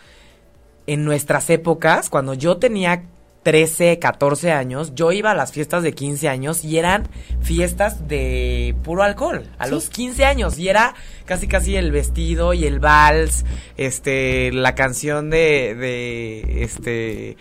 En 0.88 1.06
nuestras 1.06 1.50
épocas, 1.50 2.10
cuando 2.10 2.34
yo 2.34 2.58
tenía 2.58 3.04
13, 3.46 4.00
14 4.00 4.52
años, 4.52 4.96
yo 4.96 5.12
iba 5.12 5.30
a 5.30 5.36
las 5.36 5.52
fiestas 5.52 5.84
de 5.84 5.94
15 5.94 6.30
años 6.30 6.66
y 6.66 6.80
eran 6.80 7.08
fiestas 7.42 8.08
de 8.08 8.76
puro 8.84 9.04
alcohol, 9.04 9.48
a 9.60 9.68
los 9.68 9.90
15 9.90 10.26
años, 10.26 10.58
y 10.58 10.68
era 10.68 10.96
casi 11.26 11.48
casi 11.48 11.76
el 11.76 11.92
vestido 11.92 12.56
y 12.56 12.66
el 12.66 12.80
vals, 12.80 13.46
este, 13.78 14.52
la 14.52 14.74
canción 14.74 15.30
de, 15.30 15.76
de, 15.76 16.64
este, 16.64 17.38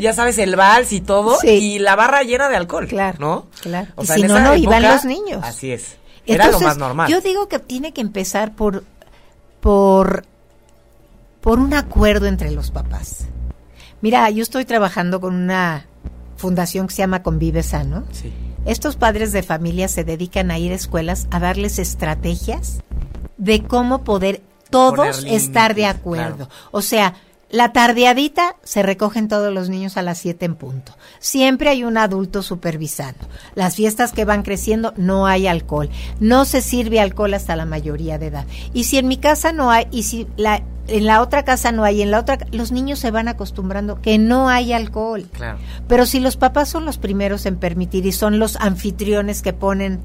ya 0.00 0.12
sabes, 0.12 0.38
el 0.38 0.54
vals 0.54 0.92
y 0.92 1.00
todo, 1.00 1.38
y 1.42 1.80
la 1.80 1.96
barra 1.96 2.22
llena 2.22 2.48
de 2.48 2.54
alcohol, 2.54 2.86
claro, 2.86 3.18
¿no? 3.18 3.48
Claro, 3.60 3.88
o 3.96 4.04
sea, 4.04 4.14
si 4.14 4.22
no, 4.22 4.38
no 4.38 4.54
iban 4.54 4.84
los 4.84 5.04
niños. 5.04 5.42
Así 5.42 5.72
es, 5.72 5.96
era 6.26 6.48
lo 6.48 6.60
más 6.60 6.78
normal. 6.78 7.10
Yo 7.10 7.20
digo 7.20 7.48
que 7.48 7.58
tiene 7.58 7.92
que 7.92 8.02
empezar 8.02 8.54
por, 8.54 8.84
por 9.60 10.29
por 11.40 11.58
un 11.58 11.74
acuerdo 11.74 12.26
entre 12.26 12.50
los 12.50 12.70
papás. 12.70 13.26
Mira, 14.00 14.28
yo 14.30 14.42
estoy 14.42 14.64
trabajando 14.64 15.20
con 15.20 15.34
una 15.34 15.86
fundación 16.36 16.86
que 16.86 16.94
se 16.94 17.02
llama 17.02 17.22
Convive 17.22 17.62
Sano. 17.62 18.04
Sí. 18.12 18.32
Estos 18.64 18.96
padres 18.96 19.32
de 19.32 19.42
familia 19.42 19.88
se 19.88 20.04
dedican 20.04 20.50
a 20.50 20.58
ir 20.58 20.72
a 20.72 20.76
escuelas 20.76 21.26
a 21.30 21.40
darles 21.40 21.78
estrategias 21.78 22.80
de 23.38 23.62
cómo 23.62 24.04
poder 24.04 24.42
todos 24.68 25.24
estar 25.24 25.74
de 25.74 25.86
acuerdo. 25.86 26.48
O 26.70 26.82
sea, 26.82 27.14
la 27.50 27.72
tardeadita 27.72 28.56
se 28.62 28.82
recogen 28.82 29.26
todos 29.26 29.52
los 29.52 29.68
niños 29.68 29.96
a 29.96 30.02
las 30.02 30.18
7 30.18 30.44
en 30.44 30.54
punto. 30.54 30.96
Siempre 31.18 31.68
hay 31.68 31.82
un 31.82 31.98
adulto 31.98 32.42
supervisando. 32.42 33.26
Las 33.54 33.74
fiestas 33.74 34.12
que 34.12 34.24
van 34.24 34.42
creciendo 34.42 34.94
no 34.96 35.26
hay 35.26 35.48
alcohol. 35.48 35.90
No 36.20 36.44
se 36.44 36.62
sirve 36.62 37.00
alcohol 37.00 37.34
hasta 37.34 37.56
la 37.56 37.66
mayoría 37.66 38.18
de 38.18 38.26
edad. 38.26 38.46
Y 38.72 38.84
si 38.84 38.98
en 38.98 39.08
mi 39.08 39.16
casa 39.16 39.52
no 39.52 39.70
hay, 39.70 39.88
y 39.90 40.04
si 40.04 40.28
la, 40.36 40.62
en 40.86 41.06
la 41.06 41.20
otra 41.20 41.44
casa 41.44 41.72
no 41.72 41.82
hay, 41.82 42.02
en 42.02 42.12
la 42.12 42.20
otra, 42.20 42.38
los 42.52 42.70
niños 42.70 43.00
se 43.00 43.10
van 43.10 43.26
acostumbrando 43.26 44.00
que 44.00 44.18
no 44.18 44.48
hay 44.48 44.72
alcohol. 44.72 45.28
Claro. 45.32 45.58
Pero 45.88 46.06
si 46.06 46.20
los 46.20 46.36
papás 46.36 46.68
son 46.68 46.84
los 46.84 46.98
primeros 46.98 47.46
en 47.46 47.56
permitir 47.56 48.06
y 48.06 48.12
son 48.12 48.38
los 48.38 48.56
anfitriones 48.56 49.42
que 49.42 49.52
ponen 49.52 50.00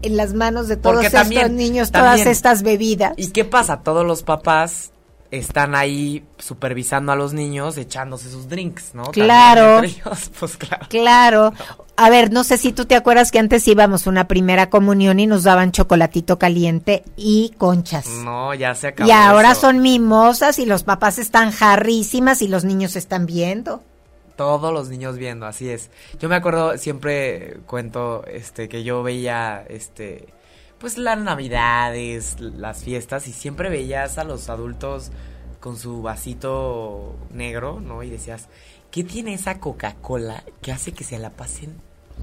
en 0.00 0.16
las 0.16 0.32
manos 0.32 0.68
de 0.68 0.76
todos 0.76 1.04
estos 1.04 1.50
niños 1.50 1.90
todas 1.90 2.24
estas 2.24 2.62
bebidas. 2.62 3.12
¿Y 3.16 3.28
qué 3.28 3.44
pasa? 3.44 3.80
Todos 3.82 4.06
los 4.06 4.22
papás 4.22 4.92
están 5.30 5.74
ahí 5.74 6.24
supervisando 6.38 7.12
a 7.12 7.16
los 7.16 7.32
niños, 7.32 7.76
echándose 7.76 8.30
sus 8.30 8.48
drinks, 8.48 8.94
¿no? 8.94 9.04
Claro. 9.04 9.82
pues 10.40 10.56
claro. 10.56 10.86
Claro. 10.88 11.52
A 11.96 12.10
ver, 12.10 12.30
no 12.32 12.44
sé 12.44 12.58
si 12.58 12.72
tú 12.72 12.84
te 12.84 12.94
acuerdas 12.94 13.32
que 13.32 13.40
antes 13.40 13.66
íbamos 13.66 14.06
a 14.06 14.10
una 14.10 14.28
primera 14.28 14.70
comunión 14.70 15.18
y 15.18 15.26
nos 15.26 15.42
daban 15.42 15.72
chocolatito 15.72 16.38
caliente 16.38 17.02
y 17.16 17.52
conchas. 17.58 18.06
No, 18.06 18.54
ya 18.54 18.74
se 18.74 18.88
acabó. 18.88 19.08
Y 19.08 19.12
ahora 19.12 19.54
son 19.54 19.80
mimosas 19.80 20.60
y 20.60 20.66
los 20.66 20.84
papás 20.84 21.18
están 21.18 21.50
jarrísimas 21.50 22.40
y 22.40 22.48
los 22.48 22.64
niños 22.64 22.94
están 22.94 23.26
viendo. 23.26 23.82
Todos 24.36 24.72
los 24.72 24.88
niños 24.88 25.16
viendo, 25.18 25.46
así 25.46 25.68
es. 25.68 25.90
Yo 26.20 26.28
me 26.28 26.36
acuerdo, 26.36 26.78
siempre 26.78 27.58
cuento, 27.66 28.24
este, 28.28 28.68
que 28.68 28.84
yo 28.84 29.02
veía, 29.02 29.64
este, 29.68 30.28
pues 30.78 30.96
las 30.96 31.18
navidades, 31.18 32.40
las 32.40 32.84
fiestas 32.84 33.26
y 33.28 33.32
siempre 33.32 33.68
veías 33.68 34.18
a 34.18 34.24
los 34.24 34.48
adultos 34.48 35.10
con 35.60 35.76
su 35.76 36.02
vasito 36.02 37.16
negro, 37.32 37.80
¿no? 37.80 38.02
Y 38.02 38.10
decías, 38.10 38.48
¿qué 38.90 39.02
tiene 39.02 39.34
esa 39.34 39.58
Coca-Cola 39.58 40.44
que 40.62 40.72
hace 40.72 40.92
que 40.92 41.04
se 41.04 41.18
la 41.18 41.30
pasen 41.30 41.74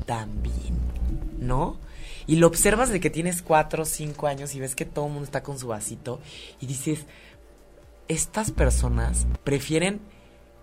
tan 0.06 0.42
bien? 0.42 0.78
¿No? 1.40 1.78
Y 2.28 2.38
lo 2.38 2.48
observas 2.48 2.90
de 2.90 3.00
que 3.00 3.10
tienes 3.10 3.42
cuatro 3.42 3.84
o 3.84 3.86
cinco 3.86 4.28
años 4.28 4.56
y 4.56 4.60
ves 4.60 4.76
que 4.76 4.86
todo 4.86 5.06
el 5.06 5.12
mundo 5.12 5.26
está 5.26 5.44
con 5.44 5.60
su 5.60 5.68
vasito 5.68 6.20
y 6.60 6.66
dices, 6.66 7.06
estas 8.08 8.52
personas 8.52 9.28
prefieren 9.44 10.00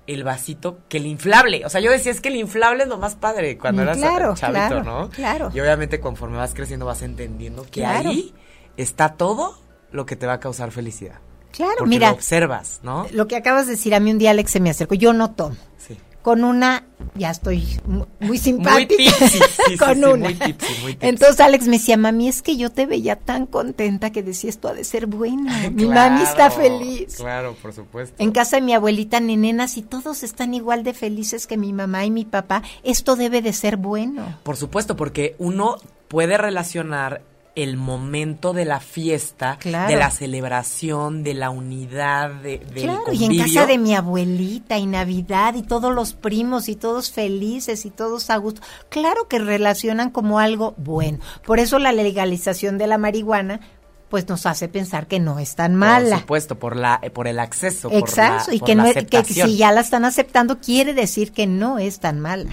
el 0.06 0.24
vasito 0.24 0.78
que 0.88 0.98
el 0.98 1.06
inflable. 1.06 1.64
O 1.64 1.68
sea, 1.68 1.80
yo 1.80 1.90
decía, 1.90 2.12
es 2.12 2.20
que 2.20 2.28
el 2.28 2.36
inflable 2.36 2.84
es 2.84 2.88
lo 2.88 2.98
más 2.98 3.14
padre 3.14 3.58
cuando 3.58 3.82
mm, 3.82 3.84
eras 3.84 4.00
chavito, 4.38 4.38
claro, 4.38 4.82
¿no? 4.82 5.10
Claro. 5.10 5.50
Y 5.54 5.60
obviamente 5.60 6.00
conforme 6.00 6.36
vas 6.36 6.54
creciendo 6.54 6.86
vas 6.86 7.02
entendiendo 7.02 7.66
que 7.70 7.84
ahí 7.84 8.34
está 8.76 9.14
todo 9.14 9.58
lo 9.90 10.06
que 10.06 10.16
te 10.16 10.26
va 10.26 10.34
a 10.34 10.40
causar 10.40 10.70
felicidad. 10.70 11.20
Claro, 11.52 11.74
Porque 11.78 11.90
mira. 11.90 12.08
Lo 12.08 12.14
observas, 12.14 12.80
¿no? 12.82 13.06
Lo 13.12 13.28
que 13.28 13.36
acabas 13.36 13.66
de 13.66 13.72
decir, 13.72 13.94
a 13.94 14.00
mí 14.00 14.10
un 14.10 14.18
día 14.18 14.30
Alex 14.30 14.50
se 14.50 14.60
me 14.60 14.70
acercó. 14.70 14.94
Yo 14.94 15.12
no 15.12 15.32
tomo. 15.32 15.56
Sí 15.76 15.98
con 16.22 16.44
una, 16.44 16.84
ya 17.14 17.30
estoy 17.30 17.66
muy 18.20 18.38
simpática, 18.38 19.02
muy 19.68 19.76
con 19.78 20.04
una. 20.04 20.28
Muy 20.28 20.34
tipsy, 20.34 20.72
muy 20.82 20.96
Entonces 21.00 21.40
Alex 21.40 21.66
me 21.66 21.78
decía, 21.78 21.96
mami, 21.96 22.28
es 22.28 22.42
que 22.42 22.56
yo 22.56 22.70
te 22.70 22.86
veía 22.86 23.16
tan 23.16 23.46
contenta 23.46 24.10
que 24.10 24.22
decía 24.22 24.48
esto 24.48 24.68
ha 24.68 24.74
de 24.74 24.84
ser 24.84 25.06
buena. 25.06 25.70
mi 25.70 25.86
mami 25.86 26.22
está 26.22 26.50
feliz. 26.50 27.16
Claro, 27.16 27.56
por 27.60 27.72
supuesto. 27.72 28.14
En 28.18 28.30
casa 28.30 28.56
de 28.56 28.62
mi 28.62 28.72
abuelita, 28.72 29.20
nenenas, 29.20 29.76
y 29.76 29.82
todos 29.82 30.22
están 30.22 30.54
igual 30.54 30.84
de 30.84 30.94
felices 30.94 31.46
que 31.46 31.56
mi 31.56 31.72
mamá 31.72 32.04
y 32.04 32.10
mi 32.10 32.24
papá, 32.24 32.62
esto 32.84 33.16
debe 33.16 33.42
de 33.42 33.52
ser 33.52 33.76
bueno. 33.76 34.38
Por 34.44 34.56
supuesto, 34.56 34.96
porque 34.96 35.34
uno 35.38 35.76
puede 36.08 36.38
relacionar 36.38 37.22
el 37.54 37.76
momento 37.76 38.54
de 38.54 38.64
la 38.64 38.80
fiesta, 38.80 39.58
de 39.62 39.96
la 39.96 40.10
celebración, 40.10 41.22
de 41.22 41.34
la 41.34 41.50
unidad, 41.50 42.30
de, 42.30 42.58
del 42.58 42.84
Claro, 42.84 43.12
y 43.12 43.24
en 43.24 43.38
casa 43.38 43.66
de 43.66 43.76
mi 43.76 43.94
abuelita 43.94 44.78
y 44.78 44.86
Navidad 44.86 45.54
y 45.54 45.62
todos 45.62 45.94
los 45.94 46.14
primos 46.14 46.68
y 46.68 46.76
todos 46.76 47.10
felices 47.10 47.84
y 47.84 47.90
todos 47.90 48.30
a 48.30 48.36
gusto. 48.38 48.62
Claro 48.88 49.28
que 49.28 49.38
relacionan 49.38 50.10
como 50.10 50.38
algo 50.38 50.74
bueno. 50.78 51.18
Por 51.44 51.58
eso 51.58 51.78
la 51.78 51.92
legalización 51.92 52.78
de 52.78 52.86
la 52.86 52.96
marihuana 52.96 53.60
pues 54.08 54.28
nos 54.28 54.44
hace 54.44 54.68
pensar 54.68 55.06
que 55.06 55.20
no 55.20 55.38
es 55.38 55.54
tan 55.54 55.74
mala. 55.74 56.10
Por 56.10 56.20
supuesto, 56.20 56.58
por 56.58 56.76
la 56.76 57.00
por 57.14 57.26
el 57.26 57.38
acceso, 57.38 57.90
Exacto, 57.92 58.46
por 58.46 58.54
y 58.54 58.60
que 58.60 58.74
no 58.74 58.84
que 58.92 59.24
si 59.24 59.56
ya 59.56 59.72
la 59.72 59.80
están 59.80 60.04
aceptando 60.04 60.58
quiere 60.58 60.92
decir 60.92 61.32
que 61.32 61.46
no 61.46 61.78
es 61.78 61.98
tan 61.98 62.20
mala. 62.20 62.50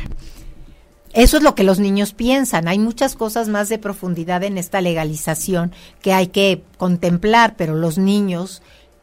Eso 1.14 1.38
es 1.38 1.44
lo 1.44 1.56
que 1.56 1.64
los 1.64 1.80
niños 1.80 2.14
piensan. 2.14 2.68
Hay 2.68 2.80
muchas 2.80 3.16
cosas 3.16 3.50
más 3.50 3.70
de 3.70 3.80
profundidad 3.80 4.44
en 4.44 4.58
esta 4.58 4.82
legalización 4.82 5.72
que 6.02 6.14
hay 6.14 6.28
que 6.28 6.64
contemplar, 6.78 7.56
pero 7.58 7.76
los 7.76 7.98
niños 7.98 8.62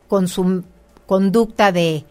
con 0.09 0.29
su 0.29 0.63
conducta 1.07 1.73
de 1.73 2.05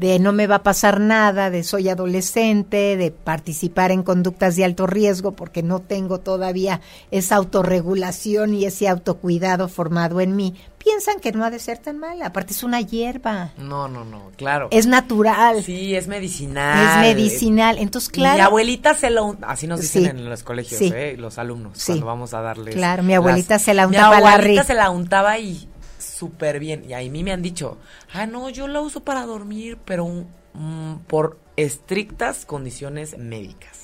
de 0.00 0.18
no 0.18 0.32
me 0.32 0.46
va 0.46 0.56
a 0.56 0.62
pasar 0.62 0.98
nada, 0.98 1.50
de 1.50 1.62
soy 1.62 1.90
adolescente, 1.90 2.96
de 2.96 3.10
participar 3.10 3.90
en 3.90 4.02
conductas 4.02 4.56
de 4.56 4.64
alto 4.64 4.86
riesgo 4.86 5.32
porque 5.32 5.62
no 5.62 5.80
tengo 5.80 6.20
todavía 6.20 6.80
esa 7.10 7.36
autorregulación 7.36 8.54
y 8.54 8.64
ese 8.64 8.88
autocuidado 8.88 9.68
formado 9.68 10.22
en 10.22 10.36
mí, 10.36 10.54
piensan 10.82 11.20
que 11.20 11.30
no 11.30 11.44
ha 11.44 11.50
de 11.50 11.58
ser 11.58 11.78
tan 11.78 11.98
mala. 11.98 12.26
Aparte 12.26 12.52
es 12.52 12.62
una 12.62 12.80
hierba. 12.80 13.52
No, 13.58 13.86
no, 13.86 14.04
no, 14.04 14.32
claro. 14.36 14.68
Es 14.70 14.86
natural. 14.86 15.62
Sí, 15.62 15.94
es 15.94 16.08
medicinal. 16.08 17.04
Es 17.04 17.14
medicinal. 17.14 17.78
Entonces, 17.78 18.10
claro. 18.10 18.36
Mi 18.36 18.40
abuelita 18.40 18.94
se 18.94 19.10
lo 19.10 19.36
así 19.42 19.66
nos 19.66 19.80
dicen 19.80 20.06
en 20.06 20.28
los 20.28 20.42
colegios, 20.42 20.80
¿eh? 20.80 21.16
los 21.18 21.38
alumnos, 21.38 21.82
cuando 21.84 22.06
vamos 22.06 22.34
a 22.34 22.40
darles. 22.40 22.74
Claro, 22.74 23.02
mi 23.02 23.14
abuelita 23.14 23.58
se 23.58 23.74
la 23.74 23.86
untaba. 23.86 24.18
Mi 24.20 24.26
abuelita 24.26 24.64
se 24.64 24.74
la 24.74 24.90
untaba 24.90 25.38
y 25.38 25.68
súper 25.98 26.58
bien. 26.58 26.84
Y 26.88 26.94
a 26.94 26.98
mí 26.98 27.22
me 27.22 27.32
han 27.32 27.42
dicho, 27.42 27.78
ah, 28.12 28.26
no, 28.26 28.48
yo 28.48 28.66
la 28.66 28.80
uso 28.80 29.04
para 29.04 29.26
dormir, 29.26 29.78
pero 29.84 30.06
mm, 30.54 30.94
por 31.06 31.38
estrictas 31.56 32.46
condiciones 32.46 33.18
médicas. 33.18 33.79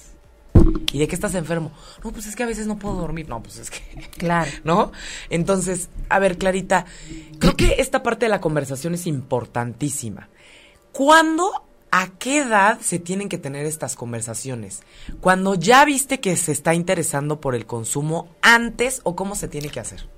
¿Y 0.92 0.98
de 0.98 1.08
qué 1.08 1.14
estás 1.14 1.34
enfermo? 1.34 1.72
No, 2.02 2.10
pues 2.10 2.26
es 2.26 2.36
que 2.36 2.42
a 2.42 2.46
veces 2.46 2.66
no 2.66 2.78
puedo 2.78 2.96
dormir. 2.96 3.28
No, 3.28 3.42
pues 3.42 3.58
es 3.58 3.70
que... 3.70 3.80
Claro. 4.16 4.50
¿No? 4.64 4.92
Entonces, 5.30 5.88
a 6.08 6.18
ver, 6.18 6.38
Clarita, 6.38 6.86
creo 7.38 7.56
que 7.56 7.76
esta 7.78 8.02
parte 8.02 8.26
de 8.26 8.30
la 8.30 8.40
conversación 8.40 8.94
es 8.94 9.06
importantísima. 9.06 10.28
¿Cuándo, 10.92 11.64
a 11.90 12.08
qué 12.18 12.38
edad 12.38 12.80
se 12.80 12.98
tienen 12.98 13.28
que 13.28 13.38
tener 13.38 13.66
estas 13.66 13.96
conversaciones? 13.96 14.82
Cuando 15.20 15.54
ya 15.54 15.84
viste 15.84 16.20
que 16.20 16.36
se 16.36 16.52
está 16.52 16.74
interesando 16.74 17.40
por 17.40 17.54
el 17.54 17.66
consumo 17.66 18.28
antes 18.40 19.00
o 19.04 19.16
cómo 19.16 19.34
se 19.34 19.48
tiene 19.48 19.68
que 19.68 19.80
hacer? 19.80 20.08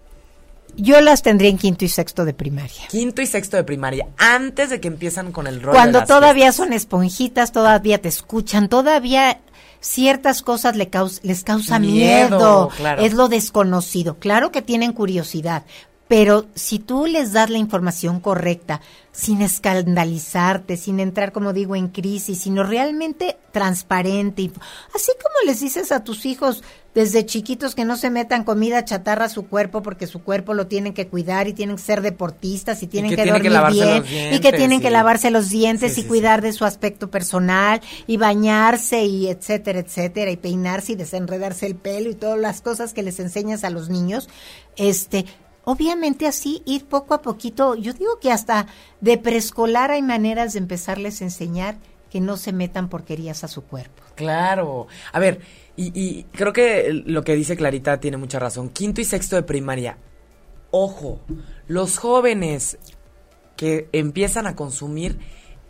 Yo 0.76 1.00
las 1.00 1.22
tendría 1.22 1.50
en 1.50 1.58
quinto 1.58 1.84
y 1.84 1.88
sexto 1.88 2.24
de 2.24 2.34
primaria. 2.34 2.86
Quinto 2.88 3.20
y 3.20 3.26
sexto 3.26 3.56
de 3.56 3.64
primaria, 3.64 4.08
antes 4.16 4.70
de 4.70 4.80
que 4.80 4.86
empiezan 4.86 5.32
con 5.32 5.48
el 5.48 5.60
rol. 5.60 5.74
Cuando 5.74 6.04
todavía 6.04 6.52
son 6.52 6.72
esponjitas, 6.72 7.50
todavía 7.50 8.00
te 8.00 8.08
escuchan, 8.08 8.68
todavía 8.68 9.40
ciertas 9.80 10.42
cosas 10.42 10.76
le 10.76 10.90
les 11.22 11.44
causa 11.44 11.78
miedo, 11.78 12.70
es 12.98 13.14
lo 13.14 13.28
desconocido. 13.28 14.18
Claro 14.18 14.50
que 14.50 14.62
tienen 14.62 14.92
curiosidad, 14.92 15.64
pero 16.08 16.46
si 16.54 16.78
tú 16.78 17.06
les 17.06 17.32
das 17.32 17.50
la 17.50 17.58
información 17.58 18.20
correcta, 18.20 18.80
sin 19.12 19.42
escandalizarte, 19.42 20.76
sin 20.76 21.00
entrar, 21.00 21.32
como 21.32 21.52
digo, 21.52 21.76
en 21.76 21.88
crisis, 21.88 22.40
sino 22.40 22.62
realmente 22.62 23.36
transparente, 23.52 24.50
así 24.94 25.12
como 25.22 25.34
les 25.44 25.60
dices 25.60 25.92
a 25.92 26.04
tus 26.04 26.24
hijos 26.24 26.62
desde 26.94 27.26
chiquitos 27.26 27.74
que 27.74 27.84
no 27.84 27.96
se 27.96 28.10
metan 28.10 28.42
comida 28.42 28.84
chatarra 28.84 29.26
a 29.26 29.28
su 29.28 29.46
cuerpo 29.46 29.82
porque 29.82 30.06
su 30.06 30.22
cuerpo 30.22 30.54
lo 30.54 30.66
tienen 30.66 30.94
que 30.94 31.06
cuidar 31.06 31.46
y 31.46 31.52
tienen 31.52 31.76
que 31.76 31.82
ser 31.82 32.00
deportistas 32.00 32.82
y 32.82 32.86
tienen 32.86 33.14
que, 33.14 33.24
dormir 33.24 34.02
bien 34.02 34.34
y 34.34 34.40
que 34.40 34.52
tienen 34.52 34.80
que 34.80 34.90
lavarse 34.90 35.30
los 35.30 35.48
dientes 35.48 35.98
y 35.98 36.04
cuidar 36.04 36.40
de 36.40 36.52
su 36.52 36.64
aspecto 36.64 37.10
personal 37.10 37.80
y 38.06 38.16
bañarse 38.16 39.04
y 39.04 39.28
etcétera, 39.28 39.80
etcétera 39.80 40.30
y 40.30 40.36
peinarse 40.36 40.92
y 40.92 40.96
desenredarse 40.96 41.66
el 41.66 41.76
pelo 41.76 42.10
y 42.10 42.14
todas 42.14 42.38
las 42.38 42.62
cosas 42.62 42.94
que 42.94 43.02
les 43.02 43.20
enseñas 43.20 43.62
a 43.62 43.70
los 43.70 43.90
niños, 43.90 44.28
este 44.76 45.24
obviamente 45.68 46.26
así 46.26 46.62
ir 46.64 46.86
poco 46.86 47.12
a 47.12 47.20
poquito, 47.20 47.74
yo 47.74 47.92
digo 47.92 48.18
que 48.20 48.32
hasta 48.32 48.68
de 49.02 49.18
preescolar 49.18 49.90
hay 49.90 50.00
maneras 50.00 50.54
de 50.54 50.60
empezarles 50.60 51.20
a 51.20 51.24
enseñar 51.24 51.76
que 52.10 52.22
no 52.22 52.38
se 52.38 52.54
metan 52.54 52.88
porquerías 52.88 53.44
a 53.44 53.48
su 53.48 53.64
cuerpo. 53.64 54.02
Claro. 54.14 54.86
A 55.12 55.18
ver, 55.18 55.40
y, 55.76 55.92
y 55.94 56.22
creo 56.32 56.54
que 56.54 57.02
lo 57.04 57.22
que 57.22 57.36
dice 57.36 57.54
Clarita 57.54 58.00
tiene 58.00 58.16
mucha 58.16 58.38
razón. 58.38 58.70
Quinto 58.70 59.02
y 59.02 59.04
sexto 59.04 59.36
de 59.36 59.42
primaria. 59.42 59.98
Ojo, 60.70 61.20
los 61.66 61.98
jóvenes 61.98 62.78
que 63.54 63.90
empiezan 63.92 64.46
a 64.46 64.56
consumir 64.56 65.18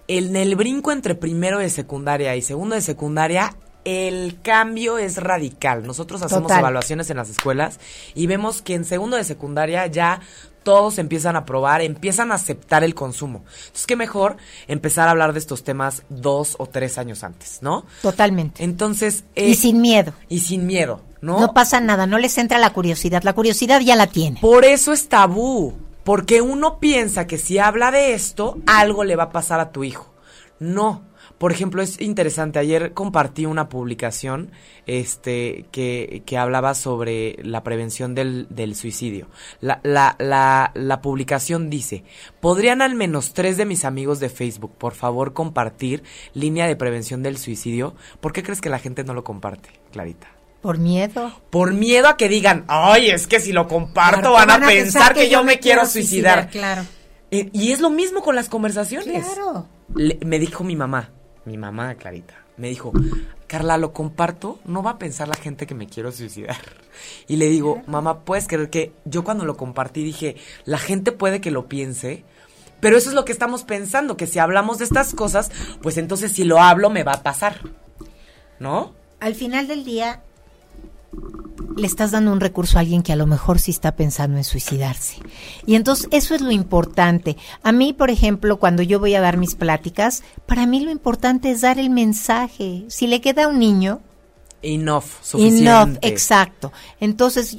en 0.06 0.36
el 0.36 0.54
brinco 0.54 0.92
entre 0.92 1.16
primero 1.16 1.58
de 1.58 1.70
secundaria 1.70 2.36
y 2.36 2.42
segundo 2.42 2.76
de 2.76 2.82
secundaria 2.82 3.56
el 3.88 4.40
cambio 4.42 4.98
es 4.98 5.16
radical. 5.16 5.86
Nosotros 5.86 6.22
hacemos 6.22 6.52
evaluaciones 6.52 7.08
en 7.10 7.16
las 7.16 7.30
escuelas 7.30 7.80
y 8.14 8.26
vemos 8.26 8.60
que 8.60 8.74
en 8.74 8.84
segundo 8.84 9.16
de 9.16 9.24
secundaria 9.24 9.86
ya 9.86 10.20
todos 10.62 10.98
empiezan 10.98 11.36
a 11.36 11.46
probar, 11.46 11.80
empiezan 11.80 12.30
a 12.30 12.34
aceptar 12.34 12.84
el 12.84 12.94
consumo. 12.94 13.44
Entonces, 13.48 13.86
qué 13.86 13.96
mejor 13.96 14.36
empezar 14.66 15.08
a 15.08 15.12
hablar 15.12 15.32
de 15.32 15.38
estos 15.38 15.64
temas 15.64 16.02
dos 16.10 16.56
o 16.58 16.66
tres 16.66 16.98
años 16.98 17.24
antes, 17.24 17.60
¿no? 17.62 17.86
Totalmente. 18.02 18.62
Entonces... 18.62 19.24
y 19.34 19.54
sin 19.54 19.80
miedo. 19.80 20.12
Y 20.28 20.40
sin 20.40 20.66
miedo, 20.66 21.00
¿no? 21.22 21.40
No 21.40 21.54
pasa 21.54 21.80
nada, 21.80 22.06
no 22.06 22.18
les 22.18 22.36
entra 22.36 22.58
la 22.58 22.74
curiosidad. 22.74 23.22
La 23.22 23.32
curiosidad 23.32 23.80
ya 23.80 23.96
la 23.96 24.08
tiene. 24.08 24.40
Por 24.40 24.66
eso 24.66 24.92
es 24.92 25.08
tabú. 25.08 25.74
Porque 26.04 26.40
uno 26.40 26.78
piensa 26.78 27.26
que 27.26 27.38
si 27.38 27.58
habla 27.58 27.90
de 27.90 28.14
esto, 28.14 28.58
algo 28.66 29.04
le 29.04 29.16
va 29.16 29.24
a 29.24 29.30
pasar 29.30 29.60
a 29.60 29.72
tu 29.72 29.84
hijo. 29.84 30.12
No, 30.58 31.02
por 31.38 31.52
ejemplo, 31.52 31.82
es 31.82 32.00
interesante. 32.00 32.58
Ayer 32.58 32.92
compartí 32.92 33.46
una 33.46 33.68
publicación 33.68 34.50
este, 34.86 35.66
que, 35.70 36.22
que 36.26 36.36
hablaba 36.36 36.74
sobre 36.74 37.36
la 37.42 37.62
prevención 37.62 38.14
del, 38.14 38.48
del 38.50 38.74
suicidio. 38.74 39.28
La, 39.60 39.80
la, 39.84 40.16
la, 40.18 40.72
la, 40.74 41.00
publicación 41.00 41.70
dice, 41.70 42.04
¿podrían 42.40 42.82
al 42.82 42.96
menos 42.96 43.34
tres 43.34 43.56
de 43.56 43.66
mis 43.66 43.84
amigos 43.84 44.18
de 44.18 44.30
Facebook, 44.30 44.72
por 44.76 44.94
favor, 44.94 45.32
compartir 45.32 46.02
línea 46.34 46.66
de 46.66 46.74
prevención 46.74 47.22
del 47.22 47.38
suicidio? 47.38 47.94
¿Por 48.20 48.32
qué 48.32 48.42
crees 48.42 48.60
que 48.60 48.68
la 48.68 48.80
gente 48.80 49.04
no 49.04 49.14
lo 49.14 49.22
comparte, 49.22 49.68
Clarita? 49.92 50.26
Por 50.60 50.78
miedo. 50.78 51.32
Por 51.50 51.72
miedo 51.72 52.08
a 52.08 52.16
que 52.16 52.28
digan, 52.28 52.64
ay, 52.66 53.10
es 53.10 53.28
que 53.28 53.38
si 53.38 53.52
lo 53.52 53.68
comparto 53.68 54.32
van, 54.32 54.50
a, 54.50 54.66
pensar, 54.66 55.14
que, 55.14 55.30
yo 55.30 55.44
me 55.44 55.60
quiero 55.60 55.86
suicidar. 55.86 56.50
Claro. 56.50 56.82
Eh, 57.30 57.48
y 57.52 57.70
es 57.70 57.80
lo 57.80 57.90
mismo 57.90 58.22
con 58.22 58.34
las 58.34 58.48
conversaciones. 58.48 59.24
Claro. 59.24 59.68
me 59.94 60.38
dijo 60.40 60.64
mi 60.64 60.74
mamá, 60.74 61.12
mi 61.48 61.56
mamá, 61.56 61.94
Clarita, 61.94 62.34
me 62.56 62.68
dijo, 62.68 62.92
Carla, 63.46 63.78
lo 63.78 63.92
comparto, 63.92 64.58
no 64.66 64.82
va 64.82 64.92
a 64.92 64.98
pensar 64.98 65.26
la 65.26 65.34
gente 65.34 65.66
que 65.66 65.74
me 65.74 65.86
quiero 65.86 66.12
suicidar. 66.12 66.58
Y 67.26 67.36
le 67.36 67.48
digo, 67.48 67.82
mamá, 67.86 68.20
¿puedes 68.20 68.46
creer 68.48 68.70
que 68.70 68.92
yo 69.04 69.24
cuando 69.24 69.44
lo 69.44 69.56
compartí 69.56 70.02
dije, 70.02 70.36
la 70.64 70.78
gente 70.78 71.12
puede 71.12 71.40
que 71.40 71.50
lo 71.50 71.66
piense? 71.66 72.24
Pero 72.80 72.96
eso 72.96 73.08
es 73.08 73.14
lo 73.14 73.24
que 73.24 73.32
estamos 73.32 73.64
pensando, 73.64 74.16
que 74.16 74.26
si 74.26 74.38
hablamos 74.38 74.78
de 74.78 74.84
estas 74.84 75.14
cosas, 75.14 75.50
pues 75.80 75.96
entonces 75.96 76.32
si 76.32 76.44
lo 76.44 76.60
hablo 76.60 76.90
me 76.90 77.04
va 77.04 77.12
a 77.12 77.22
pasar. 77.22 77.60
¿No? 78.58 78.94
Al 79.20 79.34
final 79.34 79.66
del 79.68 79.84
día, 79.84 80.22
le 81.76 81.86
estás 81.86 82.10
dando 82.10 82.32
un 82.32 82.40
recurso 82.40 82.76
a 82.76 82.80
alguien 82.80 83.02
que 83.02 83.12
a 83.12 83.16
lo 83.16 83.26
mejor 83.26 83.58
sí 83.58 83.70
está 83.70 83.94
pensando 83.96 84.36
en 84.36 84.44
suicidarse. 84.44 85.16
Y 85.66 85.74
entonces 85.76 86.08
eso 86.10 86.34
es 86.34 86.40
lo 86.40 86.50
importante. 86.50 87.36
A 87.62 87.72
mí, 87.72 87.92
por 87.92 88.10
ejemplo, 88.10 88.58
cuando 88.58 88.82
yo 88.82 88.98
voy 88.98 89.14
a 89.14 89.20
dar 89.20 89.36
mis 89.36 89.54
pláticas, 89.54 90.22
para 90.46 90.66
mí 90.66 90.80
lo 90.80 90.90
importante 90.90 91.50
es 91.50 91.60
dar 91.60 91.78
el 91.78 91.90
mensaje. 91.90 92.84
Si 92.88 93.06
le 93.06 93.20
queda 93.20 93.44
a 93.44 93.48
un 93.48 93.58
niño... 93.58 94.00
Enough, 94.60 95.04
suficiente. 95.22 95.70
Enough, 95.70 95.98
exacto. 96.02 96.72
Entonces, 96.98 97.58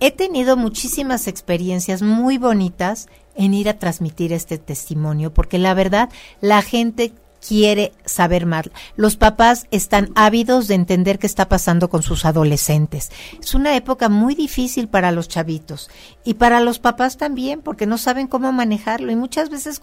he 0.00 0.10
tenido 0.10 0.56
muchísimas 0.56 1.28
experiencias 1.28 2.00
muy 2.00 2.38
bonitas 2.38 3.08
en 3.34 3.54
ir 3.54 3.68
a 3.68 3.78
transmitir 3.78 4.32
este 4.32 4.58
testimonio, 4.58 5.32
porque 5.32 5.58
la 5.58 5.74
verdad, 5.74 6.08
la 6.40 6.62
gente 6.62 7.12
quiere 7.46 7.92
saber 8.04 8.46
más. 8.46 8.70
Los 8.96 9.16
papás 9.16 9.66
están 9.70 10.10
ávidos 10.14 10.68
de 10.68 10.74
entender 10.74 11.18
qué 11.18 11.26
está 11.26 11.48
pasando 11.48 11.90
con 11.90 12.02
sus 12.02 12.24
adolescentes. 12.24 13.10
Es 13.40 13.54
una 13.54 13.76
época 13.76 14.08
muy 14.08 14.34
difícil 14.34 14.88
para 14.88 15.12
los 15.12 15.28
chavitos 15.28 15.90
y 16.24 16.34
para 16.34 16.60
los 16.60 16.78
papás 16.78 17.16
también 17.16 17.60
porque 17.60 17.86
no 17.86 17.98
saben 17.98 18.28
cómo 18.28 18.52
manejarlo 18.52 19.10
y 19.10 19.16
muchas 19.16 19.50
veces 19.50 19.80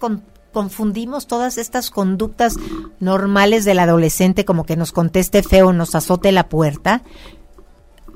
confundimos 0.52 1.26
todas 1.26 1.58
estas 1.58 1.90
conductas 1.90 2.56
normales 2.98 3.64
del 3.64 3.78
adolescente 3.78 4.44
como 4.44 4.64
que 4.64 4.76
nos 4.76 4.92
conteste 4.92 5.42
feo, 5.42 5.72
nos 5.72 5.94
azote 5.94 6.32
la 6.32 6.48
puerta, 6.48 7.02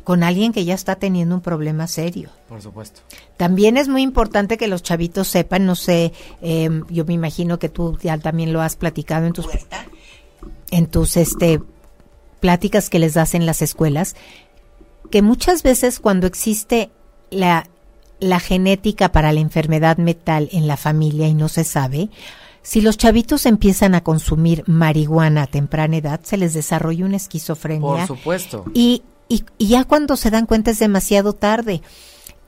con 0.05 0.23
alguien 0.23 0.53
que 0.53 0.65
ya 0.65 0.75
está 0.75 0.97
teniendo 0.97 1.35
un 1.35 1.41
problema 1.41 1.87
serio. 1.89 2.29
Por 2.49 2.63
supuesto. 2.63 3.01
También 3.37 3.77
es 3.77 3.89
muy 3.89 4.03
importante 4.03 4.57
que 4.57 4.69
los 4.69 4.83
chavitos 4.83 5.29
sepan, 5.29 5.67
no 5.67 5.75
sé, 5.75 6.13
em, 6.41 6.85
yo 6.89 7.05
me 7.05 7.15
imagino 7.15 7.59
que 7.59 7.69
tú 7.69 7.99
ya 8.03 8.17
también 8.19 8.53
lo 8.53 8.61
has 8.61 8.77
platicado 8.77 9.27
en 9.27 9.33
tus 9.33 9.49
en 10.71 10.87
tus 10.87 11.17
este 11.17 11.61
pláticas 12.41 12.91
que 12.91 12.99
les 12.99 13.15
das 13.15 13.35
en 13.35 13.47
las 13.47 13.63
escuelas, 13.63 14.15
que 15.11 15.23
muchas 15.23 15.63
veces 15.63 15.99
cuando 15.99 16.27
existe 16.27 16.91
la 17.31 17.67
la 18.21 18.41
genética 18.41 19.13
para 19.13 19.33
la 19.33 19.41
enfermedad 19.41 19.99
mental 19.99 20.49
en 20.53 20.67
la 20.67 20.77
familia 20.77 21.27
y 21.27 21.35
no 21.35 21.49
se 21.49 21.65
sabe, 21.65 22.11
si 22.63 22.81
los 22.81 22.97
chavitos 22.97 23.45
empiezan 23.45 23.95
a 23.95 24.03
consumir 24.03 24.65
marihuana 24.67 25.43
a 25.43 25.47
temprana 25.47 25.99
edad, 25.99 26.21
se 26.23 26.39
les 26.39 26.55
desarrolla 26.55 27.05
una 27.05 27.17
esquizofrenia. 27.17 28.07
Por 28.07 28.07
supuesto. 28.07 28.65
Y 28.73 29.03
y, 29.29 29.45
ya 29.59 29.85
cuando 29.85 30.17
se 30.17 30.31
dan 30.31 30.47
cuenta 30.47 30.71
es 30.71 30.79
demasiado 30.79 31.33
tarde. 31.33 31.83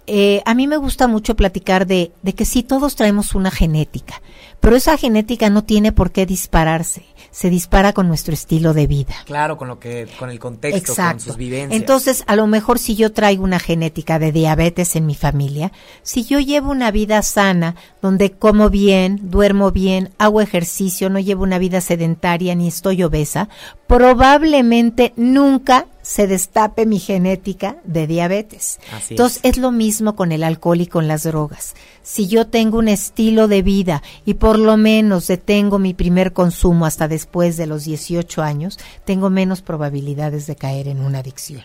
Eh, 0.08 0.40
a 0.44 0.54
mí 0.54 0.68
me 0.68 0.76
gusta 0.76 1.08
mucho 1.08 1.34
platicar 1.34 1.86
de, 1.86 2.12
de 2.22 2.32
que 2.32 2.44
sí, 2.44 2.62
todos 2.62 2.94
traemos 2.94 3.34
una 3.34 3.50
genética, 3.50 4.22
pero 4.60 4.76
esa 4.76 4.96
genética 4.96 5.50
no 5.50 5.64
tiene 5.64 5.90
por 5.90 6.12
qué 6.12 6.26
dispararse 6.26 7.04
se 7.36 7.50
dispara 7.50 7.92
con 7.92 8.08
nuestro 8.08 8.32
estilo 8.32 8.72
de 8.72 8.86
vida. 8.86 9.14
Claro, 9.26 9.58
con 9.58 9.68
lo 9.68 9.78
que, 9.78 10.08
con 10.18 10.30
el 10.30 10.38
contexto, 10.38 10.94
con 10.94 11.20
sus 11.20 11.36
vivencias. 11.36 11.78
Entonces, 11.78 12.24
a 12.26 12.34
lo 12.34 12.46
mejor 12.46 12.78
si 12.78 12.96
yo 12.96 13.12
traigo 13.12 13.44
una 13.44 13.58
genética 13.58 14.18
de 14.18 14.32
diabetes 14.32 14.96
en 14.96 15.04
mi 15.04 15.14
familia, 15.14 15.70
si 16.00 16.24
yo 16.24 16.40
llevo 16.40 16.70
una 16.70 16.90
vida 16.90 17.20
sana, 17.20 17.76
donde 18.00 18.32
como 18.32 18.70
bien, 18.70 19.20
duermo 19.24 19.70
bien, 19.70 20.14
hago 20.16 20.40
ejercicio, 20.40 21.10
no 21.10 21.18
llevo 21.18 21.42
una 21.42 21.58
vida 21.58 21.82
sedentaria 21.82 22.54
ni 22.54 22.68
estoy 22.68 23.02
obesa, 23.02 23.50
probablemente 23.86 25.12
nunca 25.16 25.88
se 26.06 26.28
destape 26.28 26.86
mi 26.86 27.00
genética 27.00 27.78
de 27.82 28.06
diabetes. 28.06 28.78
Entonces 29.10 29.40
es. 29.42 29.56
lo 29.56 29.72
mismo 29.72 30.14
con 30.14 30.30
el 30.30 30.44
alcohol 30.44 30.80
y 30.80 30.86
con 30.86 31.08
las 31.08 31.24
drogas. 31.24 31.74
Si 32.04 32.28
yo 32.28 32.46
tengo 32.46 32.78
un 32.78 32.86
estilo 32.86 33.48
de 33.48 33.62
vida 33.62 34.04
y 34.24 34.34
por 34.34 34.56
lo 34.56 34.76
menos 34.76 35.26
detengo 35.26 35.80
mi 35.80 35.94
primer 35.94 36.32
consumo 36.32 36.86
hasta 36.86 37.08
después 37.08 37.56
de 37.56 37.66
los 37.66 37.86
18 37.86 38.40
años, 38.40 38.78
tengo 39.04 39.30
menos 39.30 39.62
probabilidades 39.62 40.46
de 40.46 40.54
caer 40.54 40.86
en 40.86 41.00
una 41.00 41.18
adicción. 41.18 41.64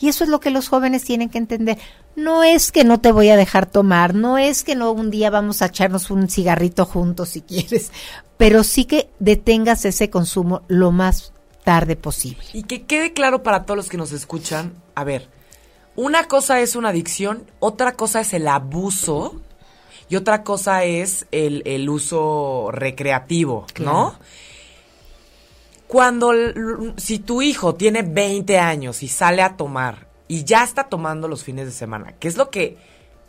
Y 0.00 0.08
eso 0.08 0.24
es 0.24 0.30
lo 0.30 0.40
que 0.40 0.50
los 0.50 0.68
jóvenes 0.68 1.04
tienen 1.04 1.28
que 1.28 1.36
entender. 1.36 1.76
No 2.16 2.44
es 2.44 2.72
que 2.72 2.84
no 2.84 2.98
te 2.98 3.12
voy 3.12 3.28
a 3.28 3.36
dejar 3.36 3.66
tomar, 3.66 4.14
no 4.14 4.38
es 4.38 4.64
que 4.64 4.74
no 4.74 4.90
un 4.90 5.10
día 5.10 5.28
vamos 5.28 5.60
a 5.60 5.66
echarnos 5.66 6.10
un 6.10 6.30
cigarrito 6.30 6.86
juntos 6.86 7.28
si 7.28 7.42
quieres, 7.42 7.92
pero 8.38 8.64
sí 8.64 8.86
que 8.86 9.10
detengas 9.18 9.84
ese 9.84 10.08
consumo 10.08 10.62
lo 10.66 10.92
más 10.92 11.31
tarde 11.64 11.96
posible. 11.96 12.44
Y 12.52 12.64
que 12.64 12.82
quede 12.82 13.12
claro 13.12 13.42
para 13.42 13.64
todos 13.64 13.76
los 13.76 13.88
que 13.88 13.96
nos 13.96 14.12
escuchan, 14.12 14.74
a 14.94 15.04
ver, 15.04 15.28
una 15.96 16.26
cosa 16.28 16.60
es 16.60 16.74
una 16.76 16.88
adicción, 16.90 17.44
otra 17.60 17.92
cosa 17.92 18.20
es 18.20 18.32
el 18.32 18.48
abuso 18.48 19.40
y 20.08 20.16
otra 20.16 20.42
cosa 20.42 20.84
es 20.84 21.26
el, 21.32 21.62
el 21.66 21.88
uso 21.88 22.70
recreativo, 22.72 23.66
¿no? 23.78 24.18
Cuando, 25.86 26.32
si 26.96 27.18
tu 27.18 27.42
hijo 27.42 27.74
tiene 27.74 28.00
20 28.02 28.58
años 28.58 29.02
y 29.02 29.08
sale 29.08 29.42
a 29.42 29.56
tomar 29.58 30.06
y 30.26 30.44
ya 30.44 30.64
está 30.64 30.84
tomando 30.84 31.28
los 31.28 31.44
fines 31.44 31.66
de 31.66 31.72
semana, 31.72 32.14
¿qué 32.18 32.28
es 32.28 32.38
lo 32.38 32.48
que 32.48 32.78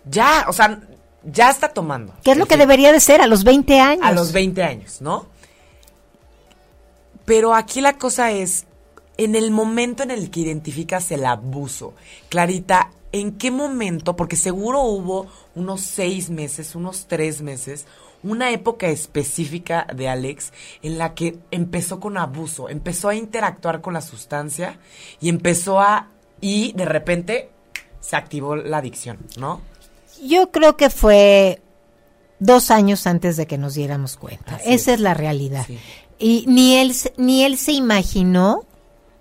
ya, 0.09 0.45
o 0.47 0.53
sea, 0.53 0.79
ya 1.25 1.49
está 1.49 1.69
tomando? 1.69 2.13
¿Qué 2.23 2.31
es 2.31 2.37
lo 2.37 2.45
que 2.45 2.55
fin- 2.55 2.59
debería 2.59 2.93
de 2.93 3.01
ser 3.01 3.19
a 3.19 3.27
los 3.27 3.43
20 3.43 3.79
años? 3.81 4.05
a 4.05 4.13
los 4.13 4.31
20 4.31 4.63
años, 4.63 5.01
¿no? 5.01 5.27
Pero 7.25 7.53
aquí 7.53 7.81
la 7.81 7.97
cosa 7.97 8.31
es, 8.31 8.65
en 9.17 9.35
el 9.35 9.51
momento 9.51 10.03
en 10.03 10.11
el 10.11 10.29
que 10.29 10.41
identificas 10.41 11.11
el 11.11 11.25
abuso, 11.25 11.93
Clarita, 12.29 12.91
¿en 13.11 13.37
qué 13.37 13.51
momento? 13.51 14.15
Porque 14.15 14.35
seguro 14.35 14.81
hubo 14.81 15.27
unos 15.55 15.81
seis 15.81 16.29
meses, 16.29 16.75
unos 16.75 17.05
tres 17.07 17.41
meses, 17.41 17.85
una 18.23 18.51
época 18.51 18.87
específica 18.87 19.85
de 19.93 20.09
Alex 20.09 20.51
en 20.81 20.97
la 20.97 21.13
que 21.13 21.37
empezó 21.51 21.99
con 21.99 22.17
abuso, 22.17 22.69
empezó 22.69 23.09
a 23.09 23.15
interactuar 23.15 23.81
con 23.81 23.93
la 23.93 24.01
sustancia 24.01 24.79
y 25.21 25.29
empezó 25.29 25.79
a... 25.79 26.09
y 26.41 26.73
de 26.73 26.85
repente 26.85 27.49
se 27.99 28.15
activó 28.15 28.55
la 28.55 28.77
adicción, 28.77 29.17
¿no? 29.37 29.61
Yo 30.21 30.51
creo 30.51 30.77
que 30.77 30.89
fue 30.89 31.61
dos 32.39 32.71
años 32.71 33.07
antes 33.07 33.37
de 33.37 33.47
que 33.47 33.57
nos 33.57 33.75
diéramos 33.75 34.17
cuenta. 34.17 34.55
Así 34.55 34.73
Esa 34.73 34.91
es. 34.91 34.95
es. 34.95 34.99
la 34.99 35.13
realidad. 35.13 35.65
Sí. 35.65 35.79
Y 36.23 36.45
ni 36.47 36.75
él, 36.77 36.93
se- 36.93 37.13
ni 37.17 37.43
él 37.43 37.57
se 37.57 37.73
imaginó 37.73 38.63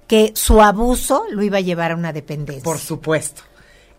que 0.07 0.33
su 0.37 0.61
abuso 0.63 1.25
lo 1.31 1.43
iba 1.43 1.59
a 1.59 1.61
llevar 1.61 1.93
a 1.93 1.97
una 1.97 2.13
dependencia. 2.13 2.63
Por 2.63 2.79
supuesto. 2.79 3.43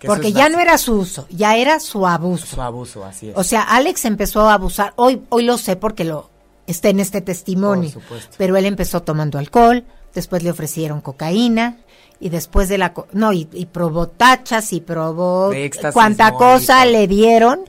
Porque 0.05 0.27
es 0.29 0.33
ya 0.33 0.49
no 0.49 0.59
era 0.59 0.77
su 0.77 0.93
uso, 0.95 1.25
ya 1.29 1.55
era 1.55 1.79
su 1.79 2.05
abuso. 2.05 2.45
su 2.45 2.61
abuso, 2.61 3.05
así 3.05 3.29
es. 3.29 3.37
O 3.37 3.43
sea, 3.43 3.61
Alex 3.63 4.03
empezó 4.05 4.41
a 4.49 4.53
abusar. 4.53 4.93
Hoy, 4.97 5.21
hoy 5.29 5.43
lo 5.43 5.57
sé 5.57 5.75
porque 5.77 6.03
lo 6.03 6.29
está 6.67 6.89
en 6.89 6.99
este 6.99 7.21
testimonio. 7.21 7.91
Por 7.91 8.01
supuesto. 8.03 8.35
Pero 8.37 8.57
él 8.57 8.65
empezó 8.65 9.01
tomando 9.01 9.37
alcohol, 9.39 9.83
después 10.13 10.43
le 10.43 10.51
ofrecieron 10.51 10.99
cocaína 11.01 11.77
y 12.19 12.29
después 12.29 12.67
de 12.69 12.77
la 12.77 12.93
no 13.13 13.31
y, 13.33 13.47
y 13.53 13.65
probó 13.65 14.07
tachas 14.07 14.71
y 14.73 14.81
probó 14.81 15.51
cuanta 15.93 16.33
cosa 16.33 16.85
le 16.85 17.07
dieron 17.07 17.61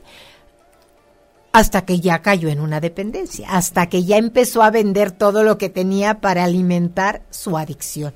hasta 1.55 1.85
que 1.85 2.01
ya 2.01 2.21
cayó 2.21 2.49
en 2.49 2.59
una 2.59 2.81
dependencia, 2.81 3.49
hasta 3.49 3.87
que 3.87 4.03
ya 4.03 4.17
empezó 4.17 4.61
a 4.61 4.71
vender 4.71 5.11
todo 5.11 5.41
lo 5.41 5.57
que 5.57 5.69
tenía 5.69 6.19
para 6.19 6.43
alimentar 6.43 7.21
su 7.29 7.57
adicción. 7.57 8.13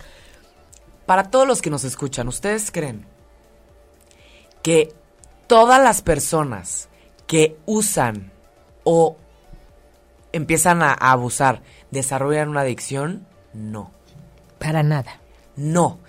Para 1.05 1.31
todos 1.31 1.47
los 1.47 1.61
que 1.61 1.69
nos 1.69 1.85
escuchan, 1.85 2.27
¿ustedes 2.27 2.69
creen 2.69 3.05
que 4.61 4.93
todas 5.47 5.81
las 5.81 6.01
personas 6.01 6.89
que 7.27 7.55
usan 7.65 8.33
o 8.83 9.15
empiezan 10.33 10.81
a, 10.81 10.91
a 10.91 11.13
abusar 11.13 11.61
desarrollan 11.91 12.49
una 12.49 12.61
adicción? 12.61 13.25
No. 13.53 13.91
Para 14.59 14.83
nada. 14.83 15.21
No. 15.55 15.99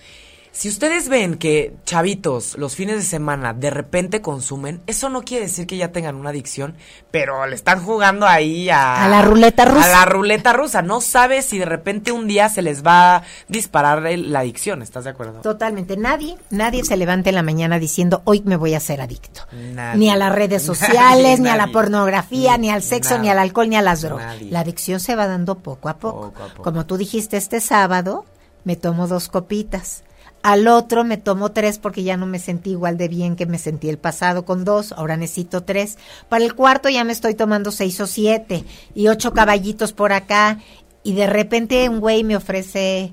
Si 0.53 0.69
ustedes 0.69 1.09
ven 1.09 1.37
que 1.37 1.75
chavitos 1.85 2.59
los 2.59 2.75
fines 2.75 2.97
de 2.97 3.03
semana 3.03 3.55
de 3.55 3.71
repente 3.71 4.21
consumen, 4.21 4.83
eso 4.89 5.09
no 5.09 5.23
quiere 5.23 5.47
decir 5.47 5.67
que 5.67 5.77
ya 5.77 5.93
tengan 5.93 6.17
una 6.17 6.31
adicción, 6.31 6.75
pero 7.13 7.47
le 7.47 7.55
están 7.55 7.85
jugando 7.85 8.27
ahí 8.27 8.69
a... 8.69 9.05
A 9.05 9.09
la 9.09 9.23
ruleta 9.23 9.65
rusa. 9.65 9.87
A 9.87 9.89
la 10.01 10.05
ruleta 10.07 10.53
rusa. 10.53 10.83
No 10.83 11.01
sabes 11.01 11.45
si 11.47 11.59
de 11.59 11.67
repente 11.67 12.11
un 12.11 12.27
día 12.27 12.49
se 12.49 12.63
les 12.63 12.85
va 12.85 13.17
a 13.17 13.23
disparar 13.47 14.03
la 14.03 14.41
adicción, 14.41 14.83
¿estás 14.83 15.05
de 15.05 15.11
acuerdo? 15.11 15.41
Totalmente. 15.41 15.97
Nadie, 15.97 16.37
nadie 16.51 16.85
se 16.85 16.97
levanta 16.97 17.29
en 17.31 17.37
la 17.37 17.43
mañana 17.45 17.79
diciendo 17.79 18.21
hoy 18.25 18.43
me 18.45 18.57
voy 18.57 18.75
a 18.75 18.81
ser 18.81 19.01
adicto. 19.01 19.43
Nadie. 19.53 19.99
Ni 20.01 20.11
a 20.11 20.17
las 20.17 20.33
redes 20.33 20.63
Nadie, 20.67 20.67
sociales, 20.67 21.41
ni 21.41 21.49
a 21.49 21.57
la 21.57 21.69
pornografía, 21.69 22.59
ni, 22.59 22.67
Ni 22.67 22.71
al 22.71 22.83
sexo, 22.83 23.11
nada. 23.11 23.23
ni 23.23 23.29
al 23.31 23.39
alcohol, 23.39 23.69
ni 23.69 23.77
a 23.77 23.83
las 23.83 24.03
drogas. 24.03 24.27
Nadie. 24.27 24.51
La 24.51 24.61
adicción 24.61 24.99
se 24.99 25.15
va 25.15 25.29
dando 25.29 25.59
poco 25.59 25.89
a 25.89 25.97
poco. 25.97 26.33
Poco 26.33 26.43
a 26.43 26.49
poco. 26.49 26.63
Como 26.65 26.87
tú 26.87 26.97
dijiste 26.97 27.37
este 27.37 27.61
sábado, 27.61 28.25
me 28.65 28.75
tomo 28.75 29.07
dos 29.07 29.29
copitas. 29.29 30.03
Al 30.43 30.69
otro 30.69 31.05
me 31.05 31.19
tomo 31.19 31.53
tres 31.53 31.79
porque 31.79 32.03
ya 32.03 32.17
no 32.17 32.25
me 32.27 32.39
sentí 32.39 32.71
igual 32.71 32.97
de 32.97 33.09
bien 33.09 33.37
que 33.37 33.45
me 33.45 33.59
sentí 33.59 33.91
el 33.91 33.99
pasado 33.99 34.47
con 34.47 34.65
dos, 34.65 34.93
ahora 34.93 35.17
necesito 35.19 35.63
tres. 35.65 35.99
Para 36.31 36.45
el 36.45 36.55
cuarto 36.55 36.89
ya 36.89 37.05
me 37.05 37.13
estoy 37.13 37.35
tomando 37.35 37.71
seis 37.71 38.01
o 38.01 38.07
siete 38.07 38.65
y 38.95 39.09
ocho 39.09 39.35
caballitos 39.35 39.93
por 39.93 40.13
acá 40.15 40.59
y 41.03 41.13
de 41.13 41.27
repente 41.27 41.89
un 41.91 42.01
güey 42.01 42.25
me 42.25 42.37
ofrece 42.37 43.13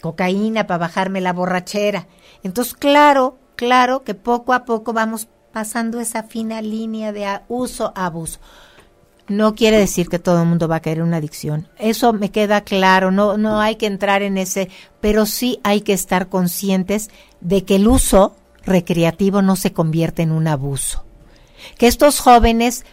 cocaína 0.00 0.66
para 0.66 0.78
bajarme 0.78 1.20
la 1.20 1.32
borrachera. 1.32 2.08
Entonces, 2.42 2.74
claro, 2.74 3.38
claro 3.54 4.02
que 4.02 4.14
poco 4.14 4.52
a 4.52 4.64
poco 4.64 4.92
vamos 4.92 5.28
pasando 5.52 6.00
esa 6.00 6.22
fina 6.24 6.62
línea 6.62 7.12
de 7.12 7.26
a- 7.26 7.44
uso 7.48 7.92
a 7.94 8.06
abuso. 8.06 8.40
No 9.30 9.54
quiere 9.54 9.78
decir 9.78 10.08
que 10.08 10.18
todo 10.18 10.42
el 10.42 10.48
mundo 10.48 10.66
va 10.66 10.76
a 10.76 10.80
caer 10.80 10.98
en 10.98 11.04
una 11.04 11.18
adicción. 11.18 11.68
Eso 11.78 12.12
me 12.12 12.32
queda 12.32 12.62
claro, 12.62 13.12
no, 13.12 13.38
no 13.38 13.60
hay 13.60 13.76
que 13.76 13.86
entrar 13.86 14.22
en 14.22 14.36
ese, 14.36 14.68
pero 15.00 15.24
sí 15.24 15.60
hay 15.62 15.82
que 15.82 15.92
estar 15.92 16.28
conscientes 16.28 17.10
de 17.40 17.64
que 17.64 17.76
el 17.76 17.86
uso 17.86 18.34
recreativo 18.64 19.40
no 19.40 19.54
se 19.54 19.72
convierte 19.72 20.22
en 20.22 20.32
un 20.32 20.48
abuso. 20.48 21.04
Que 21.78 21.86
estos 21.86 22.18
jóvenes 22.18 22.84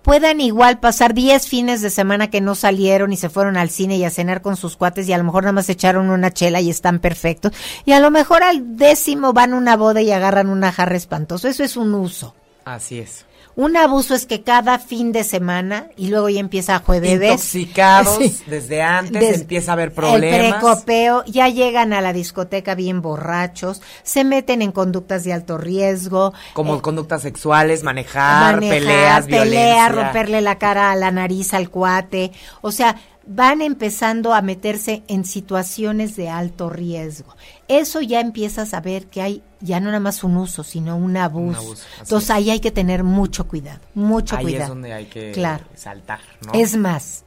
puedan 0.00 0.40
igual 0.40 0.80
pasar 0.80 1.12
10 1.12 1.46
fines 1.46 1.82
de 1.82 1.90
semana 1.90 2.30
que 2.30 2.40
no 2.40 2.54
salieron 2.54 3.12
y 3.12 3.18
se 3.18 3.28
fueron 3.28 3.58
al 3.58 3.68
cine 3.68 3.98
y 3.98 4.04
a 4.04 4.10
cenar 4.10 4.40
con 4.40 4.56
sus 4.56 4.78
cuates 4.78 5.06
y 5.10 5.12
a 5.12 5.18
lo 5.18 5.24
mejor 5.24 5.42
nada 5.42 5.52
más 5.52 5.68
echaron 5.68 6.08
una 6.08 6.30
chela 6.30 6.62
y 6.62 6.70
están 6.70 7.00
perfectos. 7.00 7.52
Y 7.84 7.92
a 7.92 8.00
lo 8.00 8.10
mejor 8.10 8.42
al 8.42 8.78
décimo 8.78 9.34
van 9.34 9.52
a 9.52 9.56
una 9.56 9.76
boda 9.76 10.00
y 10.00 10.10
agarran 10.10 10.48
una 10.48 10.72
jarra 10.72 10.96
espantoso. 10.96 11.48
Eso 11.48 11.62
es 11.62 11.76
un 11.76 11.92
uso. 11.92 12.34
Así 12.64 12.98
es. 12.98 13.26
Un 13.56 13.76
abuso 13.76 14.14
es 14.16 14.26
que 14.26 14.42
cada 14.42 14.80
fin 14.80 15.12
de 15.12 15.22
semana 15.22 15.86
y 15.96 16.08
luego 16.08 16.28
ya 16.28 16.40
empieza 16.40 16.74
a 16.74 16.78
jueves. 16.80 17.22
Intoxicados 17.22 18.16
Sí. 18.18 18.36
desde 18.48 18.82
antes, 18.82 19.20
Des- 19.20 19.40
empieza 19.42 19.70
a 19.70 19.74
haber 19.74 19.88
El 19.90 19.94
problemas. 19.94 20.50
precopeo, 20.60 21.24
ya 21.26 21.48
llegan 21.48 21.92
a 21.92 22.00
la 22.00 22.12
discoteca 22.12 22.74
bien 22.74 23.00
borrachos, 23.00 23.80
se 24.02 24.24
meten 24.24 24.60
en 24.60 24.72
conductas 24.72 25.22
de 25.22 25.32
alto 25.34 25.56
riesgo. 25.56 26.32
como 26.52 26.76
eh, 26.76 26.80
conductas 26.82 27.22
sexuales, 27.22 27.84
manejar, 27.84 28.54
manejar, 28.54 28.78
peleas, 28.78 29.24
pelea, 29.26 29.44
violencia. 29.44 29.88
romperle 29.90 30.40
la 30.40 30.58
cara 30.58 30.90
a 30.90 30.96
la 30.96 31.12
nariz 31.12 31.54
al 31.54 31.70
cuate. 31.70 32.32
O 32.60 32.72
sea, 32.72 32.96
van 33.26 33.62
empezando 33.62 34.34
a 34.34 34.42
meterse 34.42 35.02
en 35.08 35.24
situaciones 35.24 36.14
de 36.16 36.28
alto 36.28 36.68
riesgo. 36.68 37.34
Eso 37.68 38.00
ya 38.00 38.20
empiezas 38.20 38.74
a 38.74 38.80
ver 38.80 39.06
que 39.06 39.22
hay 39.22 39.42
ya 39.60 39.80
no 39.80 39.86
nada 39.86 40.00
más 40.00 40.22
un 40.24 40.36
uso, 40.36 40.62
sino 40.62 40.96
un 40.96 41.16
abuso. 41.16 41.74
Entonces 42.00 42.28
es. 42.28 42.36
ahí 42.36 42.50
hay 42.50 42.60
que 42.60 42.70
tener 42.70 43.02
mucho 43.02 43.48
cuidado, 43.48 43.80
mucho 43.94 44.36
Ahí 44.36 44.44
cuidado. 44.44 44.64
es 44.64 44.68
donde 44.68 44.92
hay 44.92 45.06
que 45.06 45.32
Claro. 45.32 45.64
saltar, 45.74 46.20
¿no? 46.44 46.52
Es 46.52 46.76
más, 46.76 47.24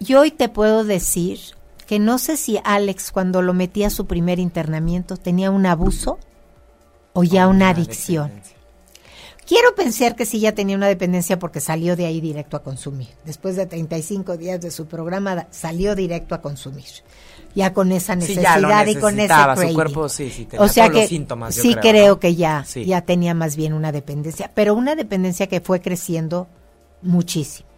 yo 0.00 0.20
hoy 0.20 0.30
te 0.30 0.48
puedo 0.48 0.82
decir 0.84 1.38
que 1.86 1.98
no 1.98 2.18
sé 2.18 2.36
si 2.38 2.58
Alex 2.64 3.12
cuando 3.12 3.42
lo 3.42 3.52
metí 3.52 3.84
a 3.84 3.90
su 3.90 4.06
primer 4.06 4.38
internamiento 4.38 5.16
tenía 5.18 5.50
un 5.50 5.66
abuso 5.66 6.18
o 7.12 7.22
ya 7.22 7.48
una 7.48 7.68
adicción. 7.68 8.28
dependencia. 8.28 8.55
Quiero 9.46 9.74
pensar 9.76 10.16
que 10.16 10.26
sí 10.26 10.40
ya 10.40 10.52
tenía 10.52 10.76
una 10.76 10.88
dependencia 10.88 11.38
porque 11.38 11.60
salió 11.60 11.94
de 11.94 12.06
ahí 12.06 12.20
directo 12.20 12.56
a 12.56 12.62
consumir. 12.62 13.08
Después 13.24 13.54
de 13.56 13.66
35 13.66 14.36
días 14.36 14.60
de 14.60 14.70
su 14.72 14.86
programa 14.86 15.46
salió 15.50 15.94
directo 15.94 16.34
a 16.34 16.42
consumir. 16.42 16.84
Ya 17.54 17.72
con 17.72 17.92
esa 17.92 18.16
necesidad 18.16 18.86
y 18.86 18.96
con 18.96 19.14
ese 19.14 19.28
necesitaba, 19.28 19.54
su 19.54 19.60
craving. 19.60 19.74
cuerpo 19.74 20.08
sí, 20.08 20.30
sí, 20.30 20.44
tenía 20.46 20.64
o 20.64 20.68
sea 20.68 20.86
todos 20.86 20.96
los 20.96 21.02
que 21.04 21.08
síntomas, 21.08 21.54
sí 21.54 21.70
creo, 21.74 21.80
creo, 21.80 22.08
¿no? 22.14 22.20
que 22.20 22.34
ya 22.34 22.64
Sí. 22.66 22.84
ya 22.84 23.00
tenía 23.02 23.32
más 23.34 23.56
bien 23.56 23.72
una 23.72 23.92
dependencia, 23.92 24.50
pero 24.54 24.74
una 24.74 24.94
dependencia 24.96 25.46
que 25.46 25.60
fue 25.60 25.80
creciendo 25.80 26.48
muchísimo. 27.00 27.68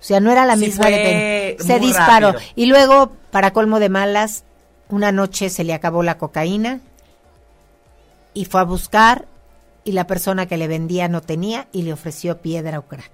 O 0.00 0.04
sea, 0.06 0.20
no 0.20 0.30
era 0.30 0.46
la 0.46 0.56
misma 0.56 0.86
dependencia. 0.86 1.66
Se 1.66 1.80
disparó. 1.80 2.32
rápido. 2.32 2.50
Y 2.54 2.66
luego, 2.66 3.12
para 3.30 3.52
colmo 3.52 3.80
de 3.80 3.88
malas, 3.88 4.44
una 4.88 5.10
noche 5.12 5.50
se 5.50 5.64
le 5.64 5.74
acabó 5.74 6.02
la 6.02 6.16
cocaína 6.18 6.80
y 8.32 8.44
fue 8.44 8.60
a 8.60 8.64
buscar 8.64 9.26
y 9.86 9.92
la 9.92 10.06
persona 10.06 10.44
que 10.44 10.58
le 10.58 10.68
vendía 10.68 11.08
no 11.08 11.22
tenía 11.22 11.68
y 11.72 11.82
le 11.82 11.94
ofreció 11.94 12.42
piedra 12.42 12.78
o 12.78 12.82
crack. 12.86 13.10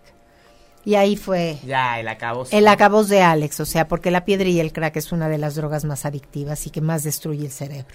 Y 0.85 0.97
ahí 0.97 1.15
fue 1.17 1.59
Ya, 1.65 2.01
el 2.01 2.09
acabó. 2.09 2.45
el 2.51 2.67
acabos 2.67 3.09
de 3.09 3.23
Alex, 3.23 3.61
o 3.61 3.65
sea, 3.67 3.87
porque 3.87 4.11
la 4.11 4.25
piedra 4.25 4.49
y 4.49 4.59
el 4.59 4.73
crack 4.73 4.97
es 4.97 5.13
una 5.13 5.29
de 5.29 5.39
las 5.39 5.55
drogas 5.55 5.85
más 5.85 6.05
adictivas 6.05 6.67
y 6.67 6.71
que 6.71 6.81
más 6.81 7.05
destruye 7.05 7.47
el 7.47 7.53
cerebro. 7.53 7.95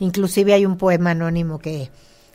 Inclusive 0.00 0.52
hay 0.54 0.66
un 0.66 0.76
poema 0.76 1.12
anónimo 1.12 1.60
que, 1.60 1.90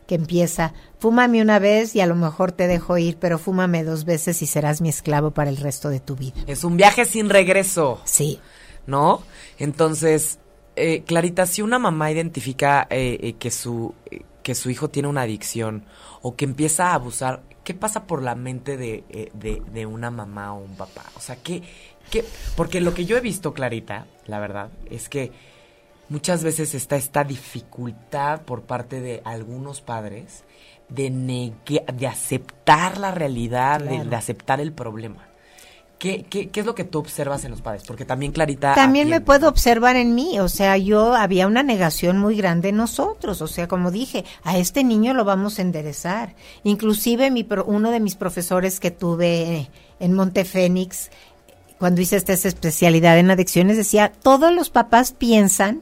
que 0.08 0.16
empieza, 0.16 0.74
fúmame 1.00 1.42
una 1.42 1.60
vez 1.60 1.96
y 1.96 2.00
a 2.00 2.06
lo 2.06 2.16
mejor 2.16 2.54
te 2.54 2.68
dejo 2.68 2.98
ir, 2.98 3.18
pero 3.20 3.38
fúmame 3.40 3.84
dos 3.84 4.06
veces 4.06 4.42
y 4.42 4.46
serás 4.46 4.80
mi 4.80 4.88
esclavo 4.88 5.32
para 5.32 5.50
el 5.50 5.58
resto 5.58 5.90
de 5.90 6.00
tu 6.00 6.16
vida. 6.16 6.36
Es 6.48 6.64
un 6.64 6.78
viaje 6.78 7.04
sin 7.04 7.30
regreso. 7.30 8.00
Sí, 8.06 8.40
¿no? 8.88 9.22
Entonces, 9.58 10.40
eh, 10.78 11.04
Clarita, 11.06 11.46
si 11.46 11.62
una 11.62 11.78
mamá 11.78 12.10
identifica 12.10 12.88
eh, 12.90 13.18
eh, 13.22 13.34
que 13.34 13.52
su 13.52 13.94
que 14.44 14.56
su 14.56 14.70
hijo 14.70 14.90
tiene 14.90 15.08
una 15.08 15.22
adicción 15.22 15.86
o 16.22 16.36
que 16.36 16.46
empieza 16.46 16.92
a 16.92 16.94
abusar, 16.96 17.44
¿qué 17.64 17.74
pasa 17.74 18.08
por 18.08 18.22
la 18.24 18.36
mente 18.36 18.78
de, 18.78 19.04
eh, 19.10 19.32
de, 19.34 19.62
de 19.72 19.86
una 19.86 20.12
mamá 20.12 20.54
o 20.54 20.60
un 20.60 20.76
papá? 20.76 21.04
O 21.16 21.20
sea, 21.20 21.36
¿qué, 21.38 21.64
porque 22.56 22.82
lo 22.82 22.94
que 22.94 23.06
yo 23.06 23.18
he 23.18 23.22
visto, 23.22 23.54
Clarita, 23.54 24.08
la 24.26 24.40
verdad, 24.40 24.70
es 24.90 25.10
que 25.10 25.32
muchas 26.10 26.44
veces 26.44 26.74
está 26.74 26.96
esta 26.96 27.24
dificultad 27.24 28.42
por 28.42 28.64
parte 28.64 29.00
de 29.02 29.22
algunos 29.24 29.82
padres 29.82 30.44
de, 30.90 31.54
de 31.94 32.08
aceptar 32.08 32.98
la 32.98 33.12
realidad, 33.12 33.80
de, 33.80 34.16
aceptar 34.16 34.60
el 34.60 34.74
problema. 34.74 35.29
¿Qué, 36.00 36.26
¿Qué, 36.30 36.48
qué, 36.48 36.62
es 36.62 36.66
lo 36.66 36.76
que 36.76 36.86
tú 36.86 37.00
observas 37.00 37.44
en 37.44 37.52
los 37.52 37.62
padres? 37.62 37.84
Porque 37.86 38.06
también 38.06 38.32
Clarita... 38.32 38.74
También 38.74 39.10
me 39.10 39.20
puedo 39.20 39.50
observar 39.50 39.98
en 39.98 40.16
mí, 40.16 40.40
o 40.40 40.48
sea, 40.48 40.78
yo 40.78 41.14
había 41.14 41.46
una 41.46 41.62
negación 41.62 42.18
muy 42.18 42.38
grande 42.38 42.70
en 42.70 42.78
nosotros, 42.78 43.42
o 43.42 43.48
sea, 43.48 43.68
como 43.68 43.92
dije, 43.92 44.24
a 44.44 44.58
este 44.58 44.86
niño 44.86 45.14
lo 45.14 45.26
vamos 45.26 45.60
a 45.60 45.62
enderezar. 45.62 46.36
Inclusive 46.64 47.32
mi, 47.32 47.46
uno 47.66 47.92
de 47.92 48.00
mis 48.00 48.16
profesores 48.16 48.80
que 48.80 48.92
tuve 48.92 49.70
en 50.00 50.14
Montefénix, 50.14 51.12
cuando 51.78 52.00
hice 52.00 52.16
esta 52.16 52.32
especialidad 52.32 53.20
en 53.20 53.32
adicciones, 53.32 53.76
decía, 53.76 54.14
todos 54.24 54.54
los 54.54 54.70
papás 54.70 55.12
piensan 55.12 55.82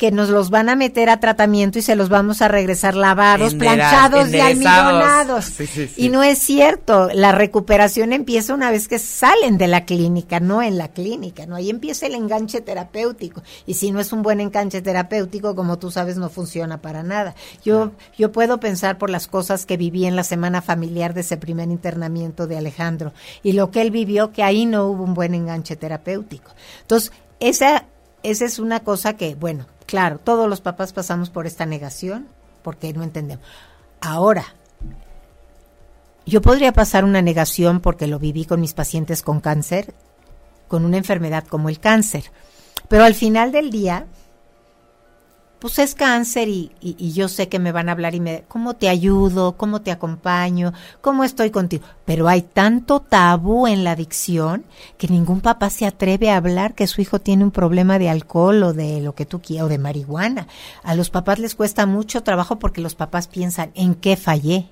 que 0.00 0.10
nos 0.10 0.30
los 0.30 0.48
van 0.48 0.70
a 0.70 0.76
meter 0.76 1.10
a 1.10 1.20
tratamiento 1.20 1.78
y 1.78 1.82
se 1.82 1.94
los 1.94 2.08
vamos 2.08 2.40
a 2.40 2.48
regresar 2.48 2.94
lavados, 2.94 3.54
planchados 3.54 4.32
y 4.32 4.40
almidonados. 4.40 5.52
Y 5.94 6.08
no 6.08 6.22
es 6.22 6.38
cierto, 6.38 7.10
la 7.12 7.32
recuperación 7.32 8.14
empieza 8.14 8.54
una 8.54 8.70
vez 8.70 8.88
que 8.88 8.98
salen 8.98 9.58
de 9.58 9.68
la 9.68 9.84
clínica, 9.84 10.40
no 10.40 10.62
en 10.62 10.78
la 10.78 10.88
clínica, 10.88 11.44
¿no? 11.44 11.54
Ahí 11.54 11.68
empieza 11.68 12.06
el 12.06 12.14
enganche 12.14 12.62
terapéutico. 12.62 13.42
Y 13.66 13.74
si 13.74 13.90
no 13.90 14.00
es 14.00 14.10
un 14.14 14.22
buen 14.22 14.40
enganche 14.40 14.80
terapéutico, 14.80 15.54
como 15.54 15.78
tú 15.78 15.90
sabes, 15.90 16.16
no 16.16 16.30
funciona 16.30 16.80
para 16.80 17.02
nada. 17.02 17.34
Yo, 17.62 17.92
yo 18.16 18.32
puedo 18.32 18.58
pensar 18.58 18.96
por 18.96 19.10
las 19.10 19.26
cosas 19.26 19.66
que 19.66 19.76
viví 19.76 20.06
en 20.06 20.16
la 20.16 20.24
semana 20.24 20.62
familiar 20.62 21.12
de 21.12 21.20
ese 21.20 21.36
primer 21.36 21.68
internamiento 21.68 22.46
de 22.46 22.56
Alejandro 22.56 23.12
y 23.42 23.52
lo 23.52 23.70
que 23.70 23.82
él 23.82 23.90
vivió, 23.90 24.32
que 24.32 24.44
ahí 24.44 24.64
no 24.64 24.86
hubo 24.86 25.04
un 25.04 25.12
buen 25.12 25.34
enganche 25.34 25.76
terapéutico. 25.76 26.52
Entonces, 26.80 27.12
esa, 27.38 27.84
esa 28.22 28.46
es 28.46 28.58
una 28.58 28.80
cosa 28.80 29.18
que, 29.18 29.34
bueno, 29.34 29.66
Claro, 29.90 30.20
todos 30.20 30.48
los 30.48 30.60
papás 30.60 30.92
pasamos 30.92 31.30
por 31.30 31.48
esta 31.48 31.66
negación 31.66 32.28
porque 32.62 32.92
no 32.92 33.02
entendemos. 33.02 33.44
Ahora, 34.00 34.44
yo 36.24 36.40
podría 36.40 36.72
pasar 36.72 37.04
una 37.04 37.22
negación 37.22 37.80
porque 37.80 38.06
lo 38.06 38.20
viví 38.20 38.44
con 38.44 38.60
mis 38.60 38.72
pacientes 38.72 39.20
con 39.20 39.40
cáncer, 39.40 39.92
con 40.68 40.84
una 40.84 40.96
enfermedad 40.96 41.44
como 41.44 41.68
el 41.68 41.80
cáncer. 41.80 42.22
Pero 42.86 43.02
al 43.02 43.16
final 43.16 43.50
del 43.50 43.72
día, 43.72 44.06
pues 45.60 45.78
es 45.78 45.94
cáncer 45.94 46.48
y, 46.48 46.72
y, 46.80 47.12
yo 47.12 47.28
sé 47.28 47.50
que 47.50 47.58
me 47.58 47.70
van 47.70 47.90
a 47.90 47.92
hablar 47.92 48.14
y 48.14 48.20
me, 48.20 48.44
¿cómo 48.48 48.74
te 48.74 48.88
ayudo? 48.88 49.58
¿Cómo 49.58 49.82
te 49.82 49.90
acompaño? 49.90 50.72
¿Cómo 51.02 51.22
estoy 51.22 51.50
contigo? 51.50 51.84
Pero 52.06 52.28
hay 52.28 52.40
tanto 52.40 53.00
tabú 53.00 53.66
en 53.66 53.84
la 53.84 53.92
adicción 53.92 54.64
que 54.96 55.08
ningún 55.08 55.42
papá 55.42 55.68
se 55.68 55.86
atreve 55.86 56.30
a 56.30 56.38
hablar 56.38 56.74
que 56.74 56.86
su 56.86 57.02
hijo 57.02 57.18
tiene 57.18 57.44
un 57.44 57.50
problema 57.50 57.98
de 57.98 58.08
alcohol 58.08 58.62
o 58.62 58.72
de 58.72 59.02
lo 59.02 59.14
que 59.14 59.26
tú 59.26 59.42
quieras 59.42 59.66
o 59.66 59.68
de 59.68 59.76
marihuana. 59.76 60.48
A 60.82 60.94
los 60.94 61.10
papás 61.10 61.38
les 61.38 61.54
cuesta 61.54 61.84
mucho 61.84 62.22
trabajo 62.22 62.58
porque 62.58 62.80
los 62.80 62.94
papás 62.94 63.28
piensan, 63.28 63.70
¿en 63.74 63.94
qué 63.94 64.16
fallé? 64.16 64.70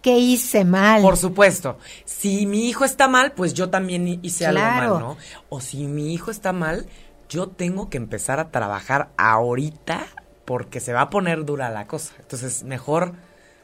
¿Qué 0.00 0.18
hice 0.18 0.64
mal? 0.64 1.02
Por 1.02 1.18
supuesto. 1.18 1.76
Si 2.06 2.46
mi 2.46 2.66
hijo 2.66 2.86
está 2.86 3.08
mal, 3.08 3.32
pues 3.32 3.52
yo 3.52 3.68
también 3.68 4.20
hice 4.22 4.46
algo 4.46 4.62
mal, 4.62 4.88
¿no? 5.00 5.16
O 5.50 5.60
si 5.60 5.86
mi 5.86 6.14
hijo 6.14 6.30
está 6.30 6.54
mal, 6.54 6.86
yo 7.28 7.48
tengo 7.48 7.90
que 7.90 7.98
empezar 7.98 8.40
a 8.40 8.50
trabajar 8.50 9.10
ahorita 9.18 10.06
porque 10.44 10.80
se 10.80 10.92
va 10.92 11.02
a 11.02 11.10
poner 11.10 11.44
dura 11.44 11.70
la 11.70 11.86
cosa. 11.86 12.12
Entonces, 12.18 12.64
mejor 12.64 13.14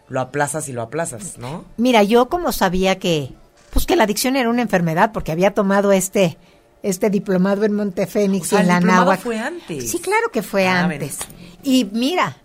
lo 0.09 0.20
aplazas 0.20 0.68
y 0.68 0.72
lo 0.72 0.83
aplazas, 0.83 1.39
¿no? 1.39 1.64
Mira, 1.77 2.03
yo 2.03 2.29
como 2.29 2.53
sabía 2.53 2.99
que, 2.99 3.33
pues 3.70 3.87
que 3.87 3.97
la 3.97 4.05
adicción 4.05 4.37
era 4.37 4.49
una 4.49 4.62
enfermedad, 4.62 5.12
porque 5.12 5.33
había 5.33 5.53
tomado 5.53 5.93
este, 5.93 6.39
este 6.83 7.11
diplomado 7.11 7.64
en 7.64 7.74
Montefénix 7.74 8.53
y 8.53 8.57
en 8.57 8.68
la 8.68 8.79
diplomado 8.79 9.16
fue 9.16 9.39
antes. 9.39 9.91
Sí, 9.91 9.99
claro 9.99 10.31
que 10.33 10.43
fue 10.43 10.68
ah, 10.68 10.85
antes. 10.85 11.18
Y 11.62 11.89
mira, 11.93 12.37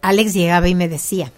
Alex 0.00 0.34
llegaba 0.34 0.68
y 0.68 0.74
me 0.74 0.88
decía, 0.88 1.30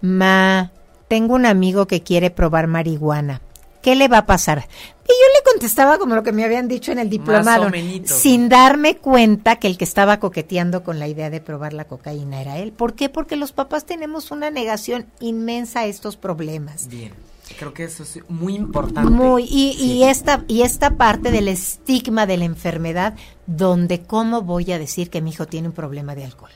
Ma, 0.00 0.72
tengo 1.08 1.34
un 1.34 1.44
amigo 1.44 1.86
que 1.86 2.02
quiere 2.02 2.30
probar 2.30 2.66
marihuana. 2.66 3.42
¿Qué 3.82 3.94
le 3.94 4.08
va 4.08 4.18
a 4.18 4.26
pasar? 4.26 4.58
Y 4.58 5.08
yo 5.08 5.26
le 5.34 5.52
contestaba 5.52 5.98
como 5.98 6.14
lo 6.14 6.22
que 6.22 6.32
me 6.32 6.44
habían 6.44 6.68
dicho 6.68 6.92
en 6.92 6.98
el 6.98 7.10
diplomado, 7.10 7.70
sin 8.04 8.48
darme 8.48 8.96
cuenta 8.98 9.56
que 9.56 9.66
el 9.66 9.76
que 9.76 9.84
estaba 9.84 10.20
coqueteando 10.20 10.84
con 10.84 10.98
la 10.98 11.08
idea 11.08 11.30
de 11.30 11.40
probar 11.40 11.72
la 11.72 11.86
cocaína 11.86 12.40
era 12.40 12.58
él. 12.58 12.72
¿Por 12.72 12.94
qué? 12.94 13.08
Porque 13.08 13.36
los 13.36 13.52
papás 13.52 13.86
tenemos 13.86 14.30
una 14.30 14.50
negación 14.50 15.06
inmensa 15.18 15.80
a 15.80 15.86
estos 15.86 16.16
problemas. 16.16 16.88
Bien. 16.88 17.12
Creo 17.58 17.74
que 17.74 17.84
eso 17.84 18.04
es 18.04 18.20
muy 18.28 18.54
importante. 18.54 19.10
Muy, 19.10 19.44
y, 19.44 19.72
y, 19.72 20.04
esta, 20.04 20.44
y 20.46 20.62
esta 20.62 20.96
parte 20.96 21.32
del 21.32 21.48
estigma 21.48 22.24
de 22.26 22.36
la 22.36 22.44
enfermedad, 22.44 23.16
donde 23.46 24.02
cómo 24.02 24.42
voy 24.42 24.70
a 24.70 24.78
decir 24.78 25.10
que 25.10 25.20
mi 25.20 25.30
hijo 25.30 25.46
tiene 25.46 25.68
un 25.68 25.74
problema 25.74 26.14
de 26.14 26.24
alcohol. 26.24 26.52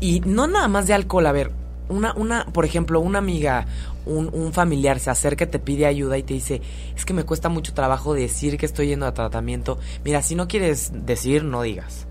Y 0.00 0.20
no 0.20 0.46
nada 0.46 0.68
más 0.68 0.86
de 0.86 0.94
alcohol, 0.94 1.26
a 1.26 1.32
ver, 1.32 1.52
una, 1.88 2.12
una, 2.14 2.46
por 2.46 2.64
ejemplo, 2.64 3.00
una 3.00 3.18
amiga, 3.18 3.66
un, 4.06 4.30
un, 4.32 4.52
familiar 4.52 4.98
se 5.00 5.10
acerca 5.10 5.50
te 5.50 5.58
pide 5.58 5.86
ayuda 5.86 6.18
y 6.18 6.22
te 6.22 6.34
dice, 6.34 6.60
es 6.96 7.04
que 7.04 7.14
me 7.14 7.24
cuesta 7.24 7.48
mucho 7.48 7.74
trabajo 7.74 8.14
decir 8.14 8.56
que 8.56 8.66
estoy 8.66 8.88
yendo 8.88 9.06
a 9.06 9.14
tratamiento. 9.14 9.78
Mira, 10.04 10.22
si 10.22 10.34
no 10.34 10.48
quieres 10.48 10.92
decir, 11.06 11.44
no 11.44 11.62
digas 11.62 12.06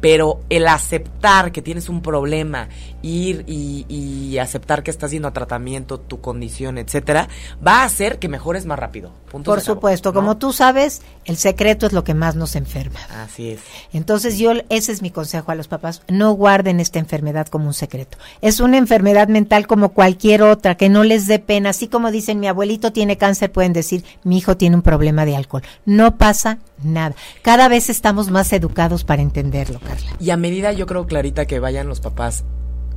pero 0.00 0.40
el 0.50 0.68
aceptar 0.68 1.52
que 1.52 1.62
tienes 1.62 1.88
un 1.88 2.02
problema, 2.02 2.68
ir 3.02 3.44
y, 3.46 4.38
aceptar 4.38 4.82
que 4.82 4.90
estás 4.90 5.10
yendo 5.12 5.28
a 5.28 5.32
tratamiento, 5.32 5.98
tu 5.98 6.20
condición, 6.20 6.76
etcétera, 6.76 7.28
va 7.66 7.80
a 7.80 7.84
hacer 7.84 8.18
que 8.18 8.28
mejores 8.28 8.66
más 8.66 8.78
rápido. 8.78 9.12
Por 9.30 9.60
supuesto, 9.60 10.12
como 10.12 10.36
tú 10.36 10.52
sabes, 10.52 11.02
el 11.24 11.36
secreto 11.36 11.86
es 11.86 11.92
lo 11.92 12.04
que 12.04 12.14
más 12.14 12.36
nos 12.36 12.54
enferma. 12.54 13.00
Así 13.22 13.50
es. 13.50 13.60
Entonces 13.92 14.38
yo, 14.38 14.52
ese 14.68 14.92
es 14.92 15.02
mi 15.02 15.10
consejo 15.10 15.52
a 15.52 15.54
los 15.54 15.68
papás, 15.68 16.02
no 16.08 16.32
guarden 16.32 16.80
esta 16.80 16.98
enfermedad 16.98 17.46
como 17.46 17.66
un 17.66 17.74
secreto. 17.74 18.18
Es 18.42 18.60
una 18.60 18.76
enfermedad 18.76 19.28
mental 19.28 19.66
como 19.66 19.90
cualquier 19.90 20.42
otra, 20.42 20.76
que 20.76 20.88
no 20.88 21.02
les 21.02 21.26
dé 21.26 21.38
pena. 21.38 21.70
Así 21.70 21.88
como 21.88 22.10
dicen, 22.10 22.40
mi 22.40 22.46
abuelito 22.46 22.92
tiene 22.92 23.16
cáncer, 23.16 23.52
pueden 23.52 23.72
decir, 23.72 24.04
mi 24.22 24.38
hijo 24.38 24.56
tiene 24.56 24.76
un 24.76 24.82
problema 24.82 25.24
de 25.24 25.36
alcohol. 25.36 25.62
No 25.86 26.16
pasa 26.18 26.58
nada. 26.82 27.14
Cada 27.42 27.68
vez 27.68 27.88
estamos 27.88 28.30
más 28.30 28.52
educados 28.52 29.04
para 29.04 29.22
entenderlo, 29.22 29.80
Y 30.18 30.30
a 30.30 30.36
medida 30.36 30.72
yo 30.72 30.86
creo, 30.86 31.06
Clarita, 31.06 31.46
que 31.46 31.60
vayan 31.60 31.88
los 31.88 32.00
papás 32.00 32.44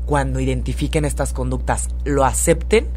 cuando 0.06 0.40
identifiquen 0.40 1.06
estas 1.06 1.34
conductas, 1.34 1.90
lo 2.04 2.26
acepten, 2.26 2.88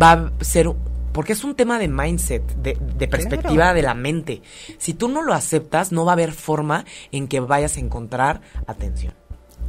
va 0.00 0.12
a 0.12 0.44
ser 0.44 0.70
porque 1.12 1.34
es 1.34 1.44
un 1.44 1.54
tema 1.54 1.78
de 1.78 1.88
mindset, 1.88 2.42
de, 2.56 3.08
perspectiva 3.08 3.74
de 3.74 3.82
la 3.82 3.94
mente. 3.94 4.42
Si 4.78 4.94
tú 4.94 5.08
no 5.08 5.22
lo 5.22 5.34
aceptas, 5.34 5.92
no 5.92 6.06
va 6.06 6.12
a 6.12 6.14
haber 6.14 6.32
forma 6.32 6.86
en 7.12 7.28
que 7.28 7.40
vayas 7.40 7.76
a 7.76 7.80
encontrar 7.80 8.40
atención. 8.66 9.12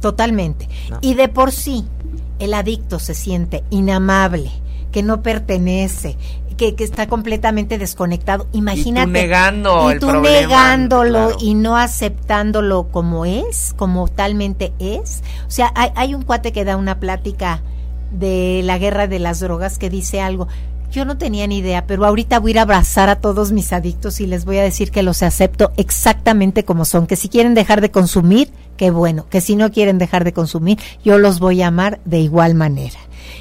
Totalmente. 0.00 0.68
Y 1.02 1.14
de 1.14 1.28
por 1.28 1.52
sí, 1.52 1.84
el 2.38 2.54
adicto 2.54 2.98
se 2.98 3.14
siente 3.14 3.62
inamable, 3.70 4.50
que 4.90 5.02
no 5.02 5.22
pertenece, 5.22 6.16
que, 6.54 6.74
está 6.78 7.06
completamente 7.06 7.78
desconectado. 7.78 8.46
Imagínate. 8.52 9.02
Y 9.02 9.06
tú 9.06 9.12
negando 9.12 9.92
y 9.92 9.98
tú 9.98 10.12
negándolo 10.12 11.36
y 11.40 11.54
no 11.54 11.76
aceptándolo 11.76 12.88
como 12.90 13.24
es, 13.24 13.74
como 13.76 14.08
talmente 14.08 14.72
es. 14.78 15.22
O 15.46 15.50
sea, 15.50 15.72
hay, 15.74 15.90
hay 15.96 16.14
un 16.14 16.22
cuate 16.22 16.52
que 16.52 16.64
da 16.64 16.76
una 16.76 17.00
plática 17.00 17.62
de 18.10 18.62
la 18.64 18.78
guerra 18.78 19.06
de 19.06 19.18
las 19.18 19.40
drogas 19.40 19.78
que 19.78 19.90
dice 19.90 20.20
algo. 20.20 20.48
Yo 20.90 21.04
no 21.04 21.18
tenía 21.18 21.46
ni 21.48 21.58
idea, 21.58 21.86
pero 21.86 22.04
ahorita 22.04 22.38
voy 22.38 22.50
a 22.50 22.52
ir 22.52 22.58
a 22.60 22.62
abrazar 22.62 23.08
a 23.08 23.16
todos 23.16 23.50
mis 23.50 23.72
adictos 23.72 24.20
y 24.20 24.28
les 24.28 24.44
voy 24.44 24.58
a 24.58 24.62
decir 24.62 24.92
que 24.92 25.02
los 25.02 25.24
acepto 25.24 25.72
exactamente 25.76 26.64
como 26.64 26.84
son, 26.84 27.08
que 27.08 27.16
si 27.16 27.28
quieren 27.28 27.54
dejar 27.54 27.80
de 27.80 27.90
consumir, 27.90 28.52
qué 28.76 28.92
bueno, 28.92 29.26
que 29.28 29.40
si 29.40 29.56
no 29.56 29.72
quieren 29.72 29.98
dejar 29.98 30.22
de 30.22 30.32
consumir, 30.32 30.78
yo 31.04 31.18
los 31.18 31.40
voy 31.40 31.62
a 31.62 31.66
amar 31.66 31.98
de 32.04 32.20
igual 32.20 32.54
manera. 32.54 32.98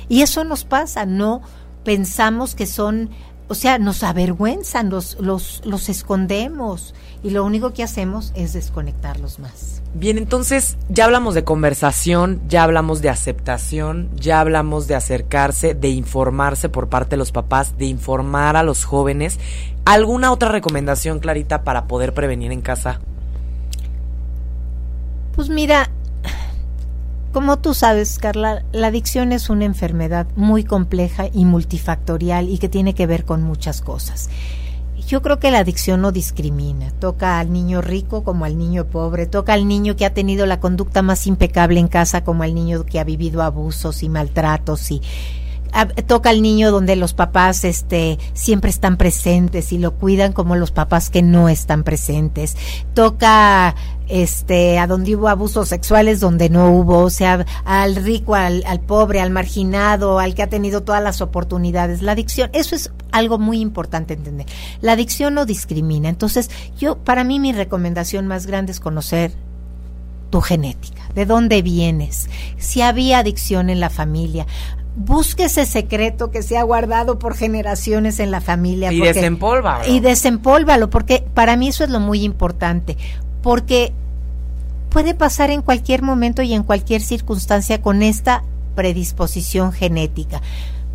Y 0.09 0.21
eso 0.21 0.43
nos 0.43 0.63
pasa, 0.63 1.05
no 1.05 1.41
pensamos 1.83 2.55
que 2.55 2.65
son, 2.65 3.09
o 3.47 3.55
sea, 3.55 3.77
nos 3.77 4.03
avergüenzan, 4.03 4.89
los, 4.89 5.17
los, 5.19 5.61
los 5.65 5.89
escondemos 5.89 6.93
y 7.23 7.29
lo 7.29 7.43
único 7.45 7.73
que 7.73 7.83
hacemos 7.83 8.31
es 8.35 8.53
desconectarlos 8.53 9.39
más. 9.39 9.81
Bien, 9.95 10.17
entonces 10.17 10.77
ya 10.89 11.05
hablamos 11.05 11.35
de 11.35 11.43
conversación, 11.43 12.41
ya 12.47 12.63
hablamos 12.63 13.01
de 13.01 13.09
aceptación, 13.09 14.09
ya 14.15 14.39
hablamos 14.39 14.87
de 14.87 14.95
acercarse, 14.95 15.75
de 15.75 15.89
informarse 15.89 16.67
por 16.67 16.89
parte 16.89 17.11
de 17.11 17.17
los 17.17 17.31
papás, 17.31 17.77
de 17.77 17.85
informar 17.85 18.57
a 18.57 18.63
los 18.63 18.85
jóvenes. 18.85 19.39
¿Alguna 19.85 20.31
otra 20.31 20.49
recomendación, 20.49 21.19
Clarita, 21.19 21.63
para 21.63 21.85
poder 21.85 22.13
prevenir 22.13 22.51
en 22.51 22.61
casa? 22.61 22.99
Pues 25.35 25.49
mira, 25.49 25.89
como 27.33 27.57
tú 27.57 27.73
sabes, 27.73 28.19
Carla, 28.19 28.63
la 28.71 28.87
adicción 28.87 29.31
es 29.31 29.49
una 29.49 29.65
enfermedad 29.65 30.27
muy 30.35 30.63
compleja 30.63 31.25
y 31.33 31.45
multifactorial 31.45 32.47
y 32.47 32.59
que 32.59 32.69
tiene 32.69 32.93
que 32.93 33.07
ver 33.07 33.25
con 33.25 33.41
muchas 33.41 33.81
cosas. 33.81 34.29
Yo 35.07 35.21
creo 35.21 35.39
que 35.39 35.51
la 35.51 35.59
adicción 35.59 36.01
no 36.01 36.11
discrimina, 36.11 36.91
toca 36.91 37.39
al 37.39 37.51
niño 37.51 37.81
rico 37.81 38.23
como 38.23 38.45
al 38.45 38.57
niño 38.57 38.85
pobre, 38.85 39.25
toca 39.25 39.53
al 39.53 39.67
niño 39.67 39.95
que 39.95 40.05
ha 40.05 40.13
tenido 40.13 40.45
la 40.45 40.59
conducta 40.59 41.01
más 41.01 41.27
impecable 41.27 41.79
en 41.79 41.87
casa 41.87 42.23
como 42.23 42.43
al 42.43 42.53
niño 42.53 42.85
que 42.85 42.99
ha 42.99 43.03
vivido 43.03 43.41
abusos 43.41 44.03
y 44.03 44.09
maltratos 44.09 44.91
y 44.91 45.01
toca 46.07 46.29
al 46.29 46.41
niño 46.41 46.71
donde 46.71 46.95
los 46.95 47.13
papás 47.13 47.63
este 47.63 48.19
siempre 48.33 48.69
están 48.69 48.97
presentes 48.97 49.73
y 49.73 49.79
lo 49.79 49.95
cuidan 49.95 50.31
como 50.31 50.55
los 50.55 50.71
papás 50.71 51.09
que 51.09 51.21
no 51.21 51.49
están 51.49 51.83
presentes. 51.83 52.55
Toca 52.93 53.75
este 54.07 54.79
a 54.79 54.87
donde 54.87 55.15
hubo 55.15 55.27
abusos 55.27 55.69
sexuales 55.69 56.19
donde 56.19 56.49
no 56.49 56.71
hubo, 56.71 56.99
o 56.99 57.09
sea, 57.09 57.45
al 57.65 57.95
rico, 57.95 58.35
al, 58.35 58.63
al 58.65 58.79
pobre, 58.79 59.21
al 59.21 59.31
marginado, 59.31 60.19
al 60.19 60.35
que 60.35 60.43
ha 60.43 60.49
tenido 60.49 60.83
todas 60.83 61.03
las 61.03 61.21
oportunidades. 61.21 62.01
La 62.01 62.13
adicción, 62.13 62.49
eso 62.53 62.75
es 62.75 62.91
algo 63.11 63.37
muy 63.39 63.59
importante 63.59 64.13
entender. 64.13 64.45
La 64.81 64.93
adicción 64.93 65.33
no 65.33 65.45
discrimina. 65.45 66.09
Entonces, 66.09 66.49
yo 66.77 66.97
para 66.97 67.23
mí 67.23 67.39
mi 67.39 67.53
recomendación 67.53 68.27
más 68.27 68.45
grande 68.45 68.71
es 68.71 68.79
conocer 68.79 69.31
tu 70.29 70.41
genética, 70.41 71.01
de 71.13 71.27
dónde 71.27 71.61
vienes, 71.61 72.27
si 72.57 72.81
había 72.81 73.19
adicción 73.19 73.69
en 73.69 73.79
la 73.79 73.91
familia 73.91 74.47
busque 74.95 75.45
ese 75.45 75.65
secreto 75.65 76.31
que 76.31 76.43
se 76.43 76.57
ha 76.57 76.63
guardado 76.63 77.19
por 77.19 77.35
generaciones 77.35 78.19
en 78.19 78.31
la 78.31 78.41
familia. 78.41 78.91
Y 78.91 79.01
desempólvalo. 79.01 79.87
Y 79.87 79.99
desempólvalo, 79.99 80.89
porque 80.89 81.23
para 81.33 81.55
mí 81.55 81.69
eso 81.69 81.83
es 81.83 81.89
lo 81.89 81.99
muy 81.99 82.23
importante, 82.23 82.97
porque 83.43 83.93
puede 84.89 85.13
pasar 85.13 85.51
en 85.51 85.61
cualquier 85.61 86.01
momento 86.01 86.41
y 86.41 86.53
en 86.53 86.63
cualquier 86.63 87.01
circunstancia 87.01 87.81
con 87.81 88.01
esta 88.01 88.43
predisposición 88.73 89.71
genética. 89.71 90.41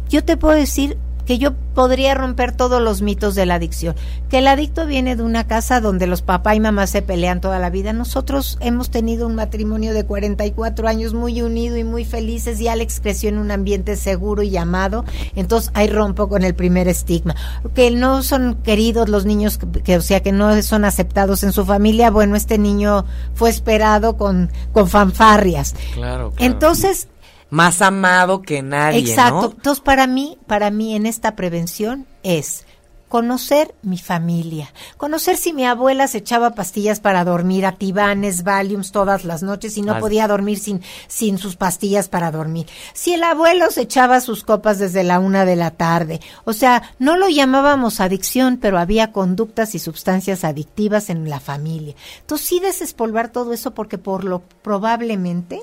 Yo 0.09 0.25
te 0.25 0.37
puedo 0.37 0.57
decir 0.57 0.99
que 1.29 1.37
yo 1.37 1.53
podría 1.75 2.15
romper 2.15 2.53
todos 2.53 2.81
los 2.81 3.03
mitos 3.03 3.35
de 3.35 3.45
la 3.45 3.57
adicción. 3.57 3.95
Que 4.31 4.39
el 4.39 4.47
adicto 4.47 4.87
viene 4.87 5.15
de 5.15 5.23
una 5.23 5.47
casa 5.47 5.83
donde 5.83 6.07
los 6.07 6.23
papá 6.23 6.55
y 6.55 6.61
mamá 6.61 6.87
se 6.87 7.03
pelean 7.03 7.43
toda 7.43 7.59
la 7.59 7.69
vida. 7.69 7.93
Nosotros 7.93 8.57
hemos 8.63 8.89
tenido 8.91 9.27
un 9.27 9.35
matrimonio 9.35 9.93
de 9.93 10.07
44 10.07 10.89
años 10.89 11.13
muy 11.13 11.43
unido 11.43 11.77
y 11.77 11.85
muy 11.85 12.07
felices 12.07 12.59
y 12.63 12.69
Alex 12.69 13.01
creció 13.01 13.29
en 13.29 13.37
un 13.37 13.51
ambiente 13.51 13.97
seguro 13.97 14.43
y 14.43 14.57
amado. 14.57 15.05
Entonces 15.37 15.71
ahí 15.75 15.89
rompo 15.89 16.31
con 16.31 16.45
el 16.45 16.55
primer 16.55 16.89
estigma. 16.89 17.37
Que 17.75 17.91
no 17.91 18.23
son 18.23 18.55
queridos 18.63 19.11
los 19.11 19.27
niños, 19.27 19.59
que, 19.85 19.99
o 19.99 20.01
sea, 20.01 20.23
que 20.23 20.33
no 20.33 20.63
son 20.63 20.87
aceptados 20.87 21.43
en 21.43 21.53
su 21.53 21.67
familia. 21.67 22.11
Bueno, 22.11 22.37
este 22.37 22.57
niño 22.57 23.05
fue 23.35 23.51
esperado 23.51 24.17
con, 24.17 24.51
con 24.73 24.89
fanfarrias. 24.89 25.75
Claro, 25.93 26.31
claro. 26.31 26.35
Entonces, 26.39 27.09
más 27.51 27.83
amado 27.83 28.43
que 28.43 28.63
nadie. 28.63 29.01
Exacto. 29.01 29.53
Entonces, 29.57 29.83
para 29.83 30.07
mí, 30.07 30.39
para 30.47 30.71
mí 30.71 30.95
en 30.95 31.07
esta 31.07 31.37
prevención 31.37 32.07
es 32.23 32.67
conocer 33.09 33.75
mi 33.83 33.99
familia, 33.99 34.73
conocer 34.97 35.37
si 35.37 35.53
mi 35.53 35.65
abuela 35.65 36.07
se 36.09 36.19
echaba 36.19 36.51
pastillas 36.51 37.01
para 37.01 37.25
dormir, 37.25 37.65
atibanes, 37.65 38.45
valiums 38.45 38.93
todas 38.93 39.25
las 39.25 39.43
noches 39.43 39.79
y 39.79 39.83
no 39.83 39.99
podía 39.99 40.29
dormir 40.29 40.59
sin, 40.59 40.83
sin 41.07 41.39
sus 41.39 41.57
pastillas 41.57 42.09
para 42.09 42.31
dormir. 42.31 42.67
Si 42.93 43.15
el 43.15 43.25
abuelo 43.25 43.71
se 43.71 43.83
echaba 43.83 44.21
sus 44.21 44.45
copas 44.45 44.79
desde 44.79 45.05
la 45.05 45.21
una 45.21 45.47
de 45.47 45.57
la 45.57 45.71
tarde. 45.71 46.21
O 46.45 46.53
sea, 46.53 46.83
no 46.99 47.17
lo 47.17 47.29
llamábamos 47.29 48.01
adicción, 48.01 48.59
pero 48.61 48.79
había 48.79 49.11
conductas 49.11 49.75
y 49.75 49.79
sustancias 49.79 50.45
adictivas 50.45 51.09
en 51.09 51.29
la 51.29 51.41
familia. 51.41 51.95
Entonces 52.21 52.47
sí 52.47 52.61
desespolvar 52.61 53.33
todo 53.33 53.55
eso 53.55 53.73
porque 53.73 53.97
por 53.97 54.25
lo 54.25 54.43
probablemente 54.63 55.63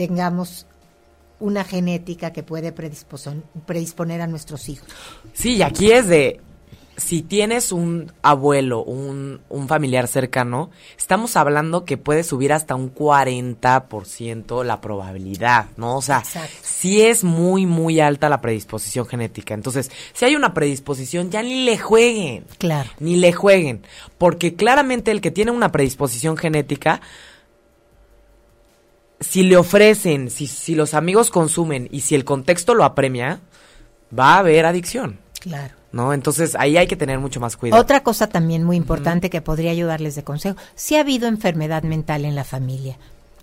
tengamos 0.00 0.64
una 1.40 1.62
genética 1.62 2.32
que 2.32 2.42
puede 2.42 2.72
predisponer 2.72 4.22
a 4.22 4.26
nuestros 4.26 4.70
hijos. 4.70 4.88
Sí, 5.34 5.56
y 5.56 5.62
aquí 5.62 5.92
es 5.92 6.08
de, 6.08 6.40
si 6.96 7.20
tienes 7.20 7.70
un 7.70 8.10
abuelo, 8.22 8.82
un, 8.82 9.42
un 9.50 9.68
familiar 9.68 10.08
cercano, 10.08 10.70
estamos 10.96 11.36
hablando 11.36 11.84
que 11.84 11.98
puede 11.98 12.22
subir 12.24 12.54
hasta 12.54 12.74
un 12.74 12.94
40% 12.94 14.64
la 14.64 14.80
probabilidad, 14.80 15.66
¿no? 15.76 15.98
O 15.98 16.02
sea, 16.02 16.22
si 16.62 17.02
es 17.02 17.22
muy, 17.22 17.66
muy 17.66 18.00
alta 18.00 18.30
la 18.30 18.40
predisposición 18.40 19.04
genética. 19.04 19.52
Entonces, 19.52 19.90
si 20.14 20.24
hay 20.24 20.34
una 20.34 20.54
predisposición, 20.54 21.30
ya 21.30 21.42
ni 21.42 21.66
le 21.66 21.76
jueguen. 21.76 22.46
Claro. 22.56 22.88
Ni 23.00 23.16
le 23.16 23.34
jueguen. 23.34 23.82
Porque 24.16 24.54
claramente 24.54 25.10
el 25.10 25.20
que 25.20 25.30
tiene 25.30 25.50
una 25.50 25.70
predisposición 25.70 26.38
genética 26.38 27.02
si 29.20 29.42
le 29.42 29.56
ofrecen, 29.56 30.30
si, 30.30 30.46
si 30.46 30.74
los 30.74 30.94
amigos 30.94 31.30
consumen 31.30 31.88
y 31.90 32.00
si 32.00 32.14
el 32.14 32.24
contexto 32.24 32.74
lo 32.74 32.84
apremia, 32.84 33.40
va 34.16 34.34
a 34.34 34.38
haber 34.38 34.66
adicción. 34.66 35.20
Claro. 35.40 35.74
¿No? 35.92 36.12
Entonces 36.12 36.54
ahí 36.58 36.76
hay 36.76 36.86
que 36.86 36.96
tener 36.96 37.18
mucho 37.18 37.40
más 37.40 37.56
cuidado. 37.56 37.82
Otra 37.82 38.02
cosa 38.02 38.28
también 38.28 38.62
muy 38.62 38.76
importante 38.76 39.28
que 39.28 39.40
podría 39.40 39.72
ayudarles 39.72 40.14
de 40.14 40.22
consejo, 40.22 40.56
si 40.74 40.96
ha 40.96 41.00
habido 41.00 41.26
enfermedad 41.26 41.82
mental 41.82 42.24
en 42.24 42.36
la 42.36 42.44
familia, 42.44 42.96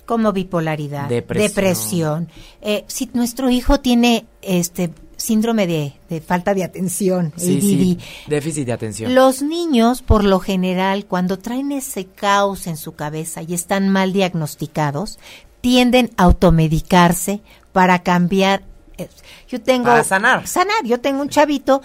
como 0.06 0.32
bipolaridad, 0.32 1.10
depresión, 1.10 2.30
eh, 2.62 2.86
si 2.88 3.10
nuestro 3.14 3.50
hijo 3.50 3.82
tiene 3.82 4.26
este 4.42 4.92
síndrome 5.18 5.68
de, 5.68 6.22
falta 6.22 6.54
de 6.54 6.64
atención, 6.64 7.34
sí, 7.36 7.98
déficit 8.28 8.68
de 8.68 8.72
atención. 8.72 9.14
Los 9.14 9.42
niños, 9.42 10.02
por 10.02 10.24
lo 10.24 10.40
general, 10.40 11.06
cuando 11.06 11.38
traen 11.38 11.72
ese 11.72 12.06
caos 12.06 12.68
en 12.68 12.78
su 12.78 12.96
cabeza 12.96 13.42
y 13.42 13.54
están 13.54 13.90
mal 13.90 14.14
diagnosticados, 14.14 15.20
tienden 15.68 16.12
a 16.16 16.24
automedicarse 16.24 17.42
para 17.74 18.02
cambiar. 18.02 18.64
Eh, 18.98 19.10
yo 19.50 19.62
tengo. 19.62 19.88
Para 19.88 20.06
sanar. 20.06 20.48
Sanar. 20.48 20.86
Yo 20.86 21.02
tengo 21.02 21.22
un 21.22 21.28
chavito 21.28 21.82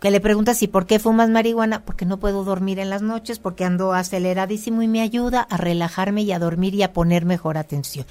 que 0.00 0.10
le 0.10 0.20
pregunta 0.20 0.54
si 0.54 0.66
por 0.66 0.86
qué 0.86 0.98
fumas 0.98 1.30
marihuana, 1.30 1.84
porque 1.84 2.04
no 2.04 2.16
puedo 2.16 2.42
dormir 2.42 2.80
en 2.80 2.90
las 2.90 3.02
noches, 3.02 3.38
porque 3.38 3.64
ando 3.64 3.92
aceleradísimo 3.92 4.82
y 4.82 4.88
me 4.88 5.02
ayuda 5.02 5.46
a 5.48 5.56
relajarme 5.56 6.22
y 6.22 6.32
a 6.32 6.40
dormir 6.40 6.74
y 6.74 6.82
a 6.82 6.92
poner 6.92 7.26
mejor 7.26 7.58
atención. 7.58 8.06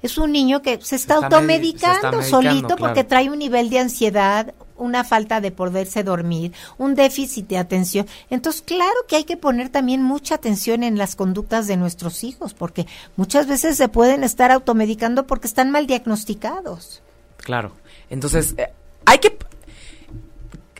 Es 0.00 0.16
un 0.16 0.32
niño 0.32 0.62
que 0.62 0.80
se 0.80 0.96
está, 0.96 1.16
automedicando 1.16 2.22
solito 2.22 2.76
porque 2.76 3.04
trae 3.04 3.28
un 3.28 3.40
nivel 3.40 3.68
de 3.68 3.80
ansiedad, 3.80 4.54
una 4.80 5.04
falta 5.04 5.40
de 5.40 5.52
poderse 5.52 6.02
dormir, 6.02 6.52
un 6.78 6.94
déficit 6.94 7.46
de 7.48 7.58
atención. 7.58 8.06
Entonces, 8.30 8.62
claro 8.62 8.94
que 9.08 9.16
hay 9.16 9.24
que 9.24 9.36
poner 9.36 9.68
también 9.68 10.02
mucha 10.02 10.34
atención 10.34 10.82
en 10.82 10.98
las 10.98 11.16
conductas 11.16 11.66
de 11.66 11.76
nuestros 11.76 12.24
hijos, 12.24 12.54
porque 12.54 12.86
muchas 13.16 13.46
veces 13.46 13.76
se 13.76 13.88
pueden 13.88 14.24
estar 14.24 14.50
automedicando 14.50 15.26
porque 15.26 15.46
están 15.46 15.70
mal 15.70 15.86
diagnosticados. 15.86 17.02
Claro. 17.36 17.72
Entonces, 18.10 18.54
eh, 18.58 18.72
hay 19.06 19.18
que 19.18 19.36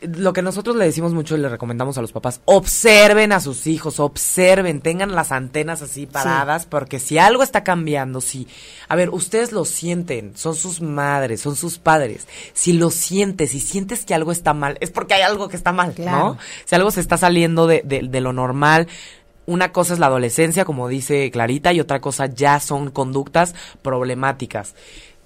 lo 0.01 0.33
que 0.33 0.41
nosotros 0.41 0.75
le 0.75 0.85
decimos 0.85 1.13
mucho 1.13 1.37
y 1.37 1.39
le 1.39 1.49
recomendamos 1.49 1.97
a 1.97 2.01
los 2.01 2.11
papás, 2.11 2.41
observen 2.45 3.31
a 3.31 3.39
sus 3.39 3.67
hijos, 3.67 3.99
observen, 3.99 4.81
tengan 4.81 5.13
las 5.13 5.31
antenas 5.31 5.81
así 5.81 6.07
paradas, 6.07 6.65
porque 6.65 6.99
si 6.99 7.19
algo 7.19 7.43
está 7.43 7.63
cambiando, 7.63 8.19
si, 8.19 8.47
a 8.87 8.95
ver, 8.95 9.11
ustedes 9.11 9.51
lo 9.51 9.63
sienten, 9.63 10.35
son 10.35 10.55
sus 10.55 10.81
madres, 10.81 11.41
son 11.41 11.55
sus 11.55 11.77
padres, 11.77 12.27
si 12.53 12.73
lo 12.73 12.89
sientes, 12.89 13.51
si 13.51 13.59
sientes 13.59 14.03
que 14.03 14.15
algo 14.15 14.31
está 14.31 14.53
mal, 14.53 14.77
es 14.81 14.89
porque 14.89 15.13
hay 15.13 15.21
algo 15.21 15.49
que 15.49 15.57
está 15.57 15.71
mal, 15.71 15.93
¿no? 15.97 16.37
Si 16.65 16.73
algo 16.73 16.89
se 16.89 17.01
está 17.01 17.17
saliendo 17.17 17.67
de, 17.67 17.81
de, 17.85 18.01
de 18.01 18.21
lo 18.21 18.33
normal, 18.33 18.87
una 19.45 19.71
cosa 19.71 19.93
es 19.93 19.99
la 19.99 20.07
adolescencia, 20.07 20.65
como 20.65 20.87
dice 20.87 21.29
Clarita, 21.29 21.73
y 21.73 21.79
otra 21.79 22.01
cosa 22.01 22.25
ya 22.25 22.59
son 22.59 22.89
conductas 22.89 23.53
problemáticas. 23.81 24.75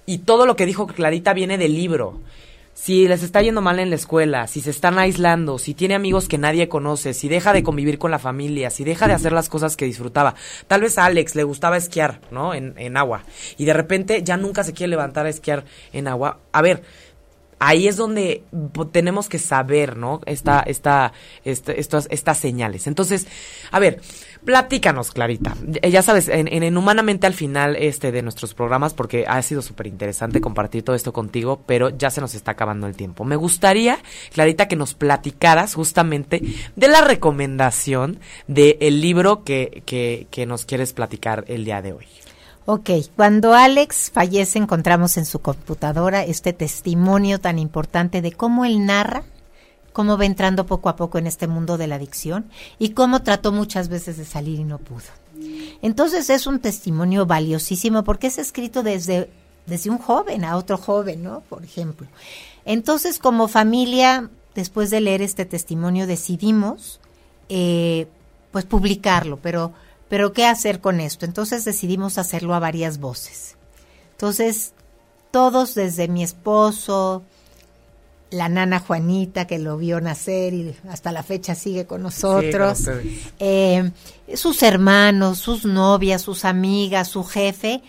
Y 0.05 0.19
todo 0.19 0.45
lo 0.45 0.55
que 0.55 0.65
dijo 0.65 0.87
Clarita 0.87 1.33
viene 1.33 1.57
del 1.57 1.75
libro 1.75 2.19
si 2.75 3.07
les 3.07 3.23
está 3.23 3.41
yendo 3.41 3.61
mal 3.61 3.79
en 3.79 3.89
la 3.89 3.95
escuela, 3.95 4.47
si 4.47 4.59
se 4.59 4.69
están 4.69 4.99
aislando, 4.99 5.57
si 5.57 5.73
tiene 5.73 5.95
amigos 5.95 6.27
que 6.27 6.37
nadie 6.37 6.67
conoce, 6.67 7.13
si 7.13 7.29
deja 7.29 7.53
de 7.53 7.63
convivir 7.63 7.97
con 7.97 8.11
la 8.11 8.19
familia, 8.19 8.69
si 8.69 8.83
deja 8.83 9.07
de 9.07 9.13
hacer 9.13 9.31
las 9.31 9.47
cosas 9.47 9.77
que 9.77 9.85
disfrutaba. 9.85 10.35
Tal 10.67 10.81
vez 10.81 10.97
a 10.97 11.05
Alex 11.05 11.35
le 11.35 11.45
gustaba 11.45 11.77
esquiar, 11.77 12.19
¿no? 12.31 12.53
En, 12.53 12.73
en 12.77 12.97
agua. 12.97 13.23
Y 13.57 13.63
de 13.63 13.73
repente 13.73 14.23
ya 14.23 14.35
nunca 14.35 14.65
se 14.65 14.73
quiere 14.73 14.89
levantar 14.89 15.25
a 15.25 15.29
esquiar 15.29 15.63
en 15.93 16.09
agua. 16.09 16.41
A 16.51 16.61
ver, 16.61 16.83
ahí 17.59 17.87
es 17.87 17.97
donde 17.97 18.43
tenemos 18.91 19.29
que 19.29 19.39
saber, 19.39 19.97
¿no? 19.97 20.21
Esta, 20.25 20.59
esta, 20.61 21.13
este, 21.43 21.79
estas, 21.79 22.07
estas 22.11 22.37
señales. 22.37 22.87
Entonces, 22.87 23.27
a 23.71 23.79
ver, 23.79 24.01
platícanos, 24.43 25.11
Clarita. 25.11 25.55
Eh, 25.81 25.91
ya 25.91 26.01
sabes, 26.01 26.27
en, 26.27 26.47
en, 26.47 26.75
Humanamente 26.75 27.25
al 27.25 27.33
final 27.33 27.75
este 27.77 28.11
de 28.11 28.21
nuestros 28.21 28.53
programas, 28.53 28.93
porque 28.93 29.25
ha 29.27 29.41
sido 29.41 29.61
súper 29.61 29.87
interesante 29.87 30.41
compartir 30.41 30.83
todo 30.83 30.95
esto 30.95 31.13
contigo, 31.13 31.61
pero 31.65 31.89
ya 31.89 32.09
se 32.09 32.21
nos 32.21 32.35
está 32.35 32.51
acabando 32.51 32.87
el 32.87 32.95
tiempo. 32.95 33.23
Me 33.23 33.35
gustaría, 33.35 33.99
Clarita, 34.33 34.67
que 34.67 34.75
nos 34.75 34.93
platicaras 34.93 35.73
justamente 35.73 36.41
de 36.75 36.87
la 36.87 37.01
recomendación 37.01 38.19
del 38.47 38.77
el 38.79 39.01
libro 39.01 39.43
que, 39.43 39.83
que, 39.85 40.27
que 40.29 40.45
nos 40.45 40.65
quieres 40.65 40.93
platicar 40.93 41.45
el 41.47 41.65
día 41.65 41.81
de 41.81 41.93
hoy. 41.93 42.05
Ok, 42.67 42.89
cuando 43.15 43.53
Alex 43.53 44.09
fallece 44.09 44.57
encontramos 44.57 45.17
en 45.17 45.25
su 45.25 45.39
computadora 45.39 46.23
este 46.23 46.51
testimonio 46.51 47.39
tan 47.39 47.59
importante 47.59 48.23
de 48.23 48.31
cómo 48.31 48.65
él 48.65 48.87
narra, 48.87 49.23
cómo 49.93 50.17
va 50.17 50.25
entrando 50.25 50.65
poco 50.65 50.89
a 50.89 50.95
poco 50.95 51.19
en 51.19 51.27
este 51.27 51.45
mundo 51.45 51.77
de 51.77 51.85
la 51.85 51.95
adicción 51.95 52.49
y 52.79 52.89
cómo 52.89 53.21
trató 53.21 53.51
muchas 53.51 53.87
veces 53.87 54.17
de 54.17 54.25
salir 54.25 54.59
y 54.59 54.63
no 54.63 54.79
pudo. 54.79 55.03
Entonces 55.83 56.31
es 56.31 56.47
un 56.47 56.59
testimonio 56.59 57.27
valiosísimo 57.27 58.03
porque 58.03 58.27
es 58.27 58.39
escrito 58.39 58.81
desde, 58.81 59.29
desde 59.67 59.91
un 59.91 59.99
joven 59.99 60.43
a 60.43 60.57
otro 60.57 60.79
joven, 60.79 61.21
¿no? 61.21 61.41
Por 61.41 61.63
ejemplo. 61.63 62.07
Entonces 62.65 63.19
como 63.19 63.47
familia, 63.47 64.31
después 64.55 64.89
de 64.89 65.01
leer 65.01 65.21
este 65.21 65.45
testimonio, 65.45 66.07
decidimos 66.07 66.99
eh, 67.47 68.07
pues 68.49 68.65
publicarlo, 68.65 69.37
pero 69.37 69.71
pero 70.09 70.33
¿qué 70.33 70.45
hacer 70.45 70.81
con 70.81 70.99
esto? 70.99 71.25
Entonces 71.25 71.65
decidimos 71.65 72.17
hacerlo 72.17 72.53
a 72.53 72.59
varias 72.59 72.99
voces. 72.99 73.55
Entonces, 74.11 74.73
todos 75.31 75.75
desde 75.75 76.07
mi 76.07 76.23
esposo, 76.23 77.23
la 78.31 78.49
nana 78.49 78.79
Juanita 78.79 79.45
que 79.47 79.59
lo 79.59 79.77
vio 79.77 80.01
nacer 80.01 80.53
y 80.53 80.75
hasta 80.89 81.11
la 81.11 81.23
fecha 81.23 81.55
sigue 81.55 81.85
con 81.85 82.03
nosotros, 82.03 82.83
eh, 83.39 83.91
sus 84.35 84.63
hermanos, 84.63 85.39
sus 85.39 85.65
novias, 85.65 86.21
sus 86.21 86.45
amigas, 86.45 87.07
su 87.07 87.23
jefe, 87.23 87.81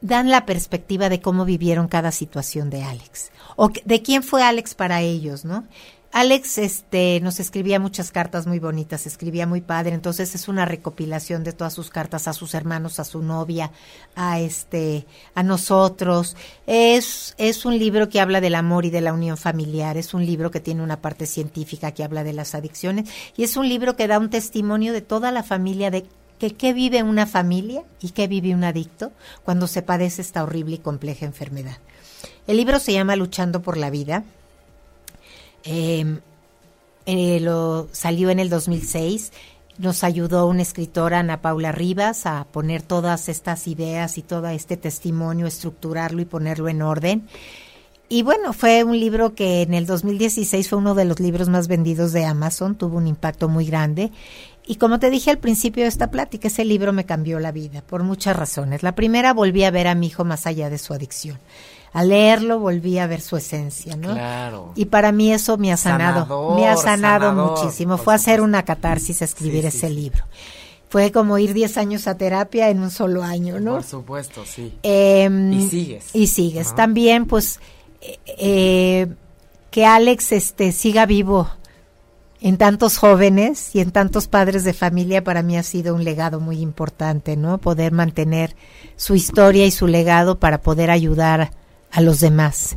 dan 0.00 0.30
la 0.30 0.46
perspectiva 0.46 1.08
de 1.08 1.20
cómo 1.20 1.44
vivieron 1.44 1.88
cada 1.88 2.12
situación 2.12 2.70
de 2.70 2.82
Alex 2.82 3.30
o 3.56 3.70
de 3.84 4.02
quién 4.02 4.22
fue 4.22 4.42
Alex 4.42 4.74
para 4.74 5.00
ellos, 5.00 5.44
¿no? 5.44 5.64
Alex 6.16 6.56
este, 6.56 7.20
nos 7.20 7.40
escribía 7.40 7.78
muchas 7.78 8.10
cartas 8.10 8.46
muy 8.46 8.58
bonitas, 8.58 9.04
escribía 9.06 9.46
muy 9.46 9.60
padre, 9.60 9.92
entonces 9.92 10.34
es 10.34 10.48
una 10.48 10.64
recopilación 10.64 11.44
de 11.44 11.52
todas 11.52 11.74
sus 11.74 11.90
cartas 11.90 12.26
a 12.26 12.32
sus 12.32 12.54
hermanos, 12.54 12.98
a 12.98 13.04
su 13.04 13.20
novia, 13.20 13.70
a 14.14 14.40
este, 14.40 15.04
a 15.34 15.42
nosotros. 15.42 16.34
Es, 16.66 17.34
es 17.36 17.66
un 17.66 17.78
libro 17.78 18.08
que 18.08 18.18
habla 18.18 18.40
del 18.40 18.54
amor 18.54 18.86
y 18.86 18.90
de 18.90 19.02
la 19.02 19.12
unión 19.12 19.36
familiar, 19.36 19.98
es 19.98 20.14
un 20.14 20.24
libro 20.24 20.50
que 20.50 20.60
tiene 20.60 20.82
una 20.82 21.02
parte 21.02 21.26
científica 21.26 21.92
que 21.92 22.02
habla 22.02 22.24
de 22.24 22.32
las 22.32 22.54
adicciones 22.54 23.10
y 23.36 23.44
es 23.44 23.58
un 23.58 23.68
libro 23.68 23.94
que 23.94 24.08
da 24.08 24.18
un 24.18 24.30
testimonio 24.30 24.94
de 24.94 25.02
toda 25.02 25.30
la 25.32 25.42
familia 25.42 25.90
de 25.90 26.06
que 26.38 26.54
qué 26.54 26.72
vive 26.72 27.02
una 27.02 27.26
familia 27.26 27.82
y 28.00 28.12
qué 28.12 28.26
vive 28.26 28.54
un 28.54 28.64
adicto 28.64 29.12
cuando 29.44 29.66
se 29.66 29.82
padece 29.82 30.22
esta 30.22 30.44
horrible 30.44 30.76
y 30.76 30.78
compleja 30.78 31.26
enfermedad. 31.26 31.76
El 32.46 32.56
libro 32.56 32.78
se 32.78 32.94
llama 32.94 33.16
Luchando 33.16 33.60
por 33.60 33.76
la 33.76 33.90
vida 33.90 34.24
Em, 35.66 36.20
eh, 37.06 37.40
lo 37.40 37.88
salió 37.92 38.30
en 38.30 38.38
el 38.38 38.48
2006. 38.48 39.32
Nos 39.78 40.04
ayudó 40.04 40.46
una 40.46 40.62
escritora, 40.62 41.18
Ana 41.18 41.42
Paula 41.42 41.72
Rivas, 41.72 42.24
a 42.24 42.46
poner 42.50 42.82
todas 42.82 43.28
estas 43.28 43.66
ideas 43.66 44.16
y 44.16 44.22
todo 44.22 44.48
este 44.48 44.76
testimonio, 44.76 45.46
estructurarlo 45.46 46.22
y 46.22 46.24
ponerlo 46.24 46.68
en 46.68 46.82
orden. 46.82 47.28
Y 48.08 48.22
bueno, 48.22 48.52
fue 48.52 48.84
un 48.84 48.98
libro 48.98 49.34
que 49.34 49.62
en 49.62 49.74
el 49.74 49.84
2016 49.84 50.68
fue 50.68 50.78
uno 50.78 50.94
de 50.94 51.04
los 51.04 51.18
libros 51.18 51.48
más 51.48 51.66
vendidos 51.66 52.12
de 52.12 52.24
Amazon, 52.24 52.76
tuvo 52.76 52.98
un 52.98 53.08
impacto 53.08 53.48
muy 53.48 53.66
grande. 53.66 54.12
Y 54.64 54.76
como 54.76 55.00
te 55.00 55.10
dije 55.10 55.30
al 55.30 55.38
principio 55.38 55.82
de 55.82 55.88
esta 55.88 56.10
plática, 56.10 56.48
ese 56.48 56.64
libro 56.64 56.92
me 56.92 57.04
cambió 57.04 57.40
la 57.40 57.52
vida 57.52 57.82
por 57.82 58.04
muchas 58.04 58.36
razones. 58.36 58.84
La 58.84 58.94
primera, 58.94 59.34
volví 59.34 59.64
a 59.64 59.70
ver 59.72 59.88
a 59.88 59.96
mi 59.96 60.06
hijo 60.06 60.24
más 60.24 60.46
allá 60.46 60.70
de 60.70 60.78
su 60.78 60.94
adicción 60.94 61.38
al 61.96 62.10
leerlo 62.10 62.58
volví 62.58 62.98
a 62.98 63.06
ver 63.06 63.22
su 63.22 63.38
esencia, 63.38 63.96
¿no? 63.96 64.12
Claro. 64.12 64.72
Y 64.74 64.84
para 64.84 65.12
mí 65.12 65.32
eso 65.32 65.56
me 65.56 65.72
ha 65.72 65.78
sanado, 65.78 66.54
me 66.54 66.68
ha 66.68 66.76
sanado 66.76 67.32
muchísimo. 67.32 67.96
Fue 67.96 68.14
hacer 68.14 68.42
una 68.42 68.66
catarsis 68.66 69.22
escribir 69.22 69.64
ese 69.64 69.88
libro. 69.88 70.22
Fue 70.90 71.10
como 71.10 71.38
ir 71.38 71.54
10 71.54 71.78
años 71.78 72.06
a 72.06 72.18
terapia 72.18 72.68
en 72.68 72.80
un 72.80 72.90
solo 72.90 73.22
año, 73.22 73.60
¿no? 73.60 73.72
Por 73.72 73.84
supuesto, 73.84 74.44
sí. 74.44 74.74
Em, 74.82 75.54
y 75.54 75.68
sigues. 75.70 76.10
Y 76.12 76.26
sigues. 76.26 76.74
También, 76.74 77.24
pues, 77.24 77.60
eh, 78.02 78.18
eh, 78.26 79.06
que 79.70 79.86
Alex 79.86 80.32
este, 80.32 80.72
siga 80.72 81.06
vivo 81.06 81.48
en 82.42 82.58
tantos 82.58 82.98
jóvenes 82.98 83.74
y 83.74 83.80
en 83.80 83.90
tantos 83.90 84.28
padres 84.28 84.64
de 84.64 84.74
familia 84.74 85.24
para 85.24 85.42
mí 85.42 85.56
ha 85.56 85.62
sido 85.62 85.94
un 85.94 86.04
legado 86.04 86.40
muy 86.40 86.60
importante, 86.60 87.38
¿no? 87.38 87.56
Poder 87.56 87.92
mantener 87.92 88.54
su 88.96 89.14
historia 89.14 89.64
y 89.64 89.70
su 89.70 89.86
legado 89.86 90.38
para 90.38 90.60
poder 90.60 90.90
ayudar 90.90 91.52
a 91.90 92.00
los 92.00 92.20
demás. 92.20 92.76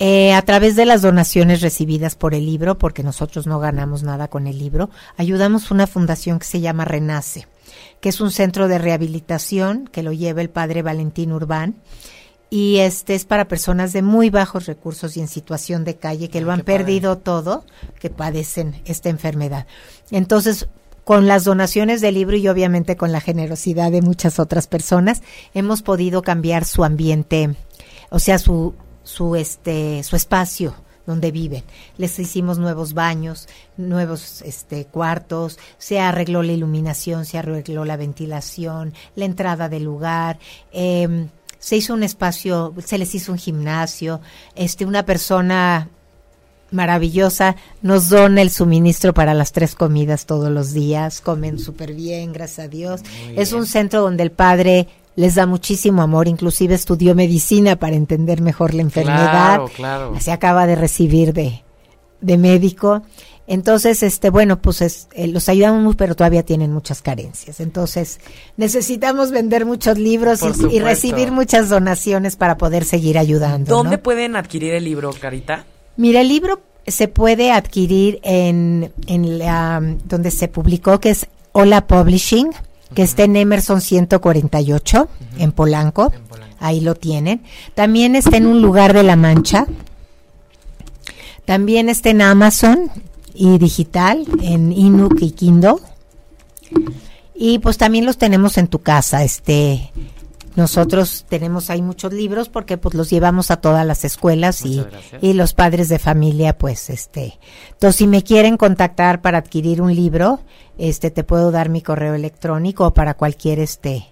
Eh, 0.00 0.32
a 0.32 0.42
través 0.42 0.76
de 0.76 0.86
las 0.86 1.02
donaciones 1.02 1.60
recibidas 1.60 2.14
por 2.14 2.34
el 2.34 2.46
libro, 2.46 2.78
porque 2.78 3.02
nosotros 3.02 3.46
no 3.48 3.58
ganamos 3.58 4.04
nada 4.04 4.28
con 4.28 4.46
el 4.46 4.58
libro, 4.58 4.90
ayudamos 5.16 5.72
una 5.72 5.88
fundación 5.88 6.38
que 6.38 6.46
se 6.46 6.60
llama 6.60 6.84
Renace, 6.84 7.48
que 8.00 8.10
es 8.10 8.20
un 8.20 8.30
centro 8.30 8.68
de 8.68 8.78
rehabilitación 8.78 9.88
que 9.90 10.04
lo 10.04 10.12
lleva 10.12 10.40
el 10.40 10.50
padre 10.50 10.82
Valentín 10.82 11.32
Urbán 11.32 11.74
y 12.50 12.78
este 12.78 13.14
es 13.14 13.24
para 13.24 13.48
personas 13.48 13.92
de 13.92 14.02
muy 14.02 14.30
bajos 14.30 14.66
recursos 14.66 15.16
y 15.16 15.20
en 15.20 15.28
situación 15.28 15.84
de 15.84 15.96
calle 15.96 16.28
que 16.28 16.38
ah, 16.38 16.42
lo 16.42 16.52
han 16.52 16.62
perdido 16.62 17.18
todo, 17.18 17.64
que 18.00 18.08
padecen 18.08 18.80
esta 18.86 19.10
enfermedad. 19.10 19.66
Entonces, 20.10 20.68
con 21.04 21.26
las 21.26 21.44
donaciones 21.44 22.00
del 22.00 22.14
libro 22.14 22.36
y 22.36 22.48
obviamente 22.48 22.96
con 22.96 23.12
la 23.12 23.20
generosidad 23.20 23.90
de 23.90 24.02
muchas 24.02 24.38
otras 24.38 24.66
personas, 24.66 25.22
hemos 25.54 25.82
podido 25.82 26.22
cambiar 26.22 26.64
su 26.64 26.84
ambiente 26.84 27.54
o 28.10 28.18
sea, 28.18 28.38
su, 28.38 28.74
su, 29.02 29.36
este, 29.36 30.02
su 30.02 30.16
espacio 30.16 30.74
donde 31.08 31.30
viven. 31.30 31.64
Les 31.96 32.18
hicimos 32.18 32.58
nuevos 32.58 32.92
baños, 32.92 33.48
nuevos 33.78 34.42
este, 34.42 34.84
cuartos, 34.84 35.58
se 35.78 36.00
arregló 36.00 36.42
la 36.42 36.52
iluminación, 36.52 37.24
se 37.24 37.38
arregló 37.38 37.86
la 37.86 37.96
ventilación, 37.96 38.92
la 39.16 39.24
entrada 39.24 39.70
del 39.70 39.84
lugar. 39.84 40.38
Em, 40.70 41.28
se 41.58 41.76
hizo 41.76 41.94
un 41.94 42.02
espacio, 42.02 42.74
se 42.84 42.98
les 42.98 43.14
hizo 43.14 43.32
un 43.32 43.38
gimnasio, 43.38 44.20
este, 44.54 44.84
una 44.84 45.06
persona 45.06 45.88
maravillosa 46.70 47.56
nos 47.80 48.10
dona 48.10 48.42
el 48.42 48.50
suministro 48.50 49.14
para 49.14 49.32
las 49.32 49.52
tres 49.52 49.74
comidas 49.74 50.26
todos 50.26 50.50
los 50.50 50.72
días, 50.72 51.20
comen 51.20 51.58
súper 51.58 51.94
bien, 51.94 52.32
gracias 52.32 52.66
a 52.66 52.68
Dios. 52.68 53.00
es 53.36 53.52
un 53.52 53.66
centro 53.66 54.02
donde 54.02 54.22
el 54.22 54.30
padre 54.30 54.88
les 55.18 55.34
da 55.34 55.46
muchísimo 55.46 56.00
amor, 56.00 56.28
inclusive 56.28 56.76
estudió 56.76 57.16
medicina 57.16 57.74
para 57.74 57.96
entender 57.96 58.40
mejor 58.40 58.72
la 58.72 58.82
enfermedad. 58.82 59.56
Claro, 59.56 59.68
claro. 59.74 60.20
Se 60.20 60.30
acaba 60.30 60.64
de 60.68 60.76
recibir 60.76 61.32
de, 61.32 61.64
de 62.20 62.38
médico. 62.38 63.02
Entonces, 63.48 64.04
este, 64.04 64.30
bueno, 64.30 64.62
pues 64.62 64.80
es, 64.80 65.08
eh, 65.14 65.26
los 65.26 65.48
ayudamos, 65.48 65.96
pero 65.96 66.14
todavía 66.14 66.44
tienen 66.44 66.72
muchas 66.72 67.02
carencias. 67.02 67.58
Entonces, 67.58 68.20
necesitamos 68.56 69.32
vender 69.32 69.66
muchos 69.66 69.98
libros 69.98 70.40
y, 70.70 70.78
recibir 70.78 71.32
muchas 71.32 71.68
donaciones 71.68 72.36
para 72.36 72.56
poder 72.56 72.84
seguir 72.84 73.18
ayudando. 73.18 73.74
¿Dónde 73.74 73.98
pueden 73.98 74.36
adquirir 74.36 74.72
el 74.74 74.84
libro, 74.84 75.10
Carita? 75.20 75.64
Mira, 75.96 76.20
el 76.20 76.28
libro 76.28 76.60
se 76.86 77.08
puede 77.08 77.50
adquirir 77.50 78.20
en, 78.22 78.92
en 79.08 79.40
la, 79.40 79.82
donde 80.04 80.30
se 80.30 80.46
publicó, 80.46 81.00
que 81.00 81.10
es 81.10 81.26
Hola 81.50 81.88
Publishing 81.88 82.52
que 82.94 83.02
está 83.02 83.24
en 83.24 83.36
Emerson 83.36 83.80
148, 83.80 85.08
en, 85.38 85.52
Polanco. 85.52 86.12
Ahí 86.58 86.80
lo 86.80 86.94
tienen. 86.94 87.42
También 87.74 88.16
está 88.16 88.36
en 88.36 88.46
un 88.46 88.62
lugar 88.62 88.92
de 88.92 89.02
la 89.02 89.16
Mancha. 89.16 89.66
También 91.44 91.88
está 91.88 92.10
en 92.10 92.22
Amazon 92.22 92.90
y 93.34 93.58
digital, 93.58 94.26
en 94.42 94.72
Inuk 94.72 95.20
y 95.20 95.30
Kindle. 95.30 95.76
Y 97.34 97.60
pues 97.60 97.78
también 97.78 98.04
los 98.04 98.18
tenemos 98.18 98.58
en 98.58 98.66
tu 98.66 98.80
casa, 98.80 99.22
este 99.22 99.92
nosotros 100.58 101.24
tenemos 101.28 101.70
ahí 101.70 101.80
muchos 101.80 102.12
libros 102.12 102.48
porque 102.48 102.76
pues 102.76 102.94
los 102.96 103.08
llevamos 103.08 103.52
a 103.52 103.58
todas 103.58 103.86
las 103.86 104.04
escuelas 104.04 104.66
y, 104.66 104.84
y, 105.20 105.34
los 105.34 105.54
padres 105.54 105.88
de 105.88 106.00
familia 106.00 106.58
pues 106.58 106.90
este 106.90 107.38
entonces 107.70 107.96
si 107.96 108.08
me 108.08 108.24
quieren 108.24 108.56
contactar 108.56 109.22
para 109.22 109.38
adquirir 109.38 109.80
un 109.80 109.94
libro 109.94 110.40
este 110.76 111.12
te 111.12 111.22
puedo 111.22 111.52
dar 111.52 111.68
mi 111.68 111.80
correo 111.80 112.14
electrónico 112.14 112.92
para 112.92 113.14
cualquier 113.14 113.60
este 113.60 114.06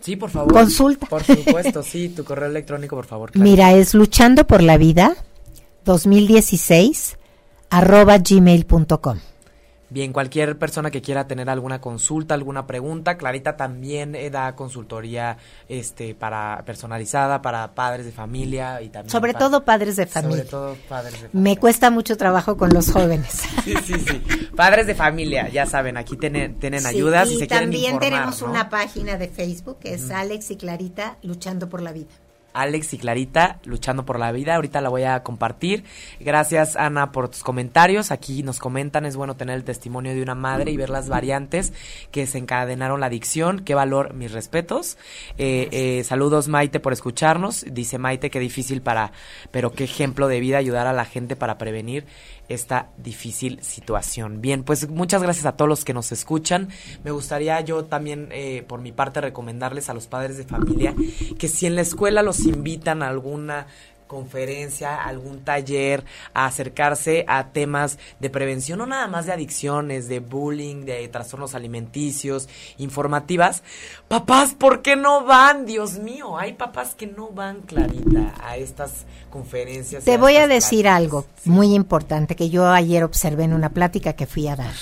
Sí, 0.00 0.14
por 0.14 0.30
favor. 0.30 0.52
Consulta. 0.52 1.06
Por 1.08 1.24
supuesto, 1.24 1.82
sí, 1.82 2.10
tu 2.10 2.22
correo 2.22 2.48
electrónico, 2.48 2.94
por 2.94 3.04
favor. 3.04 3.32
Mira, 3.34 3.72
es 3.72 3.94
luchando 3.94 4.46
por 4.46 4.62
la 4.62 4.76
vida 4.76 5.16
2016 5.84 7.18
arroba 7.68 8.18
gmail.com. 8.18 9.18
Bien, 9.90 10.12
cualquier 10.12 10.58
persona 10.58 10.90
que 10.90 11.00
quiera 11.00 11.26
tener 11.26 11.48
alguna 11.48 11.80
consulta, 11.80 12.34
alguna 12.34 12.66
pregunta, 12.66 13.16
Clarita 13.16 13.56
también 13.56 14.14
eh, 14.14 14.28
da 14.28 14.54
consultoría 14.54 15.38
este 15.68 16.14
para 16.14 16.62
personalizada 16.66 17.40
para 17.40 17.74
padres 17.74 18.04
de 18.04 18.12
familia 18.12 18.82
y 18.82 18.90
también 18.90 19.10
sobre 19.10 19.32
todo 19.32 19.64
padres 19.64 19.96
de 19.96 20.06
familia. 20.06 20.44
Sobre 20.44 20.50
todo 20.50 20.76
padres 20.88 21.12
de 21.12 21.28
familia. 21.28 21.40
Me 21.40 21.56
cuesta 21.56 21.90
mucho 21.90 22.16
trabajo 22.18 22.58
con 22.58 22.68
los 22.70 22.92
jóvenes. 22.92 23.32
sí, 23.64 23.74
sí, 23.82 23.94
sí. 23.94 24.22
Padres 24.54 24.86
de 24.86 24.94
familia, 24.94 25.48
ya 25.48 25.64
saben, 25.64 25.96
aquí 25.96 26.16
tienen, 26.16 26.58
tienen 26.58 26.84
ayudas 26.84 27.30
y, 27.30 27.38
se 27.38 27.46
quieren 27.46 27.72
informar, 27.72 28.00
también 28.00 28.12
tenemos 28.12 28.42
una 28.42 28.68
página 28.68 29.16
de 29.16 29.28
Facebook 29.28 29.78
que 29.78 29.94
es 29.94 30.10
Alex 30.10 30.50
y 30.50 30.56
Clarita 30.56 31.16
luchando 31.22 31.68
por 31.70 31.80
la 31.80 31.92
vida. 31.92 32.08
Alex 32.52 32.94
y 32.94 32.98
Clarita 32.98 33.60
luchando 33.64 34.04
por 34.04 34.18
la 34.18 34.32
vida. 34.32 34.56
Ahorita 34.56 34.80
la 34.80 34.88
voy 34.88 35.04
a 35.04 35.22
compartir. 35.22 35.84
Gracias 36.20 36.76
Ana 36.76 37.12
por 37.12 37.28
tus 37.28 37.42
comentarios. 37.42 38.10
Aquí 38.10 38.42
nos 38.42 38.58
comentan, 38.58 39.06
es 39.06 39.16
bueno 39.16 39.36
tener 39.36 39.56
el 39.56 39.64
testimonio 39.64 40.14
de 40.14 40.22
una 40.22 40.34
madre 40.34 40.70
y 40.70 40.76
ver 40.76 40.90
las 40.90 41.08
variantes 41.08 41.72
que 42.10 42.20
desencadenaron 42.20 43.00
la 43.00 43.06
adicción. 43.06 43.60
Qué 43.60 43.74
valor, 43.74 44.14
mis 44.14 44.32
respetos. 44.32 44.98
Eh, 45.36 45.68
eh, 45.72 46.04
saludos 46.04 46.48
Maite 46.48 46.80
por 46.80 46.92
escucharnos. 46.92 47.64
Dice 47.70 47.98
Maite 47.98 48.30
que 48.30 48.40
difícil 48.40 48.82
para, 48.82 49.12
pero 49.50 49.72
qué 49.72 49.84
ejemplo 49.84 50.28
de 50.28 50.40
vida 50.40 50.58
ayudar 50.58 50.86
a 50.86 50.92
la 50.92 51.04
gente 51.04 51.36
para 51.36 51.58
prevenir 51.58 52.06
esta 52.48 52.90
difícil 52.96 53.62
situación. 53.62 54.40
Bien, 54.40 54.64
pues 54.64 54.88
muchas 54.88 55.22
gracias 55.22 55.46
a 55.46 55.52
todos 55.52 55.68
los 55.68 55.84
que 55.84 55.94
nos 55.94 56.12
escuchan. 56.12 56.68
Me 57.04 57.10
gustaría 57.10 57.60
yo 57.60 57.84
también, 57.84 58.28
eh, 58.32 58.64
por 58.66 58.80
mi 58.80 58.92
parte, 58.92 59.20
recomendarles 59.20 59.88
a 59.88 59.94
los 59.94 60.06
padres 60.06 60.36
de 60.36 60.44
familia 60.44 60.94
que 61.38 61.48
si 61.48 61.66
en 61.66 61.74
la 61.74 61.82
escuela 61.82 62.22
los 62.22 62.40
invitan 62.40 63.02
a 63.02 63.08
alguna 63.08 63.66
conferencia, 64.08 65.04
algún 65.04 65.44
taller, 65.44 66.04
a 66.34 66.46
acercarse 66.46 67.24
a 67.28 67.48
temas 67.52 67.98
de 68.18 68.30
prevención, 68.30 68.80
no 68.80 68.86
nada 68.86 69.06
más 69.06 69.26
de 69.26 69.32
adicciones, 69.32 70.08
de 70.08 70.18
bullying, 70.18 70.84
de 70.84 71.06
trastornos 71.06 71.54
alimenticios, 71.54 72.48
informativas. 72.78 73.62
Papás, 74.08 74.54
¿por 74.54 74.82
qué 74.82 74.96
no 74.96 75.24
van? 75.24 75.66
Dios 75.66 75.98
mío, 75.98 76.36
hay 76.36 76.54
papás 76.54 76.96
que 76.96 77.06
no 77.06 77.28
van, 77.28 77.60
Clarita, 77.60 78.34
a 78.42 78.56
estas 78.56 79.04
conferencias. 79.30 80.02
Te 80.04 80.18
voy 80.18 80.36
a 80.36 80.48
decir 80.48 80.88
algo 80.88 81.26
muy 81.44 81.74
importante 81.74 82.34
que 82.34 82.50
yo 82.50 82.68
ayer 82.68 83.04
observé 83.04 83.44
en 83.44 83.52
una 83.52 83.70
plática 83.70 84.14
que 84.14 84.26
fui 84.26 84.48
a 84.48 84.56
dar. 84.56 84.74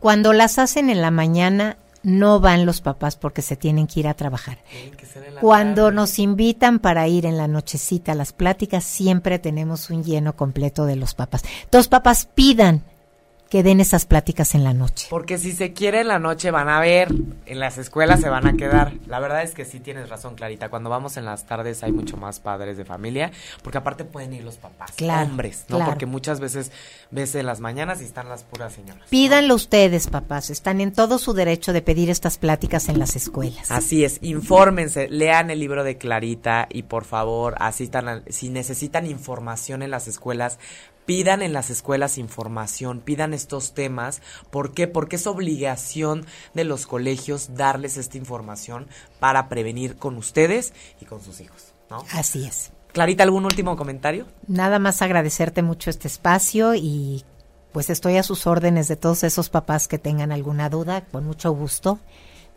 Cuando 0.00 0.32
las 0.32 0.58
hacen 0.58 0.90
en 0.90 1.00
la 1.00 1.10
mañana, 1.10 1.76
no 2.02 2.40
van 2.40 2.66
los 2.66 2.80
papás 2.80 3.16
porque 3.16 3.42
se 3.42 3.56
tienen 3.56 3.86
que 3.86 4.00
ir 4.00 4.08
a 4.08 4.14
trabajar. 4.14 4.58
Cuando 5.40 5.90
nos 5.90 6.18
invitan 6.18 6.78
para 6.78 7.08
ir 7.08 7.26
en 7.26 7.36
la 7.36 7.48
nochecita 7.48 8.12
a 8.12 8.14
las 8.14 8.32
pláticas, 8.32 8.84
siempre 8.84 9.38
tenemos 9.38 9.90
un 9.90 10.04
lleno 10.04 10.36
completo 10.36 10.84
de 10.84 10.96
los 10.96 11.14
papás. 11.14 11.42
Dos 11.70 11.88
papás 11.88 12.28
pidan 12.34 12.82
que 13.48 13.62
den 13.62 13.80
esas 13.80 14.04
pláticas 14.04 14.54
en 14.54 14.64
la 14.64 14.74
noche. 14.74 15.06
Porque 15.10 15.38
si 15.38 15.52
se 15.52 15.72
quiere 15.72 16.00
en 16.00 16.08
la 16.08 16.18
noche 16.18 16.50
van 16.50 16.68
a 16.68 16.80
ver, 16.80 17.08
en 17.46 17.60
las 17.60 17.78
escuelas 17.78 18.20
se 18.20 18.28
van 18.28 18.46
a 18.46 18.54
quedar. 18.54 18.92
La 19.06 19.20
verdad 19.20 19.42
es 19.42 19.54
que 19.54 19.64
sí 19.64 19.80
tienes 19.80 20.08
razón, 20.08 20.34
Clarita. 20.34 20.68
Cuando 20.68 20.90
vamos 20.90 21.16
en 21.16 21.24
las 21.24 21.46
tardes 21.46 21.82
hay 21.82 21.92
mucho 21.92 22.16
más 22.16 22.40
padres 22.40 22.76
de 22.76 22.84
familia, 22.84 23.32
porque 23.62 23.78
aparte 23.78 24.04
pueden 24.04 24.34
ir 24.34 24.44
los 24.44 24.58
papás, 24.58 24.92
hombres, 25.00 25.64
¿no? 25.68 25.84
Porque 25.84 26.06
muchas 26.06 26.40
veces 26.40 26.72
ves 27.10 27.34
en 27.34 27.46
las 27.46 27.60
mañanas 27.60 28.02
y 28.02 28.04
están 28.04 28.28
las 28.28 28.44
puras 28.44 28.74
señoras. 28.74 29.08
Pídanlo 29.08 29.54
ustedes, 29.54 30.08
papás. 30.08 30.50
Están 30.50 30.80
en 30.80 30.92
todo 30.92 31.18
su 31.18 31.32
derecho 31.32 31.72
de 31.72 31.82
pedir 31.82 32.10
estas 32.10 32.38
pláticas 32.38 32.88
en 32.88 32.98
las 32.98 33.16
escuelas. 33.16 33.70
Así 33.70 34.04
es. 34.04 34.18
Infórmense, 34.22 35.08
lean 35.08 35.50
el 35.50 35.60
libro 35.60 35.84
de 35.84 35.96
Clarita 35.96 36.68
y 36.70 36.82
por 36.82 37.04
favor 37.04 37.54
asistan, 37.58 38.24
si 38.28 38.50
necesitan 38.50 39.06
información 39.06 39.82
en 39.82 39.90
las 39.90 40.06
escuelas, 40.08 40.58
pidan 41.08 41.40
en 41.40 41.54
las 41.54 41.70
escuelas 41.70 42.18
información, 42.18 43.00
pidan 43.00 43.32
estos 43.32 43.72
temas. 43.72 44.20
¿Por 44.50 44.74
qué? 44.74 44.86
Porque 44.86 45.16
es 45.16 45.26
obligación 45.26 46.26
de 46.52 46.64
los 46.64 46.86
colegios 46.86 47.54
darles 47.54 47.96
esta 47.96 48.18
información 48.18 48.88
para 49.18 49.48
prevenir 49.48 49.96
con 49.96 50.18
ustedes 50.18 50.74
y 51.00 51.06
con 51.06 51.22
sus 51.22 51.40
hijos, 51.40 51.72
¿no? 51.88 52.04
Así 52.12 52.44
es. 52.44 52.72
Clarita, 52.92 53.22
¿algún 53.22 53.46
último 53.46 53.74
comentario? 53.74 54.26
Nada 54.48 54.78
más 54.78 55.00
agradecerte 55.00 55.62
mucho 55.62 55.88
este 55.88 56.08
espacio 56.08 56.74
y 56.74 57.24
pues 57.72 57.88
estoy 57.88 58.18
a 58.18 58.22
sus 58.22 58.46
órdenes 58.46 58.86
de 58.88 58.96
todos 58.96 59.24
esos 59.24 59.48
papás 59.48 59.88
que 59.88 59.96
tengan 59.96 60.30
alguna 60.30 60.68
duda, 60.68 61.06
con 61.06 61.24
mucho 61.24 61.52
gusto 61.52 62.00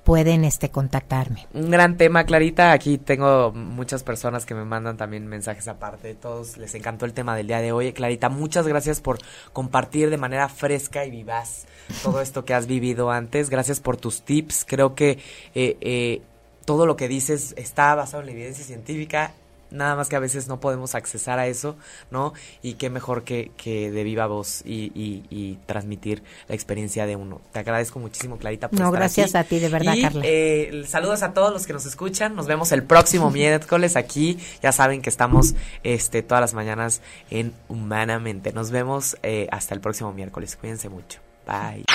pueden 0.03 0.43
este 0.45 0.69
contactarme. 0.69 1.47
Un 1.53 1.69
gran 1.69 1.97
tema, 1.97 2.23
Clarita. 2.23 2.71
Aquí 2.71 2.97
tengo 2.97 3.51
muchas 3.51 4.03
personas 4.03 4.45
que 4.45 4.55
me 4.55 4.65
mandan 4.65 4.97
también 4.97 5.27
mensajes 5.27 5.67
aparte. 5.67 6.15
Todos 6.15 6.57
les 6.57 6.73
encantó 6.75 7.05
el 7.05 7.13
tema 7.13 7.35
del 7.35 7.47
día 7.47 7.61
de 7.61 7.71
hoy. 7.71 7.93
Clarita, 7.93 8.29
muchas 8.29 8.67
gracias 8.67 9.01
por 9.01 9.19
compartir 9.53 10.09
de 10.09 10.17
manera 10.17 10.49
fresca 10.49 11.05
y 11.05 11.11
vivaz 11.11 11.65
todo 12.03 12.21
esto 12.21 12.45
que 12.45 12.53
has 12.53 12.67
vivido 12.67 13.11
antes. 13.11 13.49
Gracias 13.49 13.79
por 13.79 13.97
tus 13.97 14.23
tips. 14.23 14.65
Creo 14.67 14.95
que 14.95 15.19
eh, 15.55 15.77
eh, 15.81 16.21
todo 16.65 16.85
lo 16.85 16.95
que 16.95 17.07
dices 17.07 17.53
está 17.57 17.93
basado 17.95 18.21
en 18.21 18.27
la 18.27 18.31
evidencia 18.33 18.63
científica 18.63 19.33
nada 19.71 19.95
más 19.95 20.09
que 20.09 20.15
a 20.15 20.19
veces 20.19 20.47
no 20.47 20.59
podemos 20.59 20.95
accesar 20.95 21.39
a 21.39 21.47
eso, 21.47 21.75
¿no? 22.09 22.33
Y 22.61 22.73
qué 22.73 22.89
mejor 22.89 23.23
que, 23.23 23.51
que 23.57 23.91
de 23.91 24.03
viva 24.03 24.27
voz 24.27 24.61
y, 24.65 24.91
y, 24.93 25.57
transmitir 25.65 26.23
la 26.47 26.55
experiencia 26.55 27.05
de 27.05 27.15
uno. 27.15 27.41
Te 27.51 27.59
agradezco 27.59 27.99
muchísimo, 27.99 28.37
Clarita, 28.37 28.69
por 28.69 28.79
No, 28.79 28.91
gracias 28.91 29.35
a 29.35 29.43
ti, 29.43 29.59
de 29.59 29.69
verdad, 29.69 29.95
Carla. 30.01 30.21
Eh, 30.25 30.83
saludos 30.87 31.23
a 31.23 31.33
todos 31.33 31.53
los 31.53 31.65
que 31.65 31.73
nos 31.73 31.85
escuchan. 31.85 32.35
Nos 32.35 32.47
vemos 32.47 32.71
el 32.71 32.83
próximo 32.83 33.31
miércoles 33.31 33.95
aquí. 33.95 34.37
Ya 34.61 34.71
saben 34.71 35.01
que 35.01 35.09
estamos 35.09 35.55
este, 35.83 36.23
todas 36.23 36.41
las 36.41 36.53
mañanas 36.53 37.01
en 37.29 37.53
Humanamente. 37.67 38.53
Nos 38.53 38.71
vemos 38.71 39.17
eh, 39.23 39.47
hasta 39.51 39.73
el 39.73 39.81
próximo 39.81 40.13
miércoles. 40.13 40.55
Cuídense 40.55 40.89
mucho. 40.89 41.19
Bye. 41.47 41.85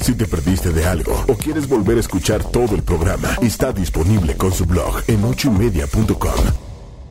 Si 0.00 0.14
te 0.14 0.26
perdiste 0.26 0.70
de 0.70 0.86
algo 0.86 1.24
o 1.28 1.34
quieres 1.34 1.68
volver 1.68 1.98
a 1.98 2.00
escuchar 2.00 2.42
todo 2.42 2.74
el 2.74 2.82
programa, 2.82 3.36
está 3.42 3.72
disponible 3.72 4.36
con 4.36 4.52
su 4.52 4.64
blog 4.64 5.02
en 5.08 5.24
ochoymedia.com 5.24 6.63